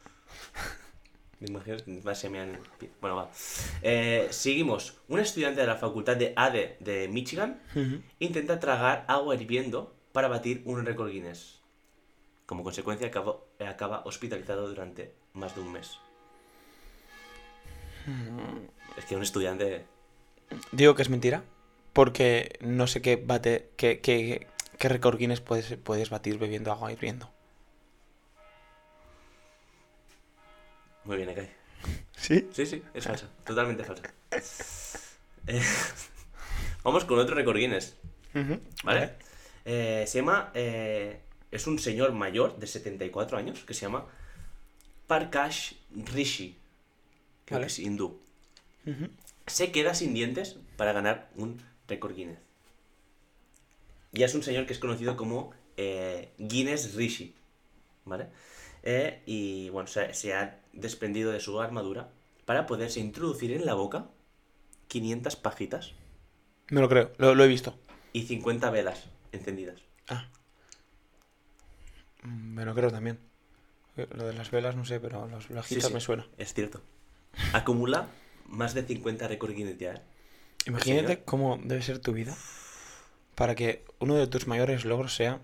¿Me 1.40 1.48
imaginas? 1.48 1.82
Va 2.06 2.12
a 2.12 2.14
ser 2.14 2.30
mear 2.30 2.48
en 2.48 2.54
el 2.54 2.60
pie. 2.78 2.90
Bueno, 3.00 3.16
va. 3.16 3.30
Eh, 3.82 4.28
seguimos. 4.30 4.98
Un 5.08 5.18
estudiante 5.18 5.60
de 5.60 5.66
la 5.66 5.76
facultad 5.76 6.16
de 6.16 6.32
ADE 6.36 6.76
de 6.80 7.08
Michigan 7.08 7.60
intenta 8.20 8.60
tragar 8.60 9.04
agua 9.08 9.34
hirviendo 9.34 9.94
para 10.12 10.28
batir 10.28 10.62
un 10.66 10.84
récord 10.86 11.10
Guinness. 11.10 11.60
Como 12.46 12.62
consecuencia, 12.62 13.08
acabó- 13.10 13.46
acaba 13.66 14.02
hospitalizado 14.04 14.68
durante 14.68 15.14
más 15.32 15.54
de 15.56 15.62
un 15.62 15.72
mes. 15.72 15.98
Es 18.96 19.04
que 19.06 19.16
un 19.16 19.22
estudiante. 19.22 19.84
Digo 20.70 20.94
que 20.94 21.02
es 21.02 21.08
mentira. 21.08 21.42
Porque 21.92 22.58
no 22.60 22.86
sé 22.86 23.02
qué 23.02 23.16
bate. 23.16 23.70
qué, 23.76 24.00
qué, 24.00 24.46
qué 24.78 24.88
récord 24.88 25.18
Guinness 25.18 25.40
puedes, 25.40 25.76
puedes 25.76 26.10
batir 26.10 26.38
bebiendo 26.38 26.72
agua 26.72 26.92
hirviendo. 26.92 27.30
Muy 31.04 31.16
bien, 31.16 31.28
Ekai. 31.30 31.50
¿Sí? 32.16 32.48
Sí, 32.52 32.64
sí, 32.66 32.82
es 32.94 33.04
falsa. 33.04 33.28
Totalmente 33.44 33.84
falsa. 33.84 34.02
Eh, 35.46 35.60
Vamos 36.84 37.04
con 37.04 37.18
otro 37.18 37.34
récord 37.34 37.56
Guinness. 37.56 37.96
¿Vale? 38.84 39.14
Eh, 39.64 40.04
se 40.06 40.18
llama. 40.18 40.50
eh, 40.54 41.20
es 41.50 41.66
un 41.66 41.78
señor 41.78 42.12
mayor 42.12 42.56
de 42.58 42.66
74 42.66 43.36
años 43.36 43.64
que 43.64 43.74
se 43.74 43.82
llama 43.82 44.06
Parkash 45.06 45.74
Rishi. 46.14 46.56
Creo 47.44 47.58
Vale. 47.58 47.66
que 47.66 47.72
es 47.72 47.78
hindú. 47.78 48.20
Se 49.46 49.70
queda 49.70 49.94
sin 49.94 50.14
dientes 50.14 50.56
para 50.76 50.92
ganar 50.92 51.28
un 51.36 51.60
récord 51.88 52.14
Guinness. 52.14 52.38
Ya 54.12 54.26
es 54.26 54.34
un 54.34 54.42
señor 54.42 54.66
que 54.66 54.72
es 54.72 54.78
conocido 54.78 55.16
como 55.16 55.52
eh, 55.76 56.32
Guinness 56.38 56.94
Rishi. 56.94 57.34
¿Vale? 58.04 58.28
Eh, 58.82 59.22
y 59.26 59.68
bueno, 59.70 59.86
se, 59.86 60.12
se 60.12 60.34
ha 60.34 60.60
desprendido 60.72 61.30
de 61.32 61.40
su 61.40 61.60
armadura 61.60 62.10
para 62.44 62.66
poderse 62.66 62.98
introducir 63.00 63.52
en 63.52 63.64
la 63.64 63.74
boca 63.74 64.06
500 64.88 65.36
pajitas 65.36 65.92
Me 66.68 66.80
lo 66.80 66.88
creo, 66.88 67.12
lo, 67.18 67.34
lo 67.36 67.44
he 67.44 67.48
visto. 67.48 67.78
y 68.12 68.22
50 68.26 68.70
velas 68.70 69.04
encendidas. 69.30 69.80
Ah. 70.08 70.28
Mm, 72.22 72.54
Me 72.54 72.64
lo 72.64 72.74
creo 72.74 72.90
también. 72.90 73.18
Eh, 73.96 74.08
Lo 74.14 74.26
de 74.26 74.32
las 74.34 74.50
velas 74.50 74.74
no 74.76 74.84
sé, 74.84 74.98
pero 75.00 75.28
los 75.28 75.44
Sí, 75.44 75.54
vejitas 75.54 75.86
sí, 75.86 75.94
me 75.94 76.00
suena. 76.00 76.26
Es 76.38 76.52
cierto. 76.54 76.80
Acumula 77.52 78.08
más 78.46 78.74
de 78.74 78.82
50 78.82 79.28
récord 79.28 79.52
Guinness 79.54 79.78
ya. 79.78 79.94
¿eh? 79.94 80.02
Imagínate 80.66 81.06
señor. 81.08 81.24
cómo 81.24 81.58
debe 81.62 81.82
ser 81.82 81.98
tu 81.98 82.12
vida 82.12 82.36
para 83.34 83.54
que 83.54 83.84
uno 83.98 84.14
de 84.14 84.26
tus 84.26 84.46
mayores 84.46 84.84
logros 84.84 85.14
sea 85.14 85.40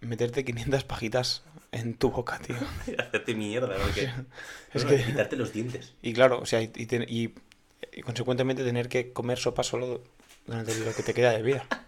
meterte 0.00 0.44
500 0.44 0.84
pajitas 0.84 1.42
en 1.72 1.94
tu 1.94 2.10
boca, 2.10 2.38
tío. 2.38 2.56
Hacerte 2.98 3.34
mierda, 3.34 3.76
porque. 3.82 4.10
Es 4.74 4.84
que- 4.84 5.02
Quitarte 5.04 5.36
los 5.36 5.52
dientes. 5.52 5.94
Y 6.02 6.12
claro, 6.12 6.40
o 6.40 6.46
sea, 6.46 6.60
y, 6.62 6.70
y 6.74 6.86
ten- 6.86 7.06
y- 7.08 7.34
y 7.92 8.02
consecuentemente 8.02 8.64
tener 8.64 8.88
que 8.88 9.12
comer 9.12 9.38
sopa 9.38 9.62
solo 9.62 10.02
durante 10.46 10.74
lo 10.78 10.94
que 10.94 11.02
te 11.02 11.14
queda 11.14 11.32
de 11.32 11.42
vida. 11.42 11.66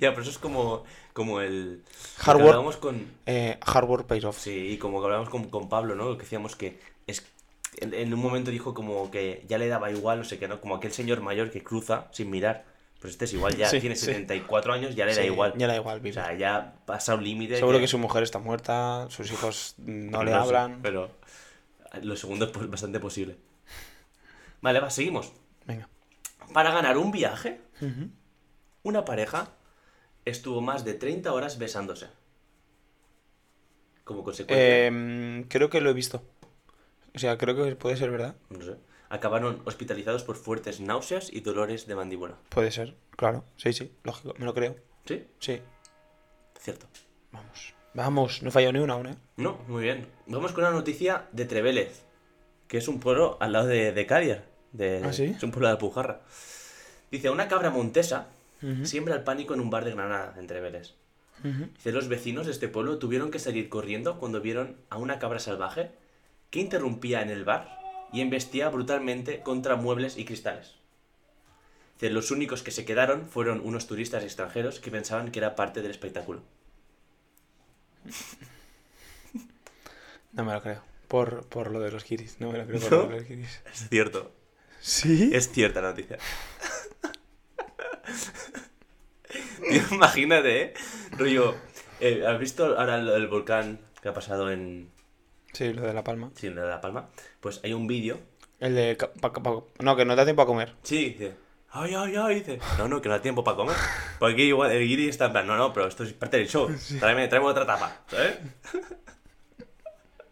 Ya, 0.00 0.10
pero 0.10 0.22
eso 0.22 0.30
es 0.30 0.38
como, 0.38 0.84
como 1.14 1.40
el. 1.40 1.78
lo 1.78 1.82
Hard 2.18 2.24
que 2.24 2.30
work. 2.30 2.40
hablábamos 2.42 2.76
con. 2.76 3.06
Eh, 3.26 3.58
hard 3.60 3.88
work 3.88 4.06
pays 4.06 4.24
off. 4.24 4.38
Sí, 4.40 4.68
y 4.70 4.78
como 4.78 5.00
que 5.00 5.04
hablábamos 5.06 5.30
con, 5.30 5.48
con 5.50 5.68
Pablo, 5.68 5.94
¿no? 5.96 6.16
Que 6.16 6.22
decíamos 6.22 6.54
que 6.54 6.78
es. 7.08 7.24
En, 7.80 7.94
en 7.94 8.12
un 8.14 8.20
momento 8.20 8.50
dijo 8.50 8.74
como 8.74 9.10
que 9.10 9.44
ya 9.48 9.58
le 9.58 9.68
daba 9.68 9.90
igual, 9.90 10.18
no 10.18 10.24
sé 10.24 10.38
qué, 10.38 10.48
¿no? 10.48 10.60
Como 10.60 10.74
aquel 10.76 10.92
señor 10.92 11.20
mayor 11.20 11.50
que 11.50 11.62
cruza 11.62 12.08
sin 12.12 12.30
mirar. 12.30 12.64
Pues 13.00 13.12
este 13.14 13.26
es 13.26 13.34
igual, 13.34 13.54
ya 13.56 13.68
Sí, 13.68 13.80
tiene 13.80 13.96
sí. 13.96 14.06
74 14.06 14.72
años, 14.72 14.94
ya 14.94 15.04
le 15.04 15.14
da 15.14 15.22
igual. 15.24 15.52
Ya 15.58 15.66
le 15.66 15.74
da 15.74 15.78
igual 15.78 15.98
O 15.98 16.00
vivir. 16.00 16.14
sea, 16.14 16.32
ya 16.34 16.76
pasa 16.86 17.14
un 17.14 17.22
límite. 17.24 17.56
Seguro 17.58 17.78
que 17.78 17.86
su 17.88 17.98
mujer 17.98 18.22
está 18.22 18.38
muerta, 18.38 19.06
sus 19.10 19.30
hijos 19.30 19.74
no 19.78 20.24
le 20.24 20.32
hablan. 20.32 20.80
pero 20.82 21.10
lo 22.02 22.16
segundo 22.16 22.46
es 22.46 22.50
pues, 22.50 22.70
bastante 22.70 23.00
posible. 23.00 23.36
Vale, 24.62 24.80
va, 24.80 24.88
seguimos. 24.88 25.32
Venga. 25.66 25.88
Para 26.54 26.72
ganar 26.72 26.96
un 26.96 27.10
viaje, 27.12 27.60
una 28.82 29.04
pareja 29.04 29.48
estuvo 30.24 30.62
más 30.62 30.84
de 30.86 30.94
30 30.94 31.30
horas 31.32 31.58
besándose. 31.58 32.06
Como 34.04 34.22
consecuencia, 34.22 34.86
Em, 34.86 35.44
creo 35.44 35.70
que 35.70 35.80
lo 35.80 35.90
he 35.90 35.94
visto. 35.94 36.22
O 37.14 37.18
sea, 37.18 37.38
creo 37.38 37.54
que 37.56 37.76
puede 37.76 37.96
ser 37.96 38.10
verdad. 38.10 38.34
no 38.50 38.64
sé, 38.64 38.76
acabaron 39.08 39.62
hospitalizados 39.64 40.24
por 40.24 40.36
fuertes 40.36 40.80
náuseas 40.80 41.32
y 41.32 41.40
dolores 41.40 41.86
de 41.86 41.94
mandíbula. 41.94 42.36
Puede 42.48 42.70
ser, 42.70 42.96
claro. 43.16 43.44
Sí, 43.56 43.72
sí, 43.72 43.92
lógico. 44.02 44.34
Me 44.38 44.44
lo 44.44 44.54
creo. 44.54 44.76
¿Sí? 45.04 45.24
Sí. 45.38 45.60
Cierto. 46.58 46.86
Vamos. 47.30 47.74
Vamos, 47.94 48.42
no 48.42 48.50
fallado 48.50 48.72
ni 48.72 48.80
una 48.80 48.94
aún, 48.94 49.06
¿eh? 49.06 49.14
No, 49.36 49.58
muy 49.68 49.84
bien. 49.84 50.08
Vamos 50.26 50.52
con 50.52 50.64
una 50.64 50.72
noticia 50.72 51.28
de 51.30 51.44
Trevélez, 51.44 52.02
que 52.66 52.78
es 52.78 52.88
un 52.88 52.98
pueblo 52.98 53.36
al 53.40 53.52
lado 53.52 53.66
de, 53.66 53.92
de 53.92 54.06
Càller. 54.06 54.40
De, 54.72 55.02
¿Ah, 55.04 55.12
sí? 55.12 55.26
Es 55.36 55.42
un 55.44 55.52
pueblo 55.52 55.68
de 55.68 55.72
Alpujarra. 55.74 56.22
Dice, 57.10 57.30
una 57.30 57.46
cabra 57.46 57.70
montesa 57.70 58.28
siembra 58.82 59.14
el 59.14 59.22
pánico 59.24 59.52
en 59.52 59.60
un 59.60 59.68
bar 59.68 59.84
de 59.84 59.90
Granada, 59.92 60.34
entre 60.38 60.60
Vélez. 60.60 60.94
Ujú. 61.44 61.68
Dice, 61.74 61.92
los 61.92 62.08
vecinos 62.08 62.46
de 62.46 62.52
este 62.52 62.66
pueblo 62.66 62.98
tuvieron 62.98 63.30
que 63.30 63.38
salir 63.38 63.68
corriendo 63.68 64.18
cuando 64.18 64.40
vieron 64.40 64.78
a 64.88 64.96
una 64.96 65.18
cabra 65.18 65.38
salvaje 65.38 65.90
que 66.54 66.60
interrumpía 66.60 67.20
en 67.20 67.30
el 67.30 67.44
bar 67.44 67.80
y 68.12 68.20
embestía 68.20 68.68
brutalmente 68.68 69.40
contra 69.40 69.74
muebles 69.74 70.16
y 70.16 70.24
cristales. 70.24 70.76
Los 71.98 72.30
únicos 72.30 72.62
que 72.62 72.70
se 72.70 72.84
quedaron 72.84 73.26
fueron 73.26 73.60
unos 73.64 73.88
turistas 73.88 74.22
extranjeros 74.22 74.78
que 74.78 74.92
pensaban 74.92 75.32
que 75.32 75.40
era 75.40 75.56
parte 75.56 75.82
del 75.82 75.90
espectáculo. 75.90 76.44
No 80.30 80.44
me 80.44 80.52
lo 80.52 80.62
creo. 80.62 80.80
Por, 81.08 81.44
por 81.48 81.72
lo 81.72 81.80
de 81.80 81.90
los 81.90 82.04
kiris. 82.04 82.36
No 82.38 82.52
me 82.52 82.58
lo 82.58 82.66
creo 82.68 82.80
por 82.80 82.92
¿No? 82.92 82.98
lo 82.98 83.08
de 83.08 83.16
los 83.16 83.24
kiris. 83.24 83.62
Es 83.72 83.88
cierto. 83.88 84.32
¿Sí? 84.78 85.30
Es 85.34 85.50
cierta 85.50 85.82
la 85.82 85.88
noticia. 85.88 86.18
Imagínate, 89.90 90.62
¿eh? 90.62 90.74
Rollo, 91.18 91.56
eh, 91.98 92.24
¿has 92.24 92.38
visto 92.38 92.78
ahora 92.78 93.00
el, 93.00 93.08
el 93.08 93.26
volcán 93.26 93.80
que 94.00 94.08
ha 94.08 94.14
pasado 94.14 94.52
en, 94.52 94.93
Sí, 95.54 95.72
lo 95.72 95.82
de 95.82 95.94
La 95.94 96.04
Palma. 96.04 96.30
sí, 96.34 96.48
en 96.48 96.56
La 96.56 96.80
Palma? 96.82 97.08
Pues 97.40 97.60
hay 97.64 97.72
un 97.72 97.86
vídeo. 97.86 98.18
El 98.60 98.74
de... 98.74 98.96
pa- 98.96 99.32
pa- 99.32 99.62
no, 99.80 99.96
que 99.96 100.04
no 100.04 100.14
da 100.16 100.24
tiempo 100.24 100.42
a 100.42 100.46
comer. 100.46 100.74
Sí, 100.82 101.10
dice. 101.10 101.34
Ay, 101.70 101.94
ay, 101.94 102.14
ay, 102.16 102.34
dice. 102.36 102.58
No, 102.78 102.86
no, 102.88 103.00
que 103.00 103.08
no 103.08 103.14
da 103.16 103.22
tiempo 103.22 103.42
para 103.42 103.56
comer. 103.56 103.76
Porque 104.18 104.42
igual 104.42 104.70
el 104.72 104.86
guiri 104.86 105.08
está 105.08 105.26
en 105.26 105.32
plan, 105.32 105.46
no, 105.46 105.56
no, 105.56 105.72
pero 105.72 105.86
esto 105.88 106.04
es 106.04 106.12
parte 106.12 106.36
del 106.36 106.48
show. 106.48 106.68
Tráeme, 107.00 107.26
tráeme 107.28 107.46
otra 107.48 107.66
tapa, 107.66 108.00
¿sabes? 108.08 108.38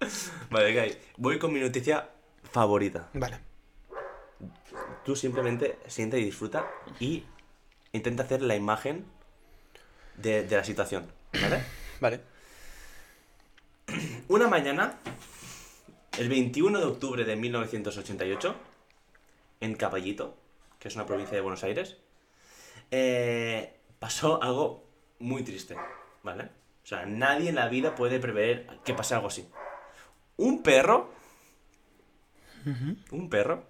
vale. 0.51 0.99
Voy 1.17 1.39
con 1.39 1.53
mi 1.53 1.61
noticia 1.61 2.09
favorita. 2.51 3.09
Vale. 3.15 3.39
Tú 5.05 5.17
simplemente 5.17 5.79
siente 5.87 6.19
y 6.19 6.25
disfruta 6.25 6.67
y 7.01 7.25
intenta 7.93 8.23
hacer 8.23 8.43
la 8.43 8.55
imagen 8.55 9.05
de, 10.17 10.45
de 10.45 10.57
la 10.57 10.65
situación, 10.65 11.07
¿vale? 11.41 11.65
Vale. 12.01 12.21
Una 14.33 14.49
mañana, 14.49 14.95
el 16.19 16.31
21 16.31 16.79
de 16.79 16.87
octubre 16.87 17.23
de 17.27 17.37
1988, 17.37 18.55
en 19.61 19.75
Caballito, 19.75 20.39
que 20.79 20.89
es 20.89 20.95
una 20.97 21.05
provincia 21.05 21.35
de 21.35 21.43
Buenos 21.43 21.63
Aires, 21.65 21.99
eh, 22.91 23.79
pasó 23.99 24.43
algo 24.43 24.87
muy 25.19 25.43
triste, 25.43 25.77
¿vale? 26.23 26.45
O 26.45 26.87
sea, 26.87 27.05
nadie 27.05 27.51
en 27.51 27.57
la 27.57 27.69
vida 27.69 27.95
puede 27.95 28.19
prever 28.21 28.67
que 28.87 28.95
pase 28.95 29.15
algo 29.15 29.27
así. 29.29 29.47
Un 30.39 30.63
perro, 30.63 31.11
un 33.11 33.29
perro, 33.29 33.65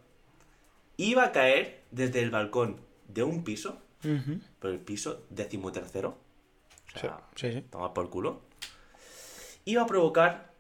iba 0.96 1.24
a 1.24 1.32
caer 1.32 1.82
desde 1.90 2.22
el 2.22 2.30
balcón 2.30 2.80
de 3.08 3.24
un 3.24 3.42
piso, 3.42 3.82
pero 4.00 4.72
el 4.72 4.78
piso 4.78 5.26
decimotercero, 5.28 6.10
o 6.10 6.92
Sí, 6.94 7.00
sea, 7.00 7.18
sí, 7.34 7.50
sí. 7.52 7.62
toma 7.68 7.92
por 7.92 8.10
culo, 8.10 8.42
iba 9.64 9.82
a 9.82 9.86
provocar 9.86 10.51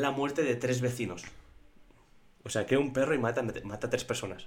la 0.00 0.10
muerte 0.10 0.42
de 0.42 0.54
tres 0.56 0.80
vecinos. 0.80 1.22
O 2.44 2.50
sea, 2.50 2.66
que 2.66 2.76
un 2.76 2.92
perro 2.92 3.14
y 3.14 3.18
mata, 3.18 3.42
mata 3.42 3.86
a 3.86 3.90
tres 3.90 4.04
personas. 4.04 4.46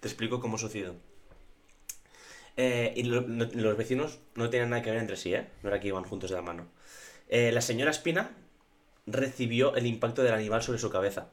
Te 0.00 0.08
explico 0.08 0.40
cómo 0.40 0.58
sucedió. 0.58 0.94
Eh, 2.56 2.92
y 2.96 3.04
lo- 3.04 3.22
no- 3.22 3.48
los 3.54 3.76
vecinos 3.76 4.18
no 4.34 4.50
tenían 4.50 4.70
nada 4.70 4.82
que 4.82 4.90
ver 4.90 4.98
entre 5.00 5.16
sí, 5.16 5.34
¿eh? 5.34 5.48
No 5.62 5.68
era 5.70 5.80
que 5.80 5.88
iban 5.88 6.04
juntos 6.04 6.30
de 6.30 6.36
la 6.36 6.42
mano. 6.42 6.66
Eh, 7.28 7.50
la 7.52 7.60
señora 7.62 7.90
Espina 7.90 8.30
recibió 9.06 9.74
el 9.74 9.86
impacto 9.86 10.22
del 10.22 10.34
animal 10.34 10.62
sobre 10.62 10.78
su 10.78 10.90
cabeza. 10.90 11.28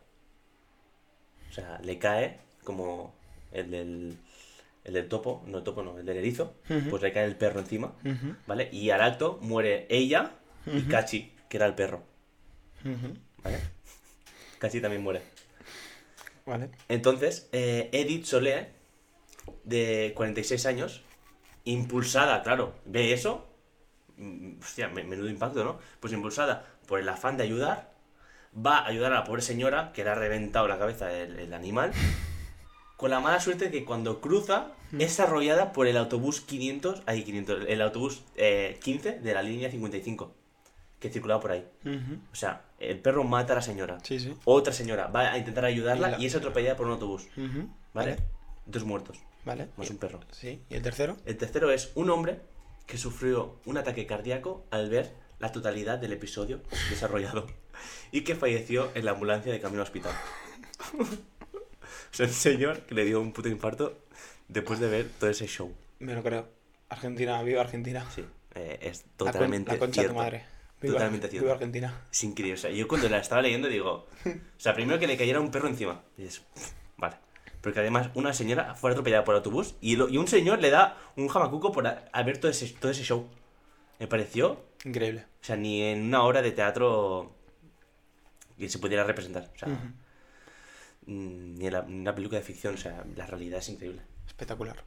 O 1.49 1.53
sea, 1.53 1.80
le 1.84 1.97
cae 1.99 2.39
como 2.64 3.14
el 3.51 3.70
del, 3.72 4.18
el 4.86 4.93
del 4.93 5.07
topo, 5.10 5.43
no 5.47 5.57
el 5.57 5.64
topo, 5.64 5.84
no, 5.84 5.97
el 5.99 6.05
del 6.05 6.18
erizo. 6.18 6.53
Pues 6.89 7.01
le 7.01 7.12
cae 7.12 7.26
el 7.26 7.36
perro 7.36 7.60
encima. 7.60 7.93
¿vale? 8.47 8.70
Y 8.72 8.91
al 8.91 9.01
acto 9.01 9.39
muere 9.41 9.88
ella 9.89 10.32
y 10.66 10.84
Cachi, 10.84 11.32
que 11.50 11.58
era 11.58 11.66
el 11.66 11.76
perro. 11.76 12.04
¿vale? 13.43 13.60
Cachi 14.60 14.80
también 14.82 15.04
muere. 15.04 15.22
Vale. 16.45 16.70
Entonces, 16.88 17.50
eh, 17.52 17.89
Edith 17.91 18.26
Solé, 18.26 18.70
de 19.64 20.14
46 20.16 20.66
años, 20.66 21.04
impulsada, 21.66 22.41
claro, 22.43 22.74
ve 22.86 23.14
eso, 23.14 23.47
mm, 24.18 24.60
hostia, 24.62 24.88
me- 24.89 25.04
menudo 25.04 25.30
impacto, 25.30 25.64
¿no? 25.64 25.80
Pues 26.00 26.14
impulsada 26.14 26.66
por 26.88 27.00
el 27.00 27.10
afán 27.10 27.38
de 27.38 27.43
ayudar, 27.43 27.93
va 28.56 28.80
a 28.80 28.88
ayudar 28.88 29.12
a 29.14 29.16
la 29.20 29.24
pobre 29.26 29.41
señora, 29.41 29.91
que 29.93 30.04
le 30.04 30.10
ha 30.10 30.16
reventado 30.16 30.68
la 30.68 30.80
cabeza 30.80 31.12
el, 31.14 31.39
el 31.39 31.54
animal, 31.54 31.91
con 32.97 33.12
la 33.12 33.20
mala 33.20 33.39
suerte 33.39 33.66
de 33.66 33.72
que 33.72 33.86
cuando 33.86 34.20
cruza 34.20 34.72
es 34.97 35.20
arrollada 35.20 35.72
por 35.72 35.88
el 35.88 35.95
autobús 35.97 36.41
500, 36.41 37.04
ahí 37.06 37.24
500, 37.24 37.66
el 37.68 37.82
autobús 37.82 38.24
eh, 38.36 38.80
15 38.84 39.20
de 39.20 39.34
la 39.34 39.43
línea 39.43 39.70
55, 39.70 40.34
que 41.00 41.10
circulaba 41.10 41.39
por 41.41 41.52
ahí. 41.52 41.66
Ujú. 41.86 42.20
O 42.32 42.36
sea, 42.36 42.64
el 42.80 43.00
perro 43.00 43.24
mata 43.24 43.54
a 43.54 43.58
la 43.58 43.62
señora. 43.62 43.97
Sí, 44.04 44.20
sí. 44.20 44.34
Otra 44.45 44.74
señora 44.74 45.08
va 45.08 45.32
a 45.32 45.38
intentar 45.38 45.66
ayudarla 45.66 46.10
Y 46.10 46.12
la- 46.12 46.20
y 46.20 46.26
es 46.26 46.36
atropellada 46.36 46.76
por 46.76 46.88
un 46.88 46.93
autobús. 46.93 47.28
Ujú. 47.38 47.70
¿Vale? 47.93 48.12
Vale. 48.12 48.18
Dos 48.66 48.84
muertos, 48.84 49.18
Vale. 49.45 49.70
más 49.78 49.89
un 49.89 49.97
perro. 49.97 50.20
Sí. 50.32 50.62
¿Y 50.70 50.76
el 50.76 50.82
tercero? 50.82 51.18
El 51.26 51.38
tercero 51.38 51.72
es 51.72 51.91
un 51.95 52.10
hombre 52.10 52.41
que 52.86 52.97
sufrió 52.97 53.60
un 53.66 53.78
ataque 53.78 54.06
cardíaco 54.06 54.66
al 54.72 54.89
ver 54.89 55.14
la 55.39 55.52
totalidad 55.52 55.97
del 56.00 56.12
episodio 56.14 56.62
desarrollado 56.89 57.47
y 58.12 58.22
que 58.22 58.36
falleció 58.36 58.91
en 58.93 59.06
la 59.06 59.12
ambulancia 59.12 59.52
de 59.52 59.60
camino 59.60 59.82
al 59.82 59.88
hospital. 59.88 60.12
o 61.00 61.06
sea, 62.12 62.26
un 62.28 62.32
señor 62.34 62.82
que 62.82 62.95
le 62.95 63.06
dio 63.06 63.22
un 63.22 63.32
puto 63.34 63.50
infarto 63.50 64.00
después 64.47 64.80
de 64.80 64.89
ver 64.89 65.10
todo 65.20 65.30
ese 65.30 65.47
show. 65.47 65.74
Me 66.00 66.14
lo 66.14 66.24
creo. 66.24 66.47
Argentina, 66.89 67.41
viva 67.43 67.62
Argentina. 67.62 68.06
Sí, 68.14 68.26
eh, 68.56 68.80
es 68.82 69.04
La 69.04 69.10
con- 69.18 69.28
totalmente 69.32 69.72
la 69.74 69.80
concha 69.80 70.02
de 70.02 70.08
cierto. 70.08 70.14
tu 70.14 70.20
madre. 70.20 70.45
Viva, 70.82 70.94
Totalmente 70.94 71.28
cierto. 71.28 71.44
Viva 71.46 71.54
Argentina. 71.56 72.02
Es 72.12 72.24
increíble. 72.24 72.54
O 72.54 72.58
sea, 72.62 72.72
yo 72.72 72.88
cuando 72.88 73.10
la 73.10 73.18
estaba 73.20 73.42
leyendo 73.42 73.68
digo. 73.68 74.08
O 74.26 74.32
sea, 74.60 74.74
primero 74.74 74.98
que 75.00 75.08
le 75.08 75.18
cayera 75.18 75.40
un 75.42 75.52
perro 75.52 75.68
encima. 75.68 76.04
Y 76.18 76.24
dices, 76.24 76.42
vale. 76.98 77.18
Porque 77.62 77.80
además 77.82 78.10
una 78.14 78.34
señora 78.34 78.76
fue 78.76 78.92
atropellada 78.92 79.26
por 79.26 79.36
autobús 79.36 79.76
y, 79.82 79.98
lo- 79.98 80.08
y 80.08 80.18
un 80.18 80.28
señor 80.30 80.60
le 80.62 80.70
da 80.70 80.98
un 81.18 81.28
jamacuco 81.28 81.74
por 81.74 81.86
a, 81.88 82.06
a 82.14 82.24
ver 82.24 82.38
todo 82.38 82.50
ese, 82.52 82.68
todo 82.70 82.92
ese 82.92 83.04
show. 83.04 83.28
Me 84.00 84.08
pareció. 84.08 84.64
Increíble. 84.86 85.26
O 85.42 85.44
sea, 85.44 85.58
ni 85.58 85.82
en 85.82 86.04
una 86.06 86.24
obra 86.24 86.42
de 86.42 86.52
teatro 86.54 87.36
que 88.58 88.70
se 88.70 88.80
pudiera 88.80 89.04
representar. 89.04 89.52
O 89.54 89.60
sea, 89.60 89.68
mm, 91.06 91.56
ni 91.56 91.68
en, 91.68 91.74
la- 91.74 91.80
en 91.80 92.00
una 92.02 92.16
película 92.16 92.40
de 92.40 92.46
ficción. 92.46 92.76
O 92.76 92.78
sea, 92.78 93.04
la 93.18 93.26
realidad 93.26 93.60
es 93.60 93.68
increíble. 93.70 94.02
Espectacular. 94.28 94.84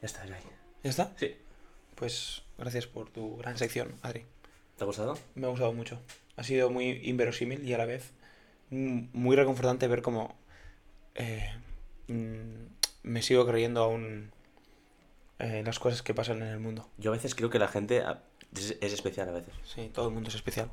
Ya 0.00 0.06
está, 0.06 0.26
ya. 0.26 0.38
¿Ya 0.82 0.90
está? 0.90 1.12
Sí. 1.16 1.36
Pues 1.94 2.42
gracias 2.58 2.86
por 2.86 3.10
tu 3.10 3.36
gran 3.36 3.56
sección, 3.58 3.94
Adri. 4.02 4.24
¿Te 4.76 4.84
ha 4.84 4.86
gustado? 4.86 5.18
Me 5.34 5.46
ha 5.46 5.50
gustado 5.50 5.72
mucho. 5.72 6.00
Ha 6.36 6.44
sido 6.44 6.70
muy 6.70 7.00
inverosímil 7.04 7.66
y 7.66 7.72
a 7.74 7.78
la 7.78 7.86
vez 7.86 8.12
mm, 8.70 9.04
muy 9.12 9.36
reconfortante 9.36 9.86
ver 9.88 10.02
cómo 10.02 10.34
eh, 11.14 11.52
mm, 12.08 12.66
me 13.04 13.22
sigo 13.22 13.46
creyendo 13.46 13.82
aún 13.82 14.32
eh, 15.38 15.62
las 15.64 15.78
cosas 15.78 16.02
que 16.02 16.14
pasan 16.14 16.42
en 16.42 16.48
el 16.48 16.58
mundo. 16.58 16.88
Yo 16.98 17.12
a 17.12 17.14
veces 17.16 17.34
creo 17.34 17.50
que 17.50 17.58
la 17.58 17.68
gente 17.68 18.02
ah, 18.02 18.22
es, 18.54 18.76
es 18.80 18.92
especial 18.92 19.28
a 19.28 19.32
veces. 19.32 19.54
Sí, 19.64 19.90
todo 19.92 20.08
el 20.08 20.14
mundo 20.14 20.28
es 20.28 20.34
especial. 20.34 20.70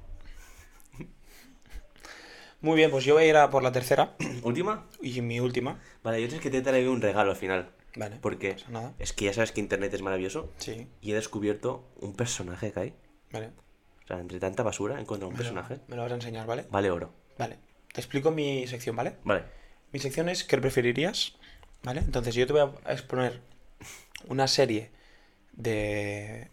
Muy 2.61 2.75
bien, 2.75 2.91
pues 2.91 3.03
yo 3.05 3.15
voy 3.15 3.23
a 3.23 3.27
ir 3.27 3.35
a 3.37 3.49
por 3.49 3.63
la 3.63 3.71
tercera 3.71 4.13
¿Última? 4.43 4.85
y 5.01 5.19
mi 5.21 5.39
última. 5.39 5.79
Vale, 6.03 6.21
yo 6.21 6.27
tienes 6.27 6.43
que 6.43 6.51
te 6.51 6.61
traer 6.61 6.87
un 6.89 7.01
regalo 7.01 7.31
al 7.31 7.35
final. 7.35 7.71
Vale. 7.95 8.17
Porque 8.21 8.49
No 8.49 8.55
pasa 8.55 8.69
nada. 8.71 8.93
es 8.99 9.13
que 9.13 9.25
ya 9.25 9.33
sabes 9.33 9.51
que 9.51 9.59
internet 9.59 9.93
es 9.93 10.01
maravilloso. 10.01 10.51
Sí, 10.57 10.87
Y 11.01 11.11
he 11.11 11.15
descubierto 11.15 11.89
un 11.99 12.15
personaje 12.15 12.71
que 12.71 12.79
hay. 12.79 12.93
vale. 13.31 13.51
O 14.03 14.07
sea, 14.07 14.19
entre 14.19 14.39
tanta 14.39 14.63
basura 14.63 14.97
he 14.97 15.01
encontrado 15.01 15.29
un 15.29 15.33
Me 15.33 15.39
lo- 15.39 15.43
personaje. 15.43 15.79
me 15.87 15.95
lo 15.95 16.01
vas 16.03 16.11
a 16.11 16.15
enseñar, 16.15 16.45
¿vale? 16.47 16.65
Vale 16.69 16.91
oro. 16.91 17.13
Vale. 17.37 17.57
Te 17.93 18.01
explico 18.01 18.31
mi 18.31 18.65
sección, 18.67 18.95
¿vale? 18.95 19.15
Vale. 19.23 19.43
Mi 19.91 19.99
sección 19.99 20.27
es 20.29 20.43
¿qué 20.43 20.57
preferirías? 20.57 21.35
¿Vale? 21.83 22.01
Entonces 22.01 22.35
yo 22.35 22.45
te 22.47 22.53
voy 22.53 22.61
a 22.85 22.91
exponer 22.93 23.41
una 24.27 24.47
serie 24.47 24.91
de... 25.53 26.49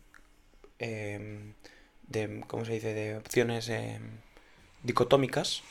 em, 0.78 1.54
de 2.08 2.40
¿Cómo 2.46 2.64
se 2.64 2.72
dice? 2.74 2.94
De 2.94 3.16
opciones 3.16 3.68
em, 3.68 4.02
dicotómicas. 4.82 5.62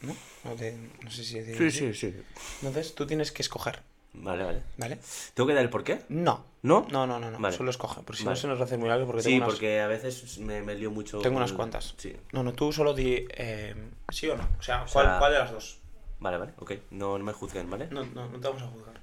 ¿No? 0.00 0.54
De- 0.56 0.76
no 1.02 1.10
sé 1.10 1.24
si 1.24 1.40
decir 1.40 1.66
así. 1.66 1.94
sí. 1.94 2.14
Entonces 2.62 2.94
tú 2.94 3.06
tienes 3.06 3.32
que 3.32 3.42
escoger, 3.42 3.82
Vale, 4.14 4.42
vale. 4.44 4.62
¿vale? 4.78 4.98
¿Tengo 5.34 5.46
que 5.46 5.54
dar 5.54 5.62
el 5.62 5.70
por 5.70 5.84
qué? 5.84 6.00
No. 6.08 6.44
¿No? 6.62 6.86
No, 6.90 7.06
no, 7.06 7.20
no, 7.20 7.30
no. 7.30 7.38
Vale. 7.38 7.56
Solo 7.56 7.70
escoge. 7.70 8.00
Porque 8.02 8.18
si 8.18 8.24
Vale. 8.24 8.34
no 8.36 8.40
se 8.40 8.46
nos 8.48 8.58
va 8.58 8.62
a 8.62 8.64
hacer 8.64 8.78
muy 8.78 8.88
largo 8.88 9.06
porque 9.06 9.22
Sí, 9.22 9.28
tengo 9.30 9.44
unas... 9.44 9.54
porque 9.54 9.80
a 9.80 9.86
veces 9.86 10.38
me, 10.38 10.62
me 10.62 10.74
lío 10.74 10.90
mucho. 10.90 11.18
Tengo 11.18 11.34
con 11.34 11.42
unas 11.42 11.52
cuantas. 11.52 11.94
Sí. 11.98 12.16
No, 12.32 12.42
no, 12.42 12.52
tú 12.52 12.72
solo 12.72 12.94
di 12.94 13.26
em, 13.30 13.90
sí 14.08 14.28
o 14.28 14.36
no. 14.36 14.48
O 14.58 14.62
sea, 14.62 14.82
O 14.82 14.86
¿cuál, 14.92 15.06
sea- 15.06 15.18
cuál 15.18 15.32
de 15.32 15.38
las 15.38 15.52
dos? 15.52 15.78
Vale, 16.20 16.36
vale, 16.38 16.52
ok. 16.58 16.72
No, 16.90 17.16
no 17.18 17.24
me 17.24 17.32
juzguen, 17.32 17.70
¿vale? 17.70 17.86
No, 17.90 18.04
no, 18.06 18.28
no 18.28 18.40
te 18.40 18.48
vamos 18.48 18.62
a 18.62 18.66
juzgar. 18.66 19.00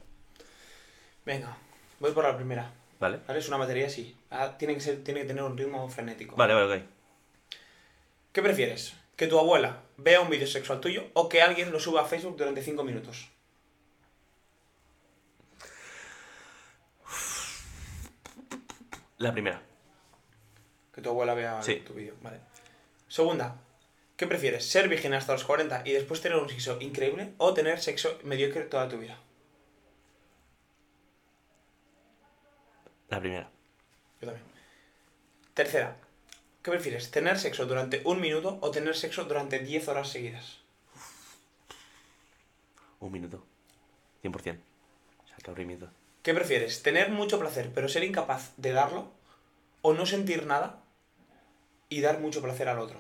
Venga, 1.26 1.58
voy 2.00 2.12
por 2.12 2.26
la 2.26 2.36
primera. 2.36 2.74
Vale. 3.00 3.20
¿Vale? 3.28 3.40
Es 3.40 3.48
una 3.48 3.58
batería 3.58 3.88
así. 3.88 4.18
Ah, 4.32 4.58
tiene, 4.58 4.74
que 4.74 4.82
ser, 4.82 5.04
tiene 5.04 5.22
que 5.22 5.28
tener 5.28 5.44
un 5.44 5.58
ritmo 5.58 5.88
frenético. 5.88 6.36
Vale, 6.36 6.54
vale, 6.54 6.76
ok. 6.78 6.84
¿Qué 8.34 8.42
prefieres? 8.42 8.96
¿Que 9.16 9.28
tu 9.28 9.40
abuela 9.40 9.84
vea 9.98 10.20
un 10.20 10.30
vídeo 10.30 10.48
sexual 10.48 10.82
tuyo 10.82 11.06
o 11.14 11.30
que 11.30 11.42
alguien 11.42 11.72
lo 11.72 11.80
suba 11.80 12.02
a 12.02 12.06
Facebook 12.06 12.36
durante 12.38 12.62
5 12.62 12.84
minutos? 12.84 13.30
La 19.18 19.32
primera. 19.32 19.62
Que 20.94 21.02
tu 21.02 21.10
abuela 21.10 21.34
vea 21.34 21.62
Sí. 21.62 21.76
tu 21.78 21.94
vídeo. 21.94 22.16
Vale. 22.22 22.40
Segunda. 23.08 23.58
¿Qué 24.18 24.28
prefieres? 24.28 24.66
¿Ser 24.70 24.88
virgen 24.88 25.14
hasta 25.14 25.34
los 25.34 25.44
40 25.44 25.82
y 25.86 25.92
después 25.92 26.22
tener 26.22 26.38
un 26.38 26.50
sexo 26.50 26.78
increíble? 26.80 27.34
¿O 27.38 27.54
tener 27.54 27.82
sexo 27.82 28.18
mediocre 28.24 28.64
toda 28.64 28.88
tu 28.88 28.98
vida? 28.98 29.18
La 33.10 33.20
primera. 33.20 33.50
Yo 34.22 34.28
también. 34.28 34.46
Tercera. 35.54 35.98
¿Qué 36.64 36.72
prefieres? 36.72 37.12
¿Tener 37.12 37.38
sexo 37.38 37.66
durante 37.66 38.02
un 38.06 38.20
minuto 38.20 38.58
o 38.62 38.72
tener 38.72 38.96
sexo 38.96 39.26
durante 39.26 39.60
10 39.60 39.88
horas 39.88 40.10
seguidas? 40.10 40.60
Un 43.00 43.12
minuto. 43.12 43.46
100%. 44.24 44.34
O 44.34 45.28
sea, 45.28 45.38
qué 45.38 45.52
aburrimiento. 45.52 45.90
¿Qué 46.26 46.34
prefieres? 46.34 46.84
¿Tener 46.84 47.10
mucho 47.10 47.40
placer 47.40 47.72
pero 47.74 47.88
ser 47.88 48.04
incapaz 48.04 48.52
de 48.58 48.74
darlo? 48.74 49.02
¿O 49.82 49.94
no 49.94 50.06
sentir 50.06 50.46
nada 50.46 50.70
y 51.90 52.02
dar 52.02 52.20
mucho 52.20 52.42
placer 52.44 52.70
al 52.70 52.78
otro? 52.80 53.00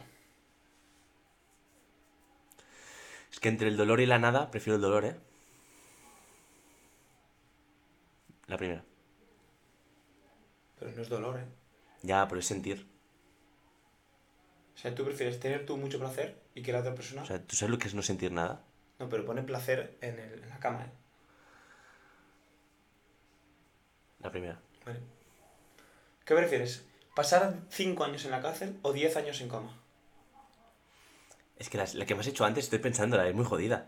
Es 3.31 3.39
que 3.39 3.49
entre 3.49 3.67
el 3.67 3.77
dolor 3.77 4.01
y 4.01 4.07
la 4.07 4.17
nada, 4.19 4.49
prefiero 4.49 4.77
el 4.77 4.81
dolor, 4.81 5.05
¿eh? 5.05 5.15
La 8.47 8.57
primera. 8.57 8.83
Pero 10.79 10.91
no 10.91 11.01
es 11.01 11.09
dolor, 11.09 11.37
¿eh? 11.39 11.45
Ya, 12.03 12.27
pero 12.27 12.39
es 12.39 12.45
sentir. 12.47 12.87
O 14.75 14.77
sea, 14.77 14.93
tú 14.93 15.03
prefieres 15.05 15.39
tener 15.39 15.65
tú 15.65 15.75
mucho 15.77 15.97
placer 15.99 16.35
y 16.53 16.61
que 16.61 16.71
la 16.71 16.79
otra 16.81 16.93
persona... 16.95 17.23
O 17.23 17.25
sea, 17.25 17.43
¿tú 17.45 17.55
sabes 17.55 17.71
lo 17.71 17.79
que 17.79 17.87
es 17.87 17.95
no 17.95 18.01
sentir 18.03 18.31
nada? 18.31 18.63
No, 18.99 19.05
pero 19.09 19.25
pone 19.29 19.41
placer 19.43 19.97
en, 20.01 20.19
el- 20.19 20.43
en 20.43 20.49
la 20.49 20.59
cama, 20.59 20.83
¿eh? 20.85 20.91
La 24.25 24.31
primera. 24.31 24.59
Vale. 24.85 24.99
¿Qué 26.25 26.33
prefieres? 26.35 26.83
¿Pasar 27.15 27.53
5 27.69 28.03
años 28.03 28.25
en 28.25 28.31
la 28.31 28.41
cárcel 28.41 28.79
o 28.81 28.91
10 28.91 29.15
años 29.17 29.39
en 29.41 29.49
coma? 29.49 29.71
Es 31.57 31.69
que 31.69 31.77
las- 31.77 31.93
la 31.93 32.07
que 32.07 32.15
me 32.15 32.21
has 32.21 32.27
hecho 32.27 32.43
antes, 32.43 32.63
estoy 32.65 32.79
pensando, 32.79 33.21
es 33.21 33.35
muy 33.35 33.45
jodida. 33.45 33.87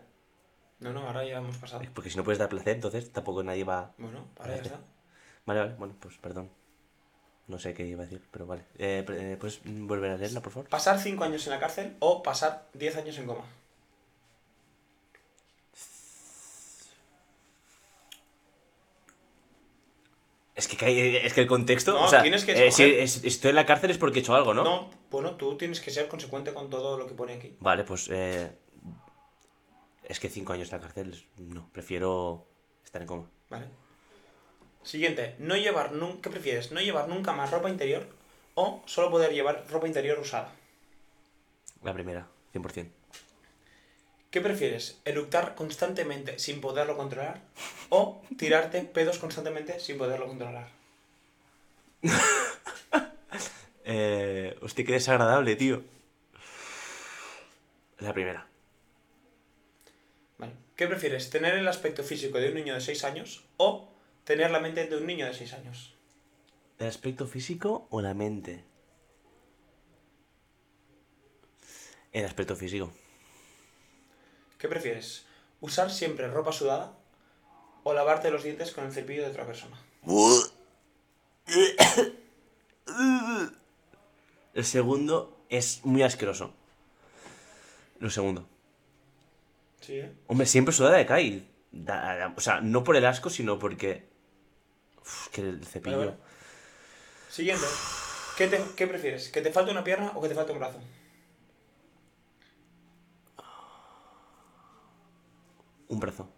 No, 0.78 0.92
no, 0.92 1.00
ahora 1.08 1.24
ya 1.24 1.38
hemos 1.38 1.58
pasado. 1.58 1.82
Porque 1.92 2.08
si 2.08 2.16
no 2.16 2.22
puedes 2.22 2.38
dar 2.38 2.48
placer, 2.48 2.76
entonces 2.76 3.10
tampoco 3.12 3.42
nadie 3.42 3.64
va... 3.64 3.92
Bueno, 3.98 4.28
ahora 4.38 4.56
ya 4.56 4.62
está. 4.62 4.80
Vale, 5.44 5.60
vale, 5.60 5.74
bueno, 5.74 5.96
pues 5.98 6.16
perdón. 6.18 6.50
No 7.48 7.58
sé 7.58 7.74
qué 7.74 7.84
iba 7.84 8.02
a 8.02 8.06
decir, 8.06 8.22
pero 8.30 8.46
vale. 8.46 8.62
Eh, 8.78 9.04
eh, 9.08 9.36
¿Puedes 9.40 9.60
volver 9.64 10.12
a 10.12 10.16
leerla, 10.18 10.40
por 10.40 10.52
favor? 10.52 10.68
¿Pasar 10.68 11.00
5 11.00 11.24
años 11.24 11.44
en 11.48 11.52
la 11.54 11.58
cárcel 11.58 11.96
o 11.98 12.22
pasar 12.22 12.68
10 12.74 12.96
años 12.96 13.18
en 13.18 13.26
coma? 13.26 13.44
Es 20.58 20.66
que, 20.66 21.24
es 21.24 21.32
que 21.34 21.40
el 21.40 21.46
contexto... 21.46 21.92
No, 21.92 22.06
o 22.06 22.08
sea, 22.08 22.20
tienes 22.20 22.44
que 22.44 22.66
eh, 22.66 22.72
si 22.72 23.28
estoy 23.28 23.50
en 23.50 23.54
la 23.54 23.64
cárcel 23.64 23.92
es 23.92 23.98
porque 23.98 24.18
he 24.18 24.22
hecho 24.22 24.34
algo, 24.34 24.54
¿no? 24.54 24.64
No, 24.64 24.90
bueno, 25.08 25.36
tú 25.36 25.56
tienes 25.56 25.80
que 25.80 25.92
ser 25.92 26.08
consecuente 26.08 26.52
con 26.52 26.68
todo 26.68 26.98
lo 26.98 27.06
que 27.06 27.14
pone 27.14 27.34
aquí. 27.34 27.56
Vale, 27.60 27.84
pues... 27.84 28.08
eh, 28.10 28.50
es 30.02 30.18
que 30.18 30.28
cinco 30.28 30.52
años 30.54 30.72
en 30.72 30.78
la 30.78 30.82
cárcel, 30.82 31.24
no, 31.36 31.70
prefiero 31.70 32.48
estar 32.84 33.00
en 33.00 33.06
coma. 33.06 33.30
¿Vale? 33.50 33.66
Siguiente, 34.82 35.36
no 35.38 35.54
llevar 35.54 35.92
nunca, 35.92 36.22
¿qué 36.22 36.30
prefieres? 36.30 36.72
¿No 36.72 36.80
llevar 36.80 37.08
nunca 37.08 37.32
más 37.32 37.52
ropa 37.52 37.70
interior 37.70 38.08
o 38.54 38.82
solo 38.84 39.12
poder 39.12 39.32
llevar 39.32 39.64
ropa 39.70 39.86
interior 39.86 40.18
usada? 40.18 40.52
La 41.84 41.94
primera, 41.94 42.26
100%. 42.52 42.88
¿Qué 44.30 44.42
prefieres? 44.42 45.00
¿Eructar 45.06 45.54
constantemente 45.54 46.38
sin 46.38 46.60
poderlo 46.60 46.96
controlar? 46.96 47.40
¿O 47.88 48.22
tirarte 48.36 48.82
pedos 48.82 49.18
constantemente 49.18 49.80
sin 49.80 49.98
poderlo 49.98 50.26
controlar? 50.26 50.68
Eh, 53.90 54.54
hostia, 54.60 54.84
qué 54.84 54.92
desagradable, 54.92 55.56
tío. 55.56 55.82
La 58.00 58.12
primera. 58.12 58.46
¿Vale? 60.36 60.52
¿Qué 60.76 60.86
prefieres? 60.86 61.30
¿Tener 61.30 61.54
el 61.54 61.66
aspecto 61.66 62.04
físico 62.04 62.36
de 62.36 62.48
un 62.48 62.56
niño 62.56 62.74
de 62.74 62.82
6 62.82 63.04
años 63.04 63.46
o 63.56 63.88
tener 64.24 64.50
la 64.50 64.60
mente 64.60 64.86
de 64.86 64.94
un 64.94 65.06
niño 65.06 65.24
de 65.24 65.32
6 65.32 65.54
años? 65.54 65.94
¿El 66.78 66.86
aspecto 66.86 67.26
físico 67.26 67.88
o 67.88 68.02
la 68.02 68.12
mente? 68.12 68.62
El 72.12 72.26
aspecto 72.26 72.56
físico. 72.56 72.92
¿Qué 74.58 74.68
prefieres? 74.68 75.24
¿Usar 75.60 75.90
siempre 75.90 76.28
ropa 76.28 76.52
sudada 76.52 76.92
o 77.84 77.92
lavarte 77.94 78.30
los 78.30 78.42
dientes 78.42 78.72
con 78.72 78.84
el 78.84 78.92
cepillo 78.92 79.22
de 79.22 79.30
otra 79.30 79.46
persona? 79.46 79.76
El 84.54 84.64
segundo 84.64 85.36
es 85.48 85.84
muy 85.84 86.02
asqueroso. 86.02 86.52
Lo 88.00 88.10
segundo. 88.10 88.46
Sí, 89.80 89.94
¿eh? 89.98 90.12
Hombre, 90.26 90.46
siempre 90.46 90.72
sudada 90.74 90.98
de 90.98 91.06
da- 92.16 92.34
o 92.36 92.40
sea, 92.40 92.60
no 92.60 92.84
por 92.84 92.96
el 92.96 93.06
asco, 93.06 93.30
sino 93.30 93.58
porque. 93.58 94.06
Uf, 95.00 95.28
que 95.28 95.40
el 95.42 95.64
cepillo. 95.64 95.98
Vale, 95.98 96.10
vale. 96.10 96.22
Siguiente. 97.30 97.66
¿Qué, 98.36 98.46
te- 98.48 98.62
¿Qué 98.76 98.86
prefieres? 98.86 99.28
¿Que 99.30 99.40
te 99.40 99.52
falte 99.52 99.70
una 99.72 99.84
pierna 99.84 100.12
o 100.14 100.22
que 100.22 100.28
te 100.28 100.34
falte 100.34 100.52
un 100.52 100.58
brazo? 100.58 100.78
Un 105.88 106.00
brazo. 106.00 106.28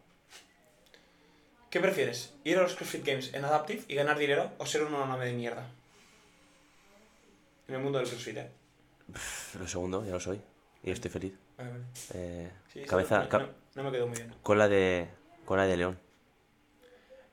¿Qué 1.70 1.80
prefieres? 1.80 2.34
¿Ir 2.44 2.58
a 2.58 2.62
los 2.62 2.74
CrossFit 2.74 3.04
Games 3.04 3.32
en 3.34 3.44
Adaptive 3.44 3.84
y 3.88 3.94
ganar 3.94 4.18
dinero 4.18 4.50
o 4.58 4.66
ser 4.66 4.82
una 4.82 5.06
nave 5.06 5.26
de 5.26 5.32
mierda? 5.32 5.68
En 7.68 7.74
el 7.76 7.80
mundo 7.80 7.98
del 7.98 8.08
CrossFit, 8.08 8.36
¿eh? 8.38 8.50
Pff, 9.12 9.54
Lo 9.56 9.68
segundo, 9.68 10.04
ya 10.04 10.12
lo 10.12 10.20
soy. 10.20 10.40
Y 10.82 10.90
estoy 10.90 11.10
feliz. 11.10 11.34
Vale, 11.56 11.70
vale. 11.70 11.84
Eh, 12.14 12.50
Sí, 12.72 12.82
cabeza. 12.84 13.22
no, 13.24 13.28
ca- 13.28 13.38
no- 13.38 13.48
no 13.76 13.82
me 13.84 13.92
quedó 13.92 14.06
muy 14.06 14.16
bien. 14.16 14.34
Cola 14.42 14.68
de. 14.68 15.08
Cola 15.44 15.66
de 15.66 15.76
león. 15.76 15.98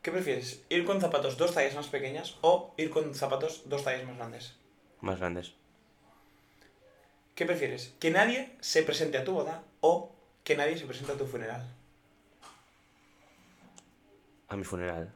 ¿Qué 0.02 0.12
prefieres? 0.12 0.62
¿Ir 0.70 0.86
con 0.86 1.02
zapatos 1.02 1.38
dos 1.38 1.54
tallas 1.54 1.76
más 1.76 1.88
pequeñas 1.88 2.38
o 2.42 2.74
ir 2.78 2.90
con 2.90 3.14
zapatos 3.16 3.64
dos 3.66 3.84
tallas 3.84 4.06
más 4.06 4.18
grandes? 4.18 4.54
Más 5.02 5.20
grandes. 5.20 5.54
¿Qué 7.36 7.46
prefieres? 7.46 7.94
¿Que 8.00 8.10
nadie 8.12 8.56
se 8.62 8.84
presente 8.84 9.18
a 9.18 9.24
tu 9.24 9.34
boda 9.34 9.64
o 9.82 10.12
que 10.44 10.56
nadie 10.56 10.78
se 10.78 10.86
presente 10.86 11.12
a 11.14 11.18
tu 11.18 11.26
funeral? 11.26 11.66
A 14.50 14.56
mi 14.56 14.64
funeral. 14.64 15.14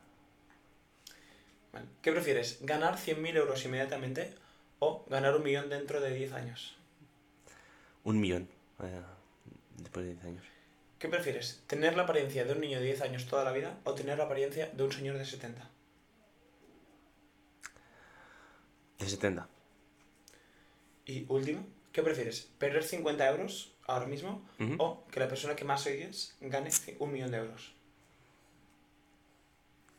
Vale. 1.72 1.86
¿Qué 2.02 2.12
prefieres? 2.12 2.60
¿Ganar 2.62 2.96
100.000 2.98 3.36
euros 3.38 3.64
inmediatamente 3.66 4.34
o 4.80 5.06
ganar 5.10 5.36
un 5.36 5.44
millón 5.44 5.70
dentro 5.70 6.02
de 6.02 6.14
10 6.14 6.34
años? 6.34 6.76
Un 8.04 8.20
millón. 8.20 8.50
eh, 8.84 9.02
después 9.78 10.06
de 10.06 10.14
10 10.14 10.26
años. 10.26 10.44
¿Qué 11.00 11.08
prefieres? 11.08 11.64
¿Tener 11.68 11.96
la 11.96 12.04
apariencia 12.04 12.46
de 12.46 12.54
un 12.54 12.60
niño 12.62 12.80
de 12.80 12.86
10 12.86 13.02
años 13.02 13.26
toda 13.26 13.44
la 13.44 13.52
vida 13.52 13.80
o 13.86 13.96
tener 13.96 14.18
la 14.18 14.26
apariencia 14.26 14.68
de 14.68 14.84
un 14.84 14.92
señor 14.92 15.18
de 15.18 15.26
70? 15.26 15.68
De 19.00 19.10
70. 19.10 19.48
Y 21.06 21.26
último, 21.30 21.66
¿qué 21.92 22.04
prefieres? 22.04 22.50
¿Perder 22.60 22.84
50 22.84 23.28
euros 23.30 23.74
ahora 23.88 24.06
mismo 24.06 24.48
o 24.78 25.04
que 25.10 25.20
la 25.20 25.28
persona 25.28 25.56
que 25.56 25.66
más 25.66 25.86
odies 25.88 26.36
gane 26.40 26.70
un 27.00 27.12
millón 27.12 27.32
de 27.32 27.38
euros? 27.38 27.74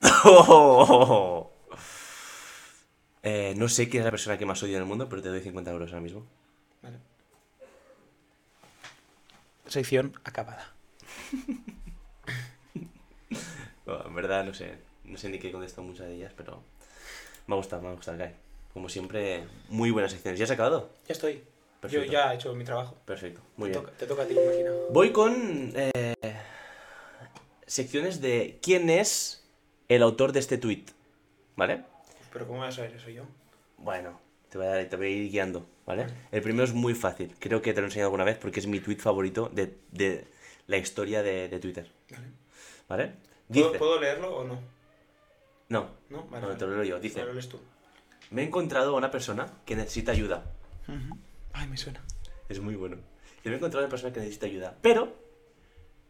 Eh, 3.25 3.55
no 3.57 3.69
sé 3.69 3.89
quién 3.89 4.01
es 4.01 4.05
la 4.05 4.11
persona 4.11 4.37
que 4.37 4.45
más 4.45 4.61
odio 4.65 4.75
en 4.75 4.83
el 4.83 4.89
mundo, 4.89 5.09
pero 5.09 5.23
te 5.23 5.29
doy 5.29 5.41
50 5.41 5.71
euros 5.71 5.91
ahora 5.91 6.01
mismo. 6.01 6.27
Vale. 6.83 6.99
Sección 9.67 10.19
acabada. 10.25 10.75
No, 13.85 14.07
en 14.07 14.15
verdad, 14.15 14.45
no 14.45 14.55
sé. 14.55 14.79
No 15.05 15.19
sé 15.19 15.29
ni 15.29 15.41
qué 15.41 15.51
contestado 15.51 15.83
muchas 15.83 16.07
de 16.07 16.15
ellas, 16.15 16.33
pero 16.37 16.63
me 17.47 17.55
ha 17.55 17.57
gustado, 17.57 17.83
me 17.83 17.89
ha 17.89 17.93
gustado, 17.93 18.17
Kai. 18.17 18.35
Como 18.73 18.89
siempre, 18.89 19.45
muy 19.69 19.91
buenas 19.91 20.13
secciones. 20.13 20.39
¿Ya 20.39 20.45
has 20.45 20.51
acabado? 20.53 20.91
Ya 21.09 21.13
estoy. 21.13 21.43
Perfecto. 21.81 22.07
Yo 22.07 22.13
ya 22.13 22.33
he 22.33 22.37
hecho 22.37 22.55
mi 22.55 22.65
trabajo. 22.65 22.97
Perfecto, 23.05 23.41
muy 23.57 23.71
te, 23.71 23.79
bien. 23.79 23.85
Toca, 23.85 23.99
te 23.99 24.07
toca 24.07 24.23
a 24.23 24.27
ti, 24.27 24.35
máquina. 24.35 24.71
Voy 24.93 25.11
con 25.11 25.73
eh, 25.75 26.15
secciones 27.67 28.21
de 28.21 28.61
quién 28.63 28.89
es 28.89 29.42
el 29.95 30.03
autor 30.03 30.33
de 30.33 30.41
este 30.41 30.59
tweet. 30.59 30.85
¿Vale? 31.57 31.85
Pero 32.33 32.47
¿cómo 32.47 32.61
vas 32.61 32.75
a 32.75 32.77
saber 32.79 32.95
eso 32.97 33.11
yo? 33.11 33.25
Bueno, 33.79 34.19
te 34.49 34.59
voy, 34.59 34.67
a, 34.67 34.89
te 34.89 34.97
voy 34.97 35.07
a 35.07 35.11
ir 35.11 35.31
guiando, 35.31 35.67
¿vale? 35.87 36.07
El 36.31 36.41
primero 36.43 36.65
es 36.65 36.73
muy 36.73 36.95
fácil. 36.95 37.35
Creo 37.39 37.61
que 37.61 37.73
te 37.75 37.81
lo 37.81 37.87
he 37.87 37.89
enseñado 37.89 38.09
alguna 38.09 38.25
vez 38.25 38.39
porque 38.39 38.61
es 38.61 38.67
mi 38.67 38.81
tweet 38.81 38.97
favorito 38.99 39.51
de, 39.53 39.77
de 39.91 40.27
la 40.67 40.77
historia 40.79 41.23
de, 41.23 41.49
de 41.49 41.59
Twitter. 41.61 41.91
Vale. 42.11 42.27
¿Vale? 42.89 43.13
¿Puedo, 43.49 43.67
Dice. 43.69 43.79
¿Puedo 43.79 44.01
leerlo 44.01 44.37
o 44.37 44.45
no? 44.45 44.59
No, 45.69 45.91
No, 46.11 46.25
vale. 46.25 46.47
no, 46.47 46.57
te 46.57 46.67
lo 46.67 46.75
leo 46.77 46.85
yo. 46.85 47.01
Dice. 47.01 47.25
Lo 47.25 47.33
lees 47.33 47.49
tú. 47.49 47.59
Me 48.31 48.43
he 48.43 48.47
encontrado 48.47 48.95
a 48.95 48.99
una 48.99 49.11
persona 49.11 49.47
que 49.67 49.77
necesita 49.77 50.13
ayuda. 50.13 50.45
Ay, 51.53 51.69
me 51.69 51.77
suena. 51.77 52.03
Es 52.49 52.61
muy 52.61 52.77
bueno. 52.77 52.97
Yo 53.45 53.51
me 53.51 53.53
he 53.53 53.57
encontrado 53.57 53.85
a 53.85 53.87
una 53.87 53.91
persona 53.91 54.13
que 54.13 54.21
necesita 54.21 54.47
ayuda. 54.47 54.77
Pero 54.81 55.15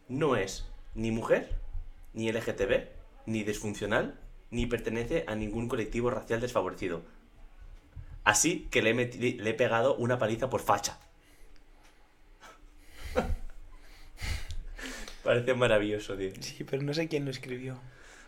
no 0.07 0.35
es 0.37 0.65
ni 0.95 1.11
mujer, 1.11 1.49
ni 2.13 2.31
LGTB, 2.31 2.87
ni 3.25 3.43
disfuncional, 3.43 4.19
ni 4.51 4.65
pertenece 4.65 5.23
a 5.27 5.35
ningún 5.35 5.67
colectivo 5.67 6.09
racial 6.09 6.39
desfavorecido. 6.41 7.01
Así 8.23 8.67
que 8.71 8.81
le 8.81 8.91
he, 8.91 8.95
meti- 8.95 9.37
le 9.37 9.49
he 9.49 9.53
pegado 9.53 9.95
una 9.95 10.17
paliza 10.17 10.49
por 10.49 10.61
facha. 10.61 10.97
Parece 15.23 15.53
maravilloso, 15.53 16.17
tío. 16.17 16.31
Sí, 16.39 16.63
pero 16.63 16.81
no 16.83 16.93
sé 16.93 17.07
quién 17.07 17.25
lo 17.25 17.31
escribió. 17.31 17.79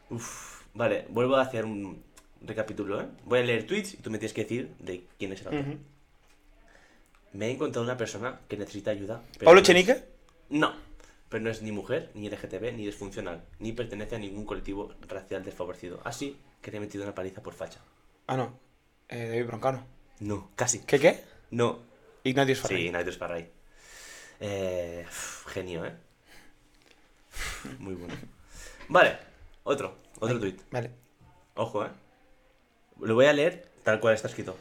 Uf, 0.09 0.61
vale, 0.73 1.05
vuelvo 1.09 1.35
a 1.35 1.41
hacer 1.41 1.65
un 1.65 2.03
recapítulo, 2.41 3.01
¿eh? 3.01 3.07
Voy 3.25 3.39
a 3.39 3.43
leer 3.43 3.65
tweets 3.67 3.95
y 3.95 3.97
tú 3.97 4.09
me 4.11 4.17
tienes 4.17 4.33
que 4.33 4.43
decir 4.43 4.73
de 4.79 5.03
quién 5.19 5.33
es 5.33 5.41
el 5.41 5.47
autor. 5.47 5.77
Me 7.33 7.47
he 7.47 7.51
encontrado 7.51 7.83
una 7.83 7.97
persona 7.97 8.39
que 8.47 8.55
necesita 8.55 8.91
ayuda. 8.91 9.21
pero 9.33 9.45
¿Pablo 9.45 9.55
no 9.59 9.61
es- 9.61 9.67
Chenique? 9.67 10.03
No, 10.49 10.73
pero 11.36 11.43
no 11.43 11.51
es 11.51 11.61
ni 11.61 11.73
mujer, 11.73 12.11
ni 12.13 12.29
LGTB, 12.29 12.77
ni 12.77 12.86
disfuncional, 12.86 13.43
ni 13.59 13.73
pertenece 13.73 14.15
a 14.15 14.19
ningún 14.19 14.45
colectivo 14.45 14.93
racial 15.09 15.43
desfavorecido. 15.43 15.99
Así 16.05 16.39
que 16.61 16.71
le 16.71 16.77
he 16.77 16.79
metido 16.79 17.03
una 17.03 17.13
paliza 17.13 17.43
por 17.43 17.53
facha. 17.53 17.81
Ah, 18.25 18.38
no. 18.38 18.57
Eh, 19.09 19.27
David 19.27 19.47
Broncano. 19.47 19.86
No, 20.21 20.49
casi. 20.55 20.79
¿Qué 20.79 20.97
qué? 20.97 21.25
No. 21.51 21.81
Ignatius 22.23 22.61
Farray. 22.61 22.83
Sí, 22.83 22.89
Naito 22.89 23.11
Sparray. 23.11 23.51
Eh, 24.39 25.05
genio, 25.47 25.86
¿eh? 25.86 25.93
Muy 27.79 27.95
bueno. 27.95 28.13
Vale, 28.88 29.17
otro, 29.65 29.97
otro 30.21 30.39
tweet. 30.39 30.55
Vale. 30.71 30.91
Ojo, 31.55 31.86
¿eh? 31.86 31.89
Lo 33.01 33.13
voy 33.13 33.25
a 33.25 33.33
leer 33.33 33.69
tal 33.83 33.99
cual 33.99 34.13
está 34.13 34.29
escrito. 34.29 34.55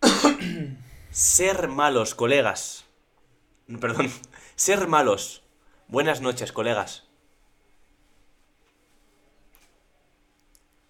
Ser 1.10 1.68
malos, 1.68 2.14
colegas. 2.14 2.86
Perdón. 3.78 4.10
Ser 4.56 4.86
malos. 4.86 5.42
Buenas 5.90 6.20
noches, 6.20 6.52
colegas. 6.52 7.08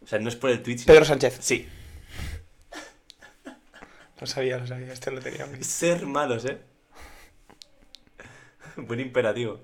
O 0.03 0.07
sea, 0.07 0.19
no 0.19 0.29
es 0.29 0.37
por 0.37 0.51
el 0.51 0.63
sino- 0.63 0.85
Pedro 0.87 1.05
Sánchez. 1.05 1.39
Sí. 1.41 1.69
Lo 4.21 4.27
sabía, 4.27 4.59
lo 4.59 4.67
sabía. 4.67 4.93
Este 4.93 5.11
lo 5.11 5.21
tenía. 5.21 5.47
muy- 5.47 5.63
Ser 5.65 6.05
malos, 6.07 6.45
¿eh? 6.45 6.61
Buen 8.77 9.01
imperativo. 9.01 9.61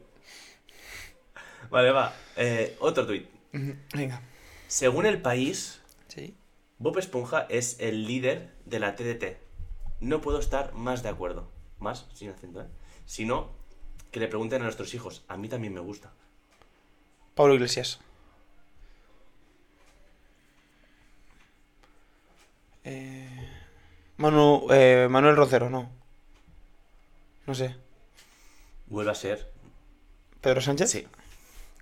Vale, 1.71 1.91
va. 1.91 2.15
Eh, 2.37 2.77
otro 2.81 3.07
tweet. 3.07 3.27
Ujú, 3.53 3.75
Venga. 3.95 4.23
Según 4.69 5.05
el 5.07 5.21
país, 5.21 5.83
Sí. 6.09 6.35
Bob 6.79 6.97
Esponja 6.99 7.47
es 7.51 7.79
el 7.81 8.07
líder 8.07 8.55
de 8.65 8.79
la 8.79 8.95
TDT. 8.97 9.39
No 10.01 10.21
puedo 10.23 10.39
estar 10.39 10.73
más 10.73 11.03
de 11.03 11.11
acuerdo. 11.11 11.51
Más, 11.79 12.07
sin 12.15 12.31
acento, 12.31 12.63
¿eh? 12.63 12.67
Si 13.05 13.25
no, 13.27 13.53
que 14.17 14.21
le 14.21 14.29
pregunten 14.29 14.63
a 14.63 14.65
nuestros 14.65 14.95
hijos. 14.95 15.27
A 15.29 15.37
mí 15.37 15.47
también 15.47 15.75
me 15.75 15.81
gusta. 15.81 16.11
Pablo 17.35 17.53
Iglesias. 17.53 18.01
Eh, 22.83 23.29
Manu, 24.17 24.69
eh, 24.71 25.07
Manuel 25.11 25.37
Rocero, 25.37 25.69
no. 25.69 25.91
No 27.47 27.55
sé. 27.55 27.77
Vuelve 28.87 29.11
a 29.11 29.15
ser. 29.15 29.53
¿Pedro 30.41 30.63
Sánchez? 30.63 30.91
Sí. 30.91 31.07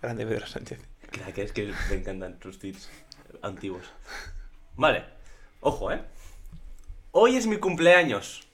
Grande 0.03 0.27
Pedro 0.27 0.49
Sánchez. 0.49 0.81
Crack, 1.13 1.39
es 1.39 1.53
que 1.53 1.73
me 1.89 1.95
encantan 1.95 2.41
tus 2.41 2.59
tweets 2.59 2.91
antiguos. 3.43 3.93
Vale. 4.75 5.05
Ojo, 5.61 5.93
¿eh? 5.93 6.03
Hoy 7.13 7.37
es 7.37 7.47
mi 7.47 7.59
cumpleaños. 7.59 8.49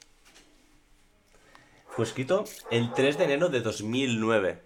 Fue 1.91 2.05
escrito 2.05 2.45
el 2.69 2.93
3 2.93 3.17
de 3.17 3.23
enero 3.25 3.49
de 3.49 3.61
2009. 3.61 4.61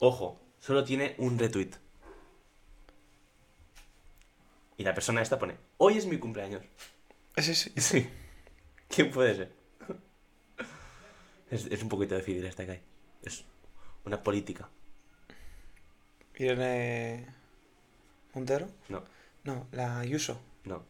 Ojo, 0.00 0.40
solo 0.58 0.84
tiene 0.84 1.14
un 1.18 1.38
retweet. 1.38 1.70
Y 4.76 4.84
la 4.84 4.94
persona 4.94 5.22
esta 5.22 5.38
pone, 5.38 5.56
hoy 5.78 5.98
es 5.98 6.06
mi 6.06 6.18
cumpleaños. 6.18 6.62
Ese 7.36 7.54
sí. 7.54 7.72
Sí. 7.76 8.08
¿Quién 8.88 9.10
puede 9.10 9.34
ser? 9.34 9.52
Es, 11.50 11.64
es 11.64 11.82
un 11.82 11.88
poquito 11.88 12.14
difícil 12.14 12.44
esta 12.44 12.66
que 12.66 12.72
hay. 12.72 12.82
Es 13.22 13.42
una 14.04 14.22
política. 14.22 14.68
Irene 16.36 17.26
Montero. 18.34 18.68
No, 18.90 19.02
No, 19.44 19.66
la 19.72 19.98
Ayuso. 20.00 20.38
no. 20.64 20.84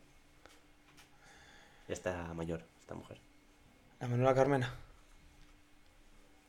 Ya 1.87 1.95
está 1.95 2.35
mayor, 2.35 2.65
esta 2.81 2.95
mujer. 2.97 3.19
La 4.01 4.09
Manuela 4.09 4.35
Carmena. 4.35 4.75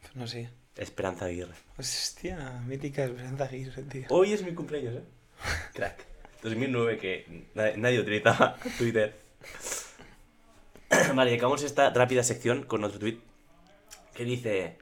Pues 0.09 0.15
no 0.15 0.27
sé. 0.27 0.49
Esperanza 0.75 1.25
Aguirre. 1.25 1.53
Hostia, 1.77 2.61
mítica 2.65 3.03
Esperanza 3.05 3.43
Aguirre, 3.45 3.83
tío. 3.83 4.05
Hoy 4.09 4.33
es 4.33 4.43
mi 4.43 4.53
cumpleaños, 4.53 4.95
¿eh? 4.95 5.03
Crack. 5.73 6.05
2009 6.43 6.97
que 6.97 7.49
na- 7.53 7.75
nadie 7.75 7.99
utilizaba 7.99 8.55
Twitter. 8.77 9.13
vale, 11.13 11.35
acabamos 11.35 11.63
esta 11.63 11.89
rápida 11.89 12.23
sección 12.23 12.63
con 12.63 12.83
otro 12.85 12.97
tweet 12.99 13.19
que 14.15 14.23
dice: 14.23 14.77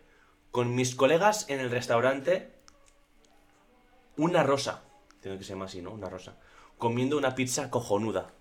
Con 0.51 0.75
mis 0.75 0.93
colegas 0.95 1.49
en 1.49 1.59
el 1.59 1.71
restaurante, 1.71 2.51
una 4.17 4.43
rosa. 4.43 4.83
Tiene 5.21 5.37
que 5.39 5.43
ser 5.43 5.55
más 5.55 5.71
así, 5.71 5.81
¿no? 5.81 5.91
Una 5.91 6.09
rosa. 6.09 6.37
Comiendo 6.77 7.17
una 7.17 7.33
pizza 7.33 7.71
cojonuda. 7.71 8.31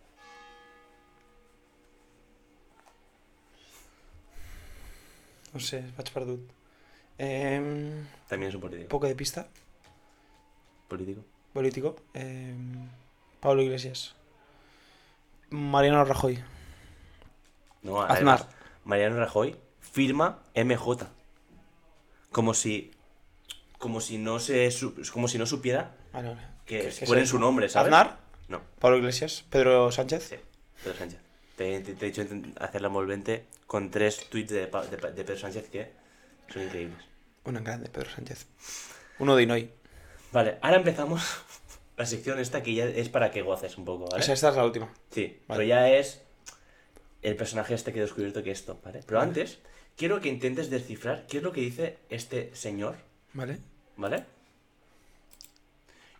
No 5.54 5.60
sé, 5.68 5.80
vaig 5.96 6.12
perdut. 6.16 6.55
Eh, 7.18 7.58
un 7.60 8.08
También 8.28 8.50
es 8.50 8.54
un 8.54 8.60
político. 8.60 8.88
poco 8.88 9.06
de 9.06 9.14
pista. 9.14 9.46
Político. 10.88 11.24
Político. 11.52 11.96
Eh, 12.14 12.54
Pablo 13.40 13.62
Iglesias. 13.62 14.14
Mariano 15.50 16.04
Rajoy. 16.04 16.42
No, 17.82 18.00
Aznar. 18.02 18.16
además, 18.16 18.46
Mariano 18.84 19.16
Rajoy 19.16 19.56
firma 19.80 20.40
MJ. 20.54 21.06
Como 22.32 22.52
si. 22.54 22.90
Como 23.78 24.00
si 24.00 24.18
no 24.18 24.38
se. 24.40 24.68
como 25.12 25.28
si 25.28 25.38
no 25.38 25.46
supiera 25.46 25.94
vale. 26.12 26.36
que 26.64 26.80
¿Qué- 26.80 26.94
qué 27.00 27.06
ponen 27.06 27.24
es 27.24 27.30
su 27.30 27.38
nombre, 27.38 27.68
¿sabes? 27.68 27.92
Aznar, 27.92 28.18
No, 28.48 28.60
Pablo 28.80 28.98
Iglesias, 28.98 29.44
Pedro 29.50 29.90
Sánchez. 29.92 30.28
sí, 30.28 30.36
Pedro 30.82 30.96
Sánchez. 30.98 31.20
Te, 31.56 31.80
te- 31.80 31.94
te 31.94 32.06
he 32.06 32.10
dicho 32.10 32.22
intent- 32.22 32.54
hacerla 32.60 32.88
envolvente 32.88 33.46
con 33.66 33.90
tres 33.90 34.28
tweets 34.30 34.50
de, 34.50 34.66
de 34.66 35.24
Pedro 35.24 35.38
Sánchez 35.38 35.68
que 35.68 35.92
son 36.48 36.62
increíbles. 36.62 36.98
Una 37.44 37.60
grande, 37.60 37.88
Pedro 37.88 38.10
Sánchez. 38.10 38.46
Uno 39.18 39.36
de 39.36 39.42
Inoi. 39.44 39.70
Vale, 40.32 40.58
ahora 40.60 40.76
empezamos 40.78 41.22
la 41.96 42.06
sección 42.06 42.38
esta 42.38 42.62
que 42.62 42.74
ya 42.74 42.84
es 42.86 43.08
para 43.08 43.30
que 43.30 43.42
goces 43.42 43.78
un 43.78 43.84
poco, 43.84 44.06
¿vale? 44.06 44.22
O 44.22 44.24
sea, 44.24 44.34
esta 44.34 44.48
es 44.50 44.56
la 44.56 44.64
última. 44.64 44.92
Sí, 45.10 45.38
Vale. 45.46 45.58
pero 45.58 45.62
ya 45.68 45.88
es 45.90 46.22
el 47.22 47.36
personaje 47.36 47.74
este 47.74 47.92
que 47.92 47.98
he 47.98 48.02
descubierto 48.02 48.42
que 48.42 48.50
esto, 48.50 48.78
¿vale? 48.84 49.00
Pero 49.06 49.18
Vale. 49.18 49.28
antes, 49.30 49.58
quiero 49.96 50.20
que 50.20 50.28
intentes 50.28 50.70
descifrar 50.70 51.26
qué 51.26 51.38
es 51.38 51.42
lo 51.42 51.52
que 51.52 51.60
dice 51.60 51.98
este 52.10 52.54
señor, 52.54 52.96
¿Vale? 53.32 53.58
¿vale? 53.96 54.24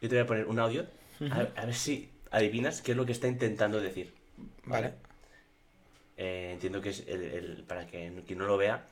Yo 0.01 0.09
te 0.09 0.14
voy 0.16 0.24
a 0.24 0.27
poner 0.27 0.47
un 0.47 0.59
audio, 0.59 0.87
a, 1.31 1.41
a 1.61 1.64
ver 1.66 1.74
si 1.74 2.11
adivinas 2.31 2.83
qué 2.83 2.93
es 2.93 2.97
lo 2.97 3.07
que 3.07 3.12
está 3.12 3.27
intentando 3.29 3.81
decir. 3.81 4.12
Vale. 4.64 4.93
Eh, 6.18 6.51
entiendo 6.53 6.81
que 6.81 6.91
es 6.91 7.05
el, 7.07 7.22
el- 7.22 7.64
para 7.66 7.87
que 7.87 8.22
quien 8.27 8.39
no 8.39 8.47
lo 8.47 8.57
vea, 8.57 8.87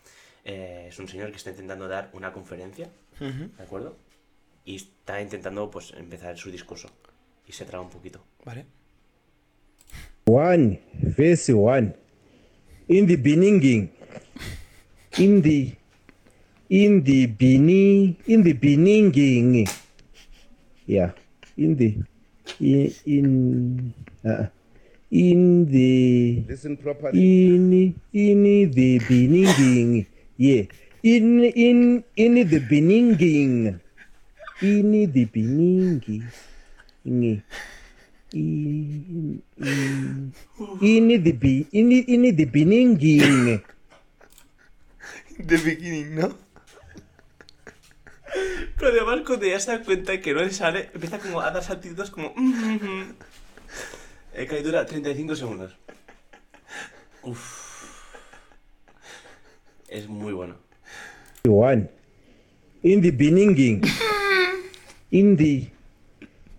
eh, 0.44 0.86
es 0.88 0.98
un 0.98 1.08
señor 1.08 1.30
que 1.30 1.36
está 1.36 1.50
intentando 1.50 1.88
dar 1.88 2.10
una 2.12 2.32
conferencia, 2.32 2.90
Ujú. 3.20 3.50
¿de 3.56 3.62
acuerdo? 3.62 3.96
Y 4.64 4.76
está 4.76 5.20
intentando, 5.20 5.70
pues, 5.70 5.92
empezar 5.96 6.36
su 6.38 6.50
discurso. 6.50 6.88
Y 7.46 7.52
se 7.52 7.64
traba 7.64 7.84
un 7.84 7.90
poquito. 7.90 8.24
Vale. 8.44 8.64
1 10.26 10.78
verse 11.16 11.52
1 11.52 11.94
in 12.88 13.06
the 13.06 13.16
beginning 13.16 13.90
in 15.18 15.42
the 15.42 15.76
in 16.70 17.04
the 17.04 17.26
beginning 17.26 18.16
in 18.26 18.42
the 18.42 18.54
beginning 18.54 19.68
yeah 20.86 21.12
in 21.58 21.76
the 21.76 21.98
in 22.58 22.94
in 23.04 23.94
uh, 24.24 24.46
in 25.10 25.66
the 25.70 26.42
Listen 26.48 26.76
properly. 26.78 27.20
in 27.20 27.94
in 28.14 28.70
the 28.72 28.98
beginning 29.06 30.06
yeah 30.36 30.64
in 31.02 31.44
in 31.44 32.04
in 32.16 32.34
the 32.48 32.58
beginning 32.58 33.80
in 34.62 34.90
the 35.12 35.24
beginning 35.26 36.02
in 37.04 37.42
in, 38.32 39.42
in, 39.58 40.32
in 40.80 41.22
the 41.22 41.32
be 41.32 41.66
in, 41.72 41.92
in 41.92 42.34
the 42.34 42.44
beginning 42.44 43.62
The 45.38 45.58
beginning, 45.58 46.14
¿no? 46.14 46.38
Pero 48.76 48.88
además 48.88 49.22
cuando 49.26 49.46
ya 49.46 49.58
se 49.58 49.72
da 49.72 49.82
cuenta 49.82 50.20
que 50.20 50.32
no 50.32 50.42
le 50.42 50.50
sale, 50.50 50.90
empieza 50.94 51.18
como 51.18 51.40
a 51.40 51.50
dar 51.50 51.62
saltitos 51.62 52.10
como... 52.10 52.32
eh, 54.32 54.46
que 54.46 54.62
dura 54.62 54.86
35 54.86 55.36
segundos. 55.36 55.76
Uf. 57.22 57.63
Es 59.94 60.08
muy 60.08 60.32
bueno. 60.32 60.56
one 61.46 61.88
in 62.82 63.00
the 63.00 63.12
beginning 63.12 63.80
in 65.12 65.36
the 65.36 65.68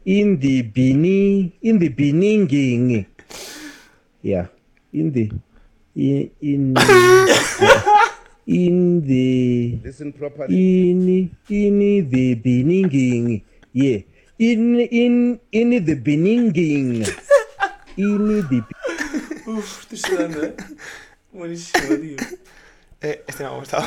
in 0.05 0.39
the 0.39 0.61
beginning 0.61 1.51
in 1.61 1.77
the 1.79 1.89
beginning 1.89 3.05
yeah 4.21 4.47
in 4.93 5.11
the 5.11 5.29
in 5.95 6.31
in 6.41 6.75
in 8.47 9.01
the 9.05 9.79
Listen 9.83 10.13
properly. 10.13 10.55
in 10.55 11.29
in 11.49 12.09
the 12.09 12.35
beginning. 12.35 13.43
Yeah. 13.73 13.99
In 14.39 14.79
in 14.79 15.39
in 15.51 15.69
the 15.83 15.95
beginning. 15.95 17.03
In 17.97 18.27
the 18.47 18.63
Uf, 19.47 19.81
estoy 19.81 19.97
sudando, 19.97 20.43
eh. 20.43 20.53
Buenísimo, 21.31 21.95
tío. 22.01 22.17
Eh, 23.05 23.23
este 23.27 23.43
me 23.43 23.49
ha 23.49 23.51
gustado. 23.53 23.85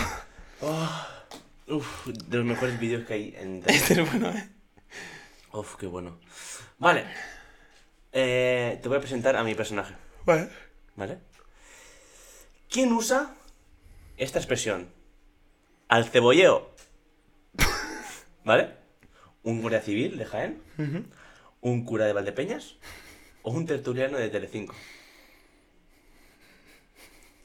Uf, 1.66 2.06
de 2.06 2.36
los 2.36 2.46
mejores 2.46 2.78
vídeos 2.78 3.04
que 3.04 3.14
hay 3.14 3.34
en 3.36 3.56
internet. 3.56 3.80
Este 3.82 4.00
es 4.00 4.10
bueno, 4.12 4.30
eh. 4.30 4.48
Uf, 5.52 5.74
qué 5.74 5.86
bueno. 5.86 6.20
Vale. 6.78 7.04
Eh, 8.12 8.78
te 8.80 8.88
voy 8.88 8.98
a 8.98 9.00
presentar 9.00 9.34
a 9.34 9.42
mi 9.42 9.56
personaje, 9.56 9.94
Vale. 10.24 10.48
¿vale? 10.94 11.18
¿Quién 12.70 12.92
usa 12.92 13.34
esta 14.18 14.38
expresión? 14.38 14.88
Al 15.88 16.04
cebolleo. 16.04 16.70
¿Vale? 18.44 18.76
¿Un 19.42 19.60
guardia 19.62 19.80
civil 19.80 20.16
de 20.16 20.26
Jaén? 20.26 20.62
¿Un 21.60 21.84
cura 21.84 22.06
de 22.06 22.12
Valdepeñas? 22.12 22.76
¿O 23.42 23.50
un 23.50 23.66
tertuliano 23.66 24.16
de 24.16 24.28
Telecinco? 24.28 24.76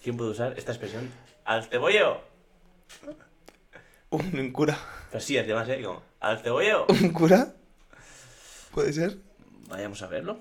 ¿Quién 0.03 0.17
puede 0.17 0.31
usar 0.31 0.53
esta 0.57 0.73
expresión? 0.73 1.09
¡Al 1.45 1.63
cebolleo! 1.63 2.19
Un 4.09 4.51
cura. 4.51 4.77
Pero 5.09 5.23
sí, 5.23 5.37
además, 5.37 5.69
¿eh? 5.69 5.81
Como, 5.81 6.01
¡al 6.19 6.39
cebolleo! 6.39 6.85
¿Un 6.89 7.13
cura? 7.13 7.53
¿Puede 8.73 8.91
ser? 8.91 9.17
Vayamos 9.69 10.01
a 10.01 10.07
verlo. 10.07 10.37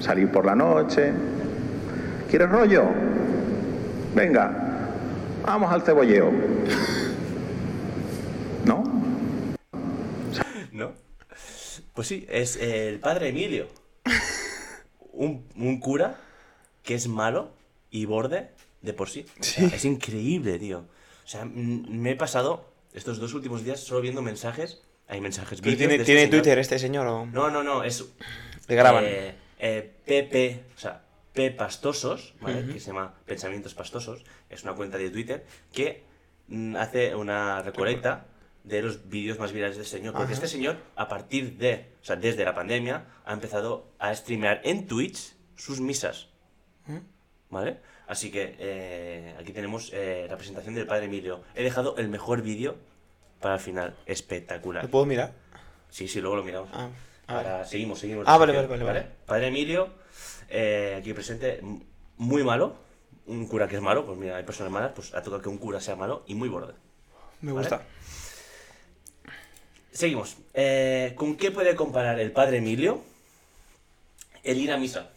salir 0.00 0.30
por 0.30 0.46
la 0.46 0.54
noche. 0.54 1.12
¿Quieres 2.30 2.48
rollo? 2.48 2.84
Venga, 4.14 4.88
vamos 5.44 5.72
al 5.72 5.82
cebolleo. 5.82 6.30
¿No? 8.64 8.84
¿No? 10.70 10.92
Pues 11.92 12.06
sí, 12.06 12.24
es 12.30 12.56
el 12.56 13.00
padre 13.00 13.30
Emilio. 13.30 13.66
Un, 15.28 15.44
un 15.56 15.80
cura 15.80 16.20
que 16.82 16.94
es 16.94 17.08
malo 17.08 17.52
y 17.90 18.04
borde 18.06 18.50
de 18.82 18.92
por 18.92 19.08
sí. 19.08 19.26
O 19.40 19.42
sea, 19.42 19.66
es 19.66 19.84
increíble, 19.84 20.58
tío. 20.58 20.80
O 21.24 21.28
sea, 21.28 21.44
me 21.44 22.12
he 22.12 22.16
pasado 22.16 22.68
estos 22.94 23.18
dos 23.18 23.34
últimos 23.34 23.64
días 23.64 23.80
solo 23.80 24.00
viendo 24.00 24.22
mensajes. 24.22 24.82
Hay 25.08 25.20
mensajes 25.20 25.60
¿Pero 25.60 25.72
vídeos 25.72 25.78
tiene, 25.78 25.94
este 25.94 26.04
tiene 26.04 26.20
señor. 26.22 26.30
Twitter 26.42 26.58
este 26.58 26.78
señor 26.78 27.06
o...? 27.06 27.26
No, 27.26 27.50
no, 27.50 27.62
no, 27.62 27.84
es. 27.84 28.04
Le 28.66 28.74
graban. 28.74 29.04
Eh, 29.06 29.34
eh, 29.58 29.90
PP, 30.04 30.64
o 30.76 30.78
sea, 30.78 31.02
P 31.32 31.50
Pastosos, 31.50 32.34
¿vale? 32.40 32.66
Que 32.66 32.80
se 32.80 32.88
llama 32.88 33.14
Pensamientos 33.24 33.74
Pastosos. 33.74 34.24
Es 34.50 34.62
una 34.64 34.74
cuenta 34.74 34.98
de 34.98 35.10
Twitter 35.10 35.46
que 35.72 36.02
mm, 36.48 36.76
hace 36.76 37.14
una 37.14 37.62
recolecta 37.62 38.26
de 38.64 38.82
los 38.82 39.08
vídeos 39.08 39.38
más 39.38 39.52
virales 39.52 39.76
del 39.76 39.86
señor. 39.86 40.14
Porque 40.14 40.34
este 40.34 40.48
señor, 40.48 40.76
a 40.96 41.08
partir 41.08 41.56
de, 41.56 41.92
o 42.02 42.04
sea, 42.04 42.16
desde 42.16 42.44
la 42.44 42.54
pandemia, 42.54 43.06
ha 43.24 43.32
empezado 43.32 43.88
a 43.98 44.14
streamear 44.14 44.60
en 44.64 44.86
Twitch 44.86 45.34
sus 45.56 45.80
misas. 45.80 46.28
¿Vale? 47.50 47.80
Así 48.06 48.30
que 48.30 48.56
eh, 48.58 49.34
aquí 49.38 49.52
tenemos 49.52 49.90
eh, 49.92 50.26
la 50.28 50.36
presentación 50.36 50.74
del 50.74 50.86
padre 50.86 51.06
Emilio. 51.06 51.42
He 51.54 51.62
dejado 51.62 51.96
el 51.96 52.08
mejor 52.08 52.42
vídeo 52.42 52.76
para 53.40 53.54
el 53.54 53.60
final. 53.60 53.96
Espectacular. 54.06 54.84
¿Lo 54.84 54.90
puedo 54.90 55.06
mirar? 55.06 55.32
Sí, 55.90 56.08
sí, 56.08 56.20
luego 56.20 56.36
lo 56.36 56.44
miramos. 56.44 56.70
Ah, 56.72 56.88
Ahora 57.26 57.64
seguimos, 57.66 57.98
seguimos. 57.98 58.24
Ah, 58.26 58.38
vale, 58.38 58.54
vale, 58.54 58.66
vale, 58.66 58.84
vale. 58.84 59.06
Padre 59.26 59.48
Emilio, 59.48 59.90
eh, 60.48 60.96
aquí 60.98 61.12
presente, 61.12 61.60
muy 62.16 62.42
malo. 62.42 62.76
Un 63.26 63.46
cura 63.46 63.68
que 63.68 63.76
es 63.76 63.82
malo, 63.82 64.06
pues 64.06 64.16
mira, 64.16 64.36
hay 64.36 64.44
personas 64.44 64.72
malas, 64.72 64.92
pues 64.94 65.14
ha 65.14 65.22
tocado 65.22 65.42
que 65.42 65.50
un 65.50 65.58
cura 65.58 65.80
sea 65.80 65.94
malo 65.96 66.24
y 66.26 66.34
muy 66.34 66.48
borde. 66.48 66.72
Me 67.42 67.52
Vale. 67.52 67.68
Seguimos. 69.98 70.38
Eh, 70.54 71.14
¿Con 71.16 71.36
qué 71.36 71.50
puede 71.50 71.74
comparar 71.74 72.20
el 72.20 72.30
padre 72.30 72.58
Emilio 72.58 73.00
el 74.44 74.58
ir 74.58 74.70
a 74.70 74.76
misa? 74.76 75.10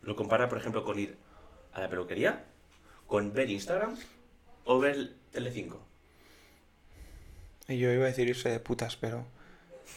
Lo 0.00 0.16
compara, 0.16 0.48
por 0.48 0.56
ejemplo, 0.56 0.82
con 0.82 0.98
ir 0.98 1.14
a 1.74 1.82
la 1.82 1.90
peluquería, 1.90 2.42
con 3.06 3.34
ver 3.34 3.50
Instagram 3.50 3.96
o 4.64 4.80
ver 4.80 5.10
Telecinco. 5.30 5.78
Y 7.68 7.76
yo 7.76 7.92
iba 7.92 8.04
a 8.04 8.06
decir 8.06 8.30
irse 8.30 8.48
de 8.48 8.60
putas, 8.60 8.96
pero... 8.96 9.26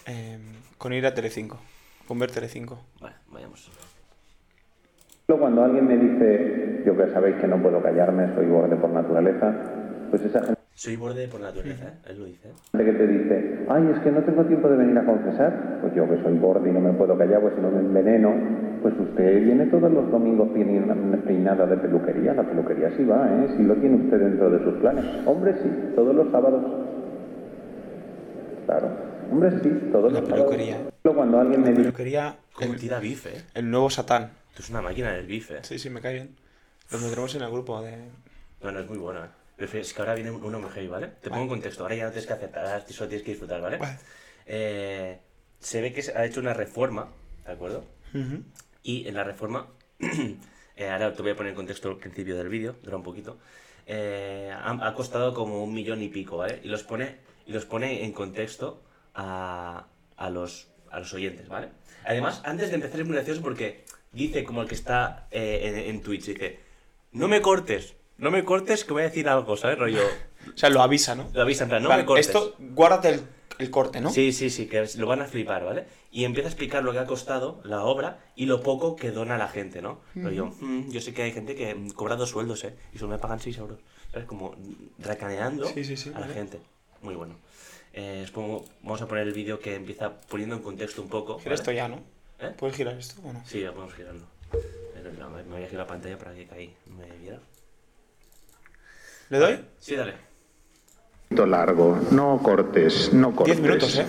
em, 0.08 0.42
con 0.78 0.92
ir 0.92 1.06
a 1.06 1.14
Telecinco. 1.14 1.58
Con 2.06 2.20
ver 2.20 2.32
Telecinco. 2.32 2.84
Vale, 3.00 3.16
vayamos. 3.30 3.72
Cuando 5.26 5.64
alguien 5.64 5.88
me 5.88 5.96
dice, 5.96 6.84
yo 6.86 6.98
que 6.98 7.14
sabéis 7.14 7.38
que 7.38 7.48
no 7.48 7.62
puedo 7.62 7.82
callarme, 7.82 8.36
soy 8.36 8.46
borde 8.48 8.76
por 8.76 8.90
naturaleza, 8.90 9.56
pues 10.12 10.22
esa 10.22 10.44
gente 10.44 10.63
Soy 10.76 10.96
borde 10.96 11.28
por 11.28 11.40
naturaleza, 11.40 11.86
¿eh? 11.88 11.94
Él 12.10 12.20
lo 12.20 12.26
dice, 12.26 12.50
¿eh? 12.50 12.54
que 12.78 12.94
te 12.94 13.08
dice, 13.08 13.66
ay, 13.70 13.90
es 13.94 14.00
que 14.00 14.12
no 14.12 14.24
tengo 14.24 14.44
tiempo 14.46 14.68
de 14.68 14.76
venir 14.78 14.98
a 14.98 15.06
confesar, 15.06 15.78
pues 15.82 15.94
yo 15.96 16.10
que 16.10 16.22
soy 16.24 16.38
borde 16.40 16.70
y 16.70 16.74
no 16.74 16.80
me 16.80 16.94
puedo 16.94 17.16
callar, 17.18 17.42
pues 17.42 17.54
si 17.56 17.62
no 17.62 17.70
me 17.70 17.80
enveneno, 17.80 18.34
pues 18.82 18.94
usted 19.00 19.44
viene 19.44 19.68
todos 19.68 19.92
los 19.92 20.10
domingos 20.12 20.50
peina- 20.50 20.96
peinada 21.26 21.68
de 21.68 21.78
peluquería, 21.78 22.34
la 22.34 22.44
peluquería 22.44 22.90
sí 22.98 23.06
va, 23.06 23.28
¿eh? 23.30 23.54
Sí 23.56 23.64
lo 23.64 23.76
tiene 23.76 23.98
usted 24.04 24.18
dentro 24.20 24.50
de 24.50 24.64
sus 24.64 24.74
planes. 24.82 25.06
Hombre, 25.28 25.54
sí, 25.62 25.70
todos 25.96 26.16
los 26.16 26.32
sábados. 26.32 26.64
Claro, 28.66 28.88
hombre, 29.32 29.52
sí, 29.62 29.70
todos 29.92 30.12
La 30.12 30.20
los 30.20 30.30
sábados. 30.30 30.50
peluquería. 30.50 30.78
Cuando 31.04 31.40
alguien 31.40 31.62
me 31.62 31.70
dice, 31.70 31.82
Peluquería... 31.84 32.36
Como 32.54 32.74
El, 32.74 32.80
tira 32.80 33.00
bife, 33.00 33.30
¿eh? 33.30 33.42
el 33.56 33.70
nuevo 33.72 33.90
Satán. 33.90 34.30
Tú 34.56 34.62
es 34.62 34.70
una 34.70 34.82
máquina 34.82 35.12
del 35.12 35.26
bife. 35.26 35.64
Sí, 35.64 35.80
sí, 35.80 35.90
me 35.90 36.02
cae 36.02 36.14
bien. 36.14 36.30
Lo 36.92 36.98
tendremos 37.00 37.34
en 37.36 37.42
el 37.42 37.52
grupo 37.52 37.82
de... 37.82 37.98
No, 38.64 38.72
no, 38.72 38.80
es 38.80 38.88
muy 38.90 38.98
bueno, 39.00 39.24
¿eh? 39.24 39.28
Es 39.58 39.94
que 39.94 40.02
ahora 40.02 40.16
viene 40.16 40.32
muy 40.32 40.70
heavy, 40.72 40.88
¿vale? 40.88 41.08
Te 41.22 41.30
pongo 41.30 41.44
en 41.44 41.50
contexto, 41.50 41.84
ahora 41.84 41.96
ya 41.96 42.04
no 42.06 42.10
tienes 42.12 42.28
que 42.28 42.34
aceptar, 42.34 42.66
ahora 42.66 42.86
solo 42.88 43.08
tienes 43.10 43.24
que 43.24 43.32
disfrutar, 43.32 43.62
¿vale? 43.62 43.78
Vale. 43.78 43.98
Eh, 44.46 45.20
se 45.60 45.82
ve 45.82 45.94
que 45.94 46.04
ha 46.16 46.26
hecho 46.26 46.40
una 46.40 46.54
reforma, 46.54 47.12
¿de 47.46 47.52
acuerdo? 47.52 47.86
Y 48.84 49.08
en 49.08 49.14
la 49.16 49.24
reforma, 49.24 49.68
eh, 50.76 50.90
ahora 50.90 51.14
te 51.14 51.22
voy 51.22 51.32
a 51.32 51.36
poner 51.36 51.52
en 51.52 51.56
contexto 51.56 51.90
al 51.90 51.98
principio 51.98 52.36
del 52.36 52.50
vídeo, 52.50 52.76
dura 52.84 52.98
un 52.98 53.04
poquito, 53.04 53.38
eh, 53.86 54.52
ha, 54.54 54.88
ha 54.88 54.94
costado 54.94 55.34
como 55.34 55.64
un 55.64 55.74
millón 55.74 56.02
y 56.02 56.10
pico, 56.10 56.38
¿vale? 56.38 56.60
Y 56.64 56.68
los 56.68 56.84
pone, 56.84 57.18
y 57.46 57.54
los 57.54 57.66
pone 57.66 58.04
en 58.04 58.12
contexto 58.12 58.82
a, 59.14 59.86
a, 60.18 60.30
los, 60.30 60.68
a 60.90 61.00
los 61.00 61.14
oyentes, 61.14 61.48
¿vale? 61.48 61.70
Además, 62.06 62.42
antes 62.44 62.70
de 62.70 62.76
empezar 62.76 63.00
es 63.00 63.06
muy 63.06 63.16
gracioso 63.16 63.42
porque 63.42 63.86
dice 64.12 64.44
como 64.44 64.62
el 64.62 64.68
que 64.68 64.76
está 64.76 65.28
eh, 65.32 65.62
en, 65.64 65.96
en 65.96 66.02
Twitch, 66.02 66.26
dice, 66.26 66.60
no 67.12 67.28
me 67.28 67.42
cortes, 67.42 67.96
no 68.18 68.32
me 68.32 68.44
cortes 68.44 68.84
que 68.86 68.94
voy 68.94 69.02
a 69.04 69.06
decir 69.06 69.28
algo, 69.28 69.58
¿sabes? 69.58 69.78
Rollo, 69.78 70.02
O 70.54 70.58
sea, 70.58 70.70
lo 70.70 70.82
avisa, 70.82 71.16
¿no? 71.16 71.30
lo 71.34 71.42
avisa 71.42 71.64
en 71.64 71.70
plan, 71.70 71.84
no 71.84 71.90
Vale, 71.90 72.04
me 72.04 72.08
cortes. 72.08 72.28
Esto, 72.28 72.56
guárdate 72.60 73.10
el, 73.10 73.22
el 73.60 73.70
corte, 73.70 74.02
¿no? 74.02 74.10
Sí, 74.10 74.32
sí, 74.34 74.50
sí, 74.50 74.68
que 74.68 74.86
lo 74.98 75.08
van 75.08 75.22
a 75.22 75.26
flipar, 75.26 75.64
¿vale? 75.64 75.86
Y 76.12 76.26
empieza 76.26 76.48
a 76.48 76.52
explicar 76.52 76.84
lo 76.84 76.92
que 76.92 77.00
ha 77.00 77.06
costado 77.06 77.60
la 77.64 77.84
obra 77.84 78.20
y 78.36 78.46
lo 78.46 78.62
poco 78.62 78.96
que 78.96 79.12
dona 79.12 79.38
la 79.38 79.48
gente, 79.48 79.82
¿no? 79.82 80.00
Yo, 80.14 80.48
"Mm, 80.60 80.90
yo 80.92 81.02
sé 81.02 81.14
que 81.14 81.24
hay 81.24 81.32
gente 81.32 81.56
que 81.56 81.76
cobra 81.96 82.16
dos 82.16 82.30
sueldos, 82.30 82.64
¿eh? 82.66 82.76
Y 82.94 82.98
solo 83.00 83.12
me 83.12 83.18
pagan 83.20 83.40
6 83.40 83.58
euros. 83.58 83.80
¿Sabes? 84.12 84.28
Como 84.28 84.56
racaneando 85.00 85.66
Sí, 85.66 85.84
sí, 85.84 85.98
sí, 85.98 86.12
a 86.14 86.20
la 86.20 86.28
gente. 86.28 86.60
Muy 87.02 87.16
bueno. 87.16 87.36
Eh, 87.94 88.26
pongo- 88.34 88.66
vamos 88.82 89.02
a 89.02 89.08
poner 89.08 89.28
el 89.28 89.34
vídeo 89.34 89.60
que 89.60 89.76
empieza 89.76 90.12
poniendo 90.22 90.56
en 90.56 90.62
contexto 90.62 91.02
un 91.02 91.10
poco. 91.10 91.38
Gira 91.40 91.50
¿vale? 91.52 91.56
esto 91.56 91.72
ya, 91.72 91.88
¿no? 91.88 92.02
¿Eh? 92.40 92.54
¿Puedes 92.58 92.76
girar 92.76 92.96
esto 92.98 93.22
o 93.24 93.34
no? 93.34 93.44
Sí, 93.46 93.62
ya 93.62 93.72
no, 93.72 93.88
Me 95.30 95.44
me 95.44 95.56
voy 95.56 95.64
a 95.64 95.68
girar 95.68 95.86
la 95.86 95.88
pantalla 95.88 96.18
para 96.18 96.34
que 96.34 96.48
ahí 96.52 96.74
me 96.86 97.06
viera. 97.18 97.40
¿Le 99.34 99.40
doy? 99.40 99.60
Sí, 99.80 99.96
dale. 99.96 100.14
largo, 101.32 101.98
no 102.12 102.40
cortes, 102.44 103.12
no 103.16 103.32
cortes. 103.36 103.56
Diez 103.56 103.68
minutos, 103.68 103.98
¿eh? 103.98 104.06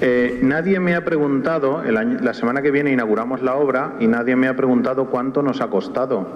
Eh, 0.00 0.38
nadie 0.42 0.80
me 0.80 0.94
ha 0.94 1.04
preguntado, 1.04 1.82
el 1.82 1.98
año- 1.98 2.18
la 2.22 2.32
semana 2.32 2.62
que 2.62 2.70
viene 2.70 2.90
inauguramos 2.90 3.42
la 3.42 3.56
obra 3.56 3.96
y 4.00 4.06
nadie 4.06 4.34
me 4.34 4.48
ha 4.48 4.56
preguntado 4.56 5.10
cuánto 5.10 5.42
nos 5.42 5.60
ha 5.60 5.68
costado. 5.68 6.26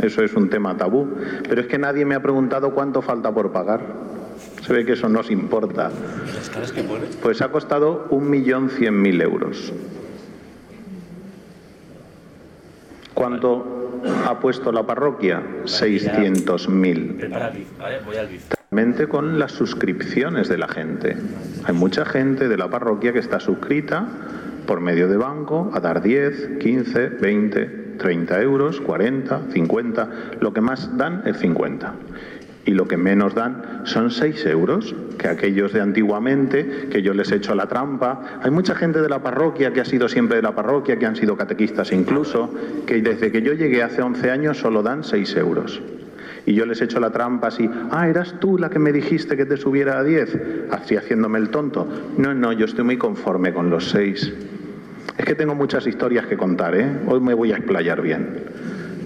Eso 0.00 0.22
es 0.22 0.34
un 0.34 0.48
tema 0.50 0.76
tabú. 0.76 1.08
Pero 1.48 1.60
es 1.60 1.66
que 1.66 1.78
nadie 1.78 2.04
me 2.04 2.14
ha 2.14 2.22
preguntado 2.22 2.72
cuánto 2.72 3.02
falta 3.02 3.32
por 3.34 3.50
pagar. 3.50 3.80
Se 4.64 4.72
ve 4.72 4.84
que 4.86 4.92
eso 4.92 5.08
nos 5.08 5.28
importa. 5.28 5.90
Las 6.32 6.48
caras 6.48 6.70
que 6.70 6.84
pone. 6.84 7.06
Pues 7.24 7.42
ha 7.42 7.48
costado 7.50 8.06
1.100.000 8.10 9.20
euros. 9.20 9.72
¿Cuánto 13.14 13.85
ha 14.26 14.38
puesto 14.40 14.72
la 14.72 14.84
parroquia? 14.86 15.42
600.000. 15.64 17.16
Prepara 17.16 17.48
el 17.48 17.58
bif, 17.58 17.78
¿vale? 17.78 18.00
Voy 18.04 18.16
al 18.16 18.28
bif. 18.28 18.42
Mente 18.70 19.08
con 19.08 19.38
las 19.38 19.52
suscripciones 19.52 20.48
de 20.48 20.58
la 20.58 20.68
gente. 20.68 21.16
Hay 21.64 21.74
mucha 21.74 22.04
gente 22.04 22.48
de 22.48 22.56
la 22.56 22.68
parroquia 22.68 23.12
que 23.12 23.20
está 23.20 23.40
suscrita 23.40 24.08
por 24.66 24.80
medio 24.80 25.08
de 25.08 25.16
banco 25.16 25.70
a 25.72 25.80
dar 25.80 26.02
10, 26.02 26.58
15, 26.58 27.08
20, 27.08 27.66
30 27.98 28.42
euros, 28.42 28.80
40, 28.80 29.42
50. 29.52 30.10
Lo 30.40 30.52
que 30.52 30.60
más 30.60 30.96
dan 30.96 31.22
es 31.26 31.38
50. 31.38 31.94
Y 32.66 32.72
lo 32.72 32.86
que 32.88 32.96
menos 32.96 33.34
dan 33.34 33.82
son 33.84 34.10
6 34.10 34.44
euros, 34.46 34.94
que 35.18 35.28
aquellos 35.28 35.72
de 35.72 35.80
antiguamente, 35.80 36.88
que 36.90 37.00
yo 37.00 37.14
les 37.14 37.30
he 37.30 37.36
hecho 37.36 37.54
la 37.54 37.68
trampa. 37.68 38.40
Hay 38.42 38.50
mucha 38.50 38.74
gente 38.74 39.00
de 39.00 39.08
la 39.08 39.22
parroquia 39.22 39.72
que 39.72 39.80
ha 39.80 39.84
sido 39.84 40.08
siempre 40.08 40.36
de 40.36 40.42
la 40.42 40.54
parroquia, 40.54 40.98
que 40.98 41.06
han 41.06 41.14
sido 41.14 41.36
catequistas 41.36 41.92
incluso, 41.92 42.52
que 42.84 43.00
desde 43.00 43.30
que 43.30 43.40
yo 43.40 43.52
llegué 43.52 43.84
hace 43.84 44.02
11 44.02 44.30
años 44.32 44.58
solo 44.58 44.82
dan 44.82 45.04
6 45.04 45.36
euros. 45.36 45.80
Y 46.44 46.54
yo 46.54 46.66
les 46.66 46.80
he 46.80 46.84
hecho 46.84 46.98
la 46.98 47.10
trampa 47.10 47.48
así, 47.48 47.70
ah, 47.90 48.08
eras 48.08 48.34
tú 48.40 48.58
la 48.58 48.68
que 48.68 48.78
me 48.78 48.92
dijiste 48.92 49.36
que 49.36 49.46
te 49.46 49.56
subiera 49.56 49.98
a 49.98 50.04
10, 50.04 50.68
así 50.70 50.96
haciéndome 50.96 51.38
el 51.38 51.50
tonto. 51.50 51.86
No, 52.18 52.34
no, 52.34 52.52
yo 52.52 52.66
estoy 52.66 52.84
muy 52.84 52.96
conforme 52.96 53.52
con 53.52 53.70
los 53.70 53.90
6. 53.90 54.32
Es 55.18 55.24
que 55.24 55.34
tengo 55.34 55.54
muchas 55.54 55.86
historias 55.86 56.26
que 56.26 56.36
contar, 56.36 56.76
¿eh? 56.76 56.86
Hoy 57.06 57.20
me 57.20 57.34
voy 57.34 57.52
a 57.52 57.56
explayar 57.56 58.02
bien. 58.02 58.44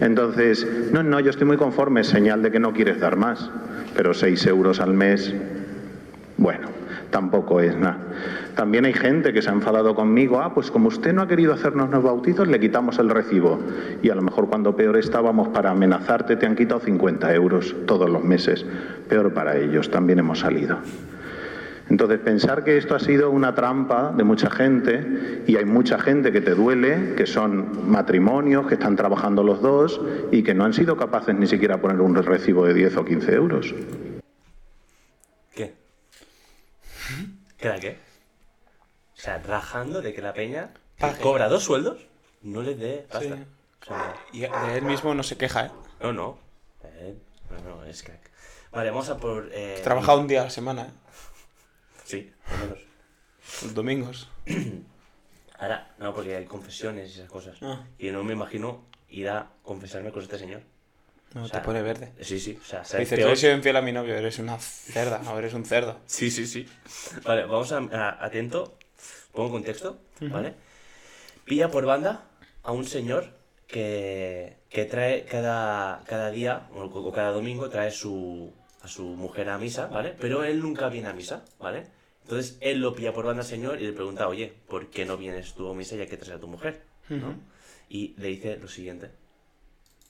Entonces, 0.01 0.67
no, 0.93 1.03
no, 1.03 1.21
yo 1.21 1.31
estoy 1.31 1.47
muy 1.47 1.57
conforme, 1.57 2.05
señal 2.05 2.43
de 2.43 2.51
que 2.51 2.59
no 2.59 2.73
quieres 2.73 3.01
dar 3.01 3.17
más, 3.17 3.51
pero 3.95 4.15
6 4.15 4.47
euros 4.47 4.81
al 4.81 4.95
mes, 4.95 5.35
bueno, 6.39 6.69
tampoco 7.11 7.61
es 7.61 7.77
nada. 7.77 7.99
También 8.57 8.85
hay 8.85 8.95
gente 8.95 9.33
que 9.33 9.43
se 9.43 9.51
ha 9.51 9.53
enfadado 9.53 9.95
conmigo, 9.95 10.41
ah, 10.41 10.55
pues 10.55 10.71
como 10.71 10.89
usted 10.89 11.13
no 11.13 11.23
ha 11.23 11.29
querido 11.29 11.53
hacernos 11.53 11.91
los 11.91 12.03
bautizos, 12.03 12.49
le 12.49 12.59
quitamos 12.59 12.99
el 12.99 13.11
recibo. 13.11 13.61
Y 14.03 14.11
a 14.11 14.15
lo 14.15 14.23
mejor 14.23 14.49
cuando 14.49 14.75
peor 14.75 14.97
estábamos 14.97 15.49
para 15.49 15.71
amenazarte 15.71 16.37
te 16.37 16.47
han 16.47 16.57
quitado 16.57 16.81
50 16.81 17.35
euros 17.35 17.77
todos 17.87 18.09
los 18.09 18.25
meses. 18.25 18.65
Peor 19.09 19.33
para 19.33 19.57
ellos, 19.57 19.91
también 19.91 20.19
hemos 20.19 20.41
salido. 20.41 20.79
Entonces, 21.91 22.21
pensar 22.21 22.63
que 22.63 22.79
esto 22.79 22.95
ha 22.95 23.01
sido 23.01 23.31
una 23.31 23.53
trampa 23.53 24.13
de 24.17 24.23
mucha 24.23 24.49
gente 24.49 25.43
y 25.49 25.57
hay 25.57 25.65
mucha 25.65 25.99
gente 25.99 26.31
que 26.31 26.41
te 26.41 26.55
duele, 26.55 27.17
que 27.17 27.27
son 27.27 27.91
matrimonios, 27.91 28.69
que 28.69 28.75
están 28.75 28.95
trabajando 28.95 29.43
los 29.43 29.61
dos 29.61 30.01
y 30.31 30.45
que 30.45 30.55
no 30.55 30.65
han 30.65 30.73
sido 30.73 30.97
capaces 30.97 31.35
ni 31.35 31.49
siquiera 31.49 31.77
de 31.77 31.83
poner 31.83 32.01
un 32.01 32.15
recibo 32.15 32.65
de 32.65 32.75
10 32.75 32.97
o 32.97 33.05
15 33.05 33.35
euros. 33.35 33.75
¿Qué? 35.53 35.75
¿Qué 37.59 37.67
era 37.67 37.81
qué? 37.81 37.99
O 39.17 39.21
sea, 39.21 39.39
rajando 39.39 40.01
de 40.01 40.15
que 40.15 40.23
la 40.23 40.33
peña 40.33 40.71
que 40.97 41.13
cobra 41.21 41.49
dos 41.49 41.65
sueldos 41.65 42.07
no 42.43 42.63
le 42.63 42.77
dé 42.77 43.07
pasta. 43.11 43.37
Sí. 43.37 43.43
O 43.83 43.85
sea, 43.85 44.15
Y 44.33 44.41
de 44.41 44.79
él 44.79 44.85
mismo 44.85 45.13
no 45.13 45.25
se 45.25 45.37
queja, 45.37 45.67
¿eh? 45.67 45.71
no, 46.01 46.13
no. 46.13 46.39
Eh, 46.85 47.17
no, 47.51 47.77
no, 47.77 47.85
es 47.85 48.05
crack. 48.05 48.31
Vale, 48.71 48.91
vamos 48.91 49.09
a 49.09 49.17
por. 49.17 49.49
Eh, 49.53 49.81
Trabaja 49.83 50.15
un 50.15 50.29
día 50.29 50.43
a 50.43 50.45
la 50.45 50.51
semana, 50.51 50.83
¿eh? 50.83 50.91
Menos. 52.59 52.79
Los 53.63 53.75
domingos. 53.75 54.29
Ahora, 55.59 55.95
no, 55.99 56.15
porque 56.15 56.37
hay 56.37 56.47
confesiones 56.47 57.11
y 57.11 57.15
esas 57.21 57.31
cosas. 57.31 57.59
Ah. 57.63 57.85
Y 57.99 58.11
no 58.11 58.25
me 58.25 58.33
imagino 58.33 58.85
ir 59.11 59.29
a 59.29 59.49
confesarme 59.63 60.11
con 60.11 60.23
este 60.23 60.39
señor. 60.39 60.63
No, 61.35 61.45
O 61.45 61.49
sea, 61.49 61.61
te 61.61 61.65
pone 61.67 61.83
verde. 61.83 62.13
Sí, 62.23 62.41
sí. 62.41 62.59
O 62.61 62.65
sea, 62.65 62.81
Te 62.83 62.89
¿sabes 62.89 63.07
dice, 63.11 63.17
peor? 63.17 63.29
yo 63.29 63.35
he 63.35 63.37
sido 63.37 63.53
infiel 63.55 63.77
a 63.77 63.83
mi 63.83 63.93
novio, 63.93 64.15
eres 64.17 64.39
una 64.39 64.59
cerda, 64.59 65.21
o 65.31 65.39
eres 65.39 65.55
un 65.55 65.65
cerdo. 65.65 66.01
Sí, 66.07 66.31
sí, 66.31 66.47
sí. 66.47 66.67
Vale, 67.25 67.45
vamos 67.45 67.71
a, 67.73 67.79
a- 67.79 68.25
atento. 68.25 68.77
Pongo 69.33 69.53
contexto, 69.53 69.99
¿vale? 70.23 70.55
Pilla 71.45 71.71
por 71.71 71.85
banda 71.87 72.25
a 72.65 72.73
un 72.73 72.85
señor 72.85 73.29
que, 73.69 74.57
que 74.69 74.85
trae 74.87 75.25
cada, 75.25 76.03
cada 76.07 76.31
día 76.33 76.67
o, 76.75 76.83
o 76.83 77.13
cada 77.13 77.31
domingo 77.31 77.71
trae 77.71 77.93
su, 77.93 78.53
a 78.83 78.89
su 78.89 79.05
mujer 79.05 79.49
a 79.51 79.59
misa, 79.59 79.87
¿vale? 79.87 80.17
Pero 80.21 80.43
él 80.43 80.59
nunca 80.61 80.89
viene 80.89 81.09
a 81.09 81.13
misa, 81.13 81.45
¿vale? 81.61 81.87
Entonces 82.31 82.59
él 82.61 82.81
lo 82.81 82.95
pilla 82.95 83.13
por 83.13 83.27
banda 83.27 83.43
al 83.43 83.49
señor 83.49 83.81
y 83.81 83.87
le 83.87 83.93
pregunta, 83.93 84.29
oye, 84.29 84.53
¿por 84.69 84.87
qué 84.87 85.05
no 85.05 85.17
vienes 85.17 85.53
tú 85.55 85.69
a 85.69 85.75
misa 85.75 85.97
ya 85.97 86.07
que 86.07 86.17
traes 86.17 86.37
a 86.37 86.41
tu 86.41 86.47
mujer? 86.47 86.83
¿no? 87.09 87.35
Y 87.89 88.15
le 88.19 88.29
dice 88.29 88.57
lo 88.63 88.69
siguiente. 88.69 89.09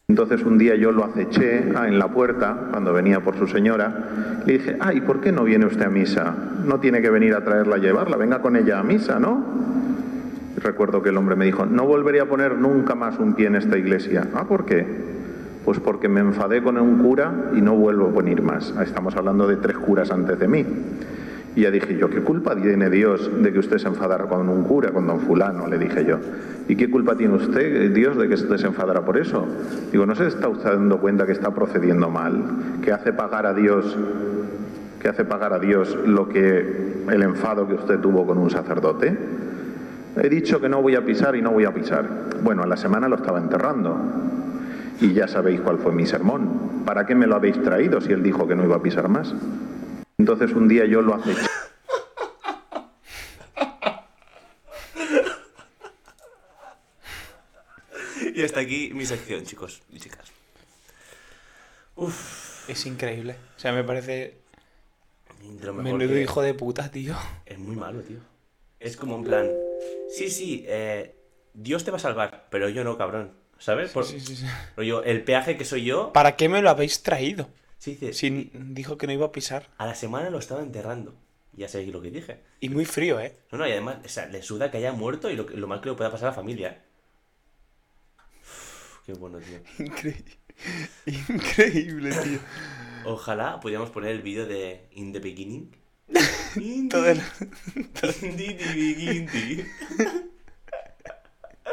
Entonces 0.07 0.43
un 0.43 0.59
día 0.59 0.75
yo 0.77 0.93
lo 0.93 1.03
aceché 1.03 1.73
ah, 1.75 1.89
en 1.89 1.99
la 1.99 2.09
puerta, 2.09 2.69
cuando 2.73 2.93
venía 2.93 3.21
por 3.21 3.39
su 3.39 3.47
señora, 3.47 4.43
le 4.45 4.59
dije, 4.59 4.77
ay, 4.81 5.01
¿por 5.01 5.23
qué 5.23 5.33
no 5.33 5.45
viene 5.45 5.65
usted 5.65 5.85
a 5.85 5.89
misa? 5.89 6.37
No 6.63 6.79
tiene 6.79 7.01
que 7.01 7.09
venir 7.09 7.35
a 7.35 7.43
traerla 7.43 7.77
a 7.77 7.79
llevarla, 7.79 8.19
venga 8.19 8.43
con 8.43 8.55
ella 8.55 8.81
a 8.81 8.83
misa, 8.83 9.19
¿no? 9.19 9.43
Recuerdo 10.59 11.01
que 11.01 11.09
el 11.09 11.17
hombre 11.17 11.37
me 11.37 11.47
dijo, 11.47 11.65
no 11.65 11.87
volveré 11.87 12.21
a 12.21 12.29
poner 12.29 12.59
nunca 12.59 12.95
más 12.95 13.19
un 13.19 13.33
pie 13.33 13.47
en 13.47 13.57
esta 13.57 13.79
iglesia. 13.79 14.29
Ah, 14.35 14.45
¿por 14.47 14.67
qué? 14.67 14.87
Pues 15.65 15.81
porque 15.81 16.11
me 16.11 16.21
enfadé 16.21 16.63
con 16.63 16.77
un 16.77 16.99
cura 16.99 17.51
y 17.57 17.63
no 17.63 17.77
vuelvo 17.77 18.09
a 18.09 18.23
venir 18.23 18.43
más. 18.43 18.75
Ah, 18.77 18.83
Estamos 18.83 19.17
hablando 19.17 19.47
de 19.47 19.57
tres 19.57 19.79
curas 19.79 20.11
antes 20.11 20.39
de 20.39 20.49
mí. 20.49 20.67
Y 21.57 21.63
ya 21.63 21.71
dije 21.71 21.97
yo, 21.97 22.09
¿qué 22.09 22.21
culpa 22.21 22.55
tiene 22.55 22.89
Dios 22.91 23.29
de 23.43 23.53
que 23.53 23.59
usted 23.59 23.79
se 23.79 23.89
enfadara 23.89 24.27
con 24.27 24.49
un 24.49 24.63
cura, 24.63 24.93
con 24.93 25.07
don 25.07 25.21
fulano? 25.21 25.67
Le 25.67 25.79
dije 25.79 26.05
yo. 26.05 26.19
¿Y 26.69 26.77
qué 26.77 26.89
culpa 26.89 27.17
tiene 27.17 27.35
usted, 27.35 27.93
Dios, 27.93 28.17
de 28.17 28.29
que 28.29 28.37
se 28.37 28.67
enfadara 28.67 29.05
por 29.05 29.19
eso? 29.19 29.47
Digo, 29.91 30.07
¿no 30.07 30.15
se 30.15 30.29
está 30.29 30.49
usted 30.49 30.71
dando 30.71 31.01
cuenta 31.01 31.27
que 31.27 31.33
está 31.33 31.53
procediendo 31.53 32.09
mal? 32.09 32.45
Que 32.83 32.93
hace 32.93 33.13
pagar 33.13 33.47
a 33.47 33.55
Dios, 33.55 33.97
que 35.01 35.09
hace 35.09 35.25
pagar 35.25 35.53
a 35.53 35.59
Dios 35.59 35.99
lo 36.07 36.29
que 36.29 37.03
el 37.09 37.23
enfado 37.23 37.67
que 37.67 37.75
usted 37.75 37.99
tuvo 37.99 38.25
con 38.25 38.39
un 38.39 38.51
sacerdote. 38.51 39.17
He 40.23 40.29
dicho 40.29 40.61
que 40.61 40.69
no 40.69 40.81
voy 40.81 40.95
a 40.95 41.05
pisar 41.05 41.35
y 41.35 41.43
no 41.43 41.51
voy 41.51 41.65
a 41.65 41.75
pisar. 41.75 42.07
Bueno, 42.45 42.63
a 42.63 42.67
la 42.67 42.77
semana 42.77 43.09
lo 43.09 43.17
estaba 43.17 43.41
enterrando. 43.41 43.97
Y 45.01 45.15
ya 45.15 45.27
sabéis 45.27 45.61
cuál 45.61 45.79
fue 45.79 45.93
mi 45.93 46.07
sermón. 46.07 46.49
¿Para 46.85 47.07
qué 47.07 47.17
me 47.17 47.27
lo 47.27 47.35
habéis 47.35 47.61
traído 47.61 48.01
si 48.01 48.13
él 48.13 48.23
dijo 48.23 48.47
que 48.47 48.55
no 48.55 48.65
iba 48.65 48.77
a 48.77 48.83
pisar 48.83 49.09
más? 49.09 49.35
Entonces 50.21 50.53
un 50.53 50.69
día 50.69 50.85
yo 50.85 51.01
lo 51.01 51.15
aceché. 51.15 51.41
Y 58.35 58.43
hasta 58.43 58.61
aquí 58.61 58.91
mi 58.95 59.07
sección, 59.07 59.45
chicos 59.45 59.83
y 59.91 59.99
chicas. 59.99 60.27
Es 62.69 62.87
increíble. 62.87 63.37
O 63.57 63.61
sea, 63.61 63.73
me 63.73 63.85
parece 63.85 64.39
menudo 65.75 66.09
que- 66.09 66.23
hijo 66.23 66.43
de 66.43 66.55
puta, 66.55 66.91
tío. 66.91 67.15
Es 67.47 67.59
muy 67.59 67.77
malo, 67.77 68.01
tío. 68.01 68.19
Es 68.79 68.97
como 68.97 69.17
en 69.17 69.25
plan, 69.25 69.51
sí, 70.11 70.31
sí, 70.31 70.65
eh, 70.67 71.15
Dios 71.53 71.85
te 71.85 71.91
va 71.91 71.99
a 71.99 72.01
salvar, 72.01 72.47
pero 72.51 72.69
yo 72.71 72.83
no, 72.85 72.97
cabrón. 72.97 73.33
¿Sabes? 73.59 73.91
Por- 73.91 74.07
Sí, 74.07 74.21
sí, 74.21 74.37
sí. 74.37 74.47
rollo, 74.75 75.05
el 75.05 75.23
peaje 75.23 75.59
que 75.59 75.67
soy 75.67 75.85
yo, 75.85 76.15
¿Para 76.15 76.35
qué 76.35 76.49
me 76.49 76.63
lo 76.63 76.71
habéis 76.71 77.03
traído? 77.03 77.51
Sí, 77.81 77.97
dice, 77.97 78.13
Si 78.13 78.51
dijo 78.55 78.97
que 78.97 79.09
no 79.09 79.13
iba 79.13 79.27
a 79.27 79.33
pisar. 79.33 79.69
a 79.79 79.87
la 79.87 79.97
semana 79.97 80.31
lo 80.31 80.39
estaba 80.39 80.63
enterrando. 80.63 81.17
Ya 81.55 81.67
sabéis 81.69 81.93
lo 81.93 82.01
que 82.01 82.13
dije. 82.13 82.39
Y 82.61 82.69
muy 82.69 82.85
frío, 82.85 83.19
¿eh? 83.19 83.35
No, 83.51 83.59
no, 83.59 83.67
y 83.67 83.73
además, 83.73 83.97
o 84.05 84.09
sea, 84.09 84.27
le 84.27 84.41
suda 84.41 84.71
que 84.71 84.77
haya 84.79 84.93
muerto 84.93 85.29
y 85.29 85.35
lo, 85.35 85.43
lo 85.49 85.67
mal 85.67 85.81
que 85.81 85.89
le 85.89 85.97
pueda 85.97 86.13
pasar 86.13 86.29
a 86.29 86.31
la 86.31 86.37
familia. 86.37 86.81
Uf, 88.41 89.01
qué 89.05 89.13
bueno, 89.15 89.39
tío. 89.41 89.59
Increíble. 89.85 90.37
Increíble, 91.07 92.11
tío. 92.23 92.39
Ojalá 93.05 93.59
pudiéramos 93.61 93.91
poner 93.91 94.11
el 94.13 94.23
vídeo 94.23 94.47
de 94.47 94.87
In 94.93 95.13
the 95.13 95.19
Beginning. 95.19 95.75
In 96.57 96.89
Todo 96.91 97.03
the, 97.05 97.11
el- 97.13 97.23
in 98.23 98.57
the 98.57 98.73
beginning. 98.75 99.67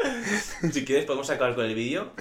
si 0.72 0.84
quieres 0.84 1.04
podemos 1.04 1.28
acabar 1.30 1.54
con 1.54 1.64
el 1.64 1.74
vídeo. 1.74 2.12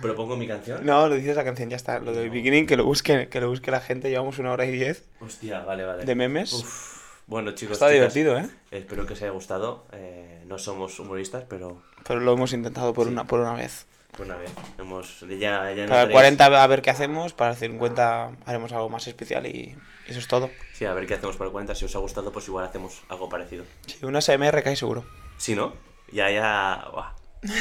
Propongo 0.00 0.36
mi 0.36 0.46
canción. 0.46 0.86
No, 0.86 1.08
lo 1.08 1.16
dices 1.16 1.34
la 1.36 1.42
canción, 1.44 1.70
ya 1.70 1.76
está. 1.76 1.98
Lo 1.98 2.12
del 2.12 2.30
beginning, 2.30 2.66
que 2.66 2.76
lo 2.76 2.84
busque, 2.84 3.28
que 3.28 3.40
lo 3.40 3.48
busque 3.48 3.70
la 3.72 3.80
gente. 3.80 4.08
Llevamos 4.10 4.38
una 4.38 4.52
hora 4.52 4.64
y 4.64 4.70
diez 4.70 5.04
Hostia, 5.20 5.60
vale, 5.60 5.84
vale. 5.84 6.04
de 6.04 6.14
memes. 6.14 6.52
Uf. 6.52 6.98
Bueno, 7.26 7.50
chicos, 7.52 7.74
Está 7.74 7.90
chicas, 7.92 8.14
divertido, 8.14 8.38
¿eh? 8.38 8.48
Espero 8.70 9.06
que 9.06 9.14
os 9.14 9.22
haya 9.22 9.32
gustado. 9.32 9.86
Eh, 9.92 10.42
no 10.46 10.58
somos 10.58 10.98
humoristas, 11.00 11.44
pero 11.48 11.82
Pero 12.06 12.20
lo 12.20 12.32
hemos 12.32 12.52
intentado 12.52 12.94
por, 12.94 13.06
Sí. 13.06 13.12
una, 13.12 13.24
por 13.24 13.40
una 13.40 13.54
vez. 13.54 13.86
por 14.16 14.24
una 14.26 14.36
vez. 14.36 14.50
Hemos, 14.78 15.20
ya, 15.20 15.36
ya 15.36 15.38
Para 15.38 15.72
el 15.72 15.88
notaréis- 15.88 16.12
40 16.12 16.62
a 16.62 16.66
ver 16.68 16.80
qué 16.80 16.90
hacemos. 16.90 17.32
Para 17.34 17.50
el 17.50 17.56
50 17.56 18.30
haremos 18.46 18.72
algo 18.72 18.88
más 18.88 19.06
especial 19.08 19.46
y 19.46 19.76
eso 20.06 20.20
es 20.20 20.28
todo. 20.28 20.48
Sí, 20.74 20.84
a 20.86 20.94
ver 20.94 21.06
qué 21.08 21.14
hacemos 21.14 21.36
para 21.36 21.46
el 21.48 21.52
40. 21.52 21.74
Si 21.74 21.84
os 21.84 21.94
ha 21.96 21.98
gustado, 21.98 22.30
pues 22.32 22.46
igual 22.48 22.64
hacemos 22.64 23.02
algo 23.08 23.28
parecido. 23.28 23.64
Sí, 23.86 23.98
una 24.06 24.20
SMR 24.20 24.62
cae 24.62 24.76
seguro. 24.76 25.04
Si 25.38 25.54
no, 25.56 25.74
ya, 26.12 26.30
ya. 26.30 26.84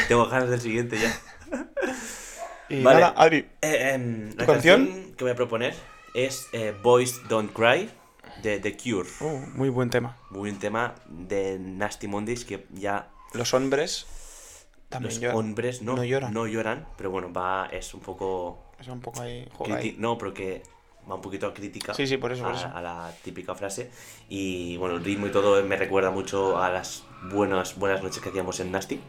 Tengo 0.07 0.27
ganas 0.27 0.49
del 0.49 0.61
siguiente 0.61 0.97
ya. 0.99 1.19
Y 2.69 2.83
Vale. 2.83 2.99
nada, 2.99 3.13
Adri, 3.15 3.47
Eh, 3.61 3.91
em, 3.93 4.29
la 4.35 4.45
¿Tu 4.45 4.51
canción? 4.51 4.85
canción 4.87 5.13
que 5.15 5.23
voy 5.23 5.31
a 5.31 5.35
proponer 5.35 5.73
es 6.13 6.49
eh, 6.51 6.75
Boys 6.83 7.21
Don't 7.29 7.53
Cry 7.53 7.89
de 8.43 8.59
The 8.59 8.75
Cure. 8.75 9.07
uh, 9.21 9.39
muy 9.55 9.69
buen 9.69 9.89
tema. 9.89 10.17
Muy 10.31 10.39
buen 10.41 10.59
tema 10.59 10.95
de 11.07 11.57
Nasty 11.59 12.07
Mondays 12.09 12.43
que 12.43 12.65
ya 12.73 13.07
Los 13.33 13.53
hombres 13.53 14.05
también 14.89 15.13
los 15.13 15.21
lloran. 15.21 15.37
hombres 15.37 15.81
no, 15.81 15.95
no 15.95 16.03
lloran. 16.03 16.33
no 16.33 16.45
lloran, 16.45 16.87
pero 16.97 17.09
bueno, 17.09 17.31
va, 17.31 17.67
es 17.71 17.93
un 17.93 18.01
poco 18.01 18.73
Es 18.81 18.87
un 18.89 18.99
poco 18.99 19.21
ahí, 19.21 19.47
ahí. 19.73 19.95
no, 19.97 20.17
pero 20.17 20.33
que 20.33 20.61
va 21.09 21.15
un 21.15 21.21
poquito 21.21 21.47
a 21.47 21.53
crítica 21.53 21.93
Sí, 21.93 22.05
sí, 22.05 22.17
por 22.17 22.33
eso, 22.33 22.43
por 22.43 22.51
a, 22.53 22.57
eso. 22.57 22.67
a 22.67 22.81
la 22.81 23.11
típica 23.23 23.55
frase 23.55 23.89
y 24.27 24.75
bueno, 24.75 24.95
el 24.97 25.05
ritmo 25.05 25.27
y 25.27 25.31
todo 25.31 25.63
me 25.63 25.77
recuerda 25.77 26.11
mucho 26.11 26.61
a 26.61 26.69
las 26.69 27.03
buenas 27.31 27.77
buenas 27.77 28.03
noches 28.03 28.21
que 28.21 28.27
hacíamos 28.27 28.59
en 28.59 28.71
Nasty 28.73 28.99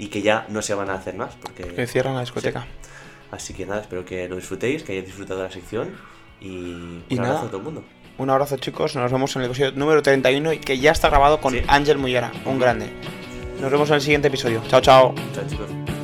y 0.00 0.08
que 0.08 0.22
ya 0.22 0.46
no 0.48 0.62
se 0.62 0.74
van 0.74 0.88
a 0.90 0.94
hacer 0.94 1.14
más 1.14 1.34
porque 1.42 1.62
Que 1.62 1.86
cierran 1.86 2.14
la 2.14 2.20
discoteca. 2.22 2.66
así 3.30 3.52
que 3.54 3.66
nada, 3.66 3.82
espero 3.82 4.04
que 4.04 4.28
lo 4.28 4.36
disfrutéis, 4.36 4.82
que 4.82 4.92
hayáis 4.92 5.06
disfrutado 5.06 5.40
de 5.40 5.46
la 5.46 5.52
sección 5.52 5.94
y, 6.40 6.46
Y 6.48 7.04
un 7.10 7.16
nada. 7.16 7.28
abrazo 7.28 7.46
a 7.46 7.48
todo 7.48 7.58
el 7.58 7.62
mundo. 7.64 7.84
Un 8.18 8.28
abrazo, 8.30 8.56
chicos. 8.56 8.96
Nos 8.96 9.12
vemos 9.12 9.34
en 9.36 9.42
el 9.42 9.48
episodio 9.50 9.72
número 9.72 10.02
31 10.02 10.52
y 10.54 10.58
que 10.58 10.78
ya 10.78 10.92
está 10.92 11.08
grabado 11.08 11.40
con 11.40 11.52
Sí. 11.54 11.62
Ángel 11.68 11.98
Mullera, 11.98 12.32
un 12.44 12.58
grande. 12.58 12.90
Nos 13.60 13.70
vemos 13.70 13.88
en 13.90 13.94
el 13.96 14.00
siguiente 14.00 14.28
episodio. 14.28 14.62
Chao, 14.68 14.80
chao. 14.80 15.14
Chao 15.34 15.44
chicos. 15.48 15.99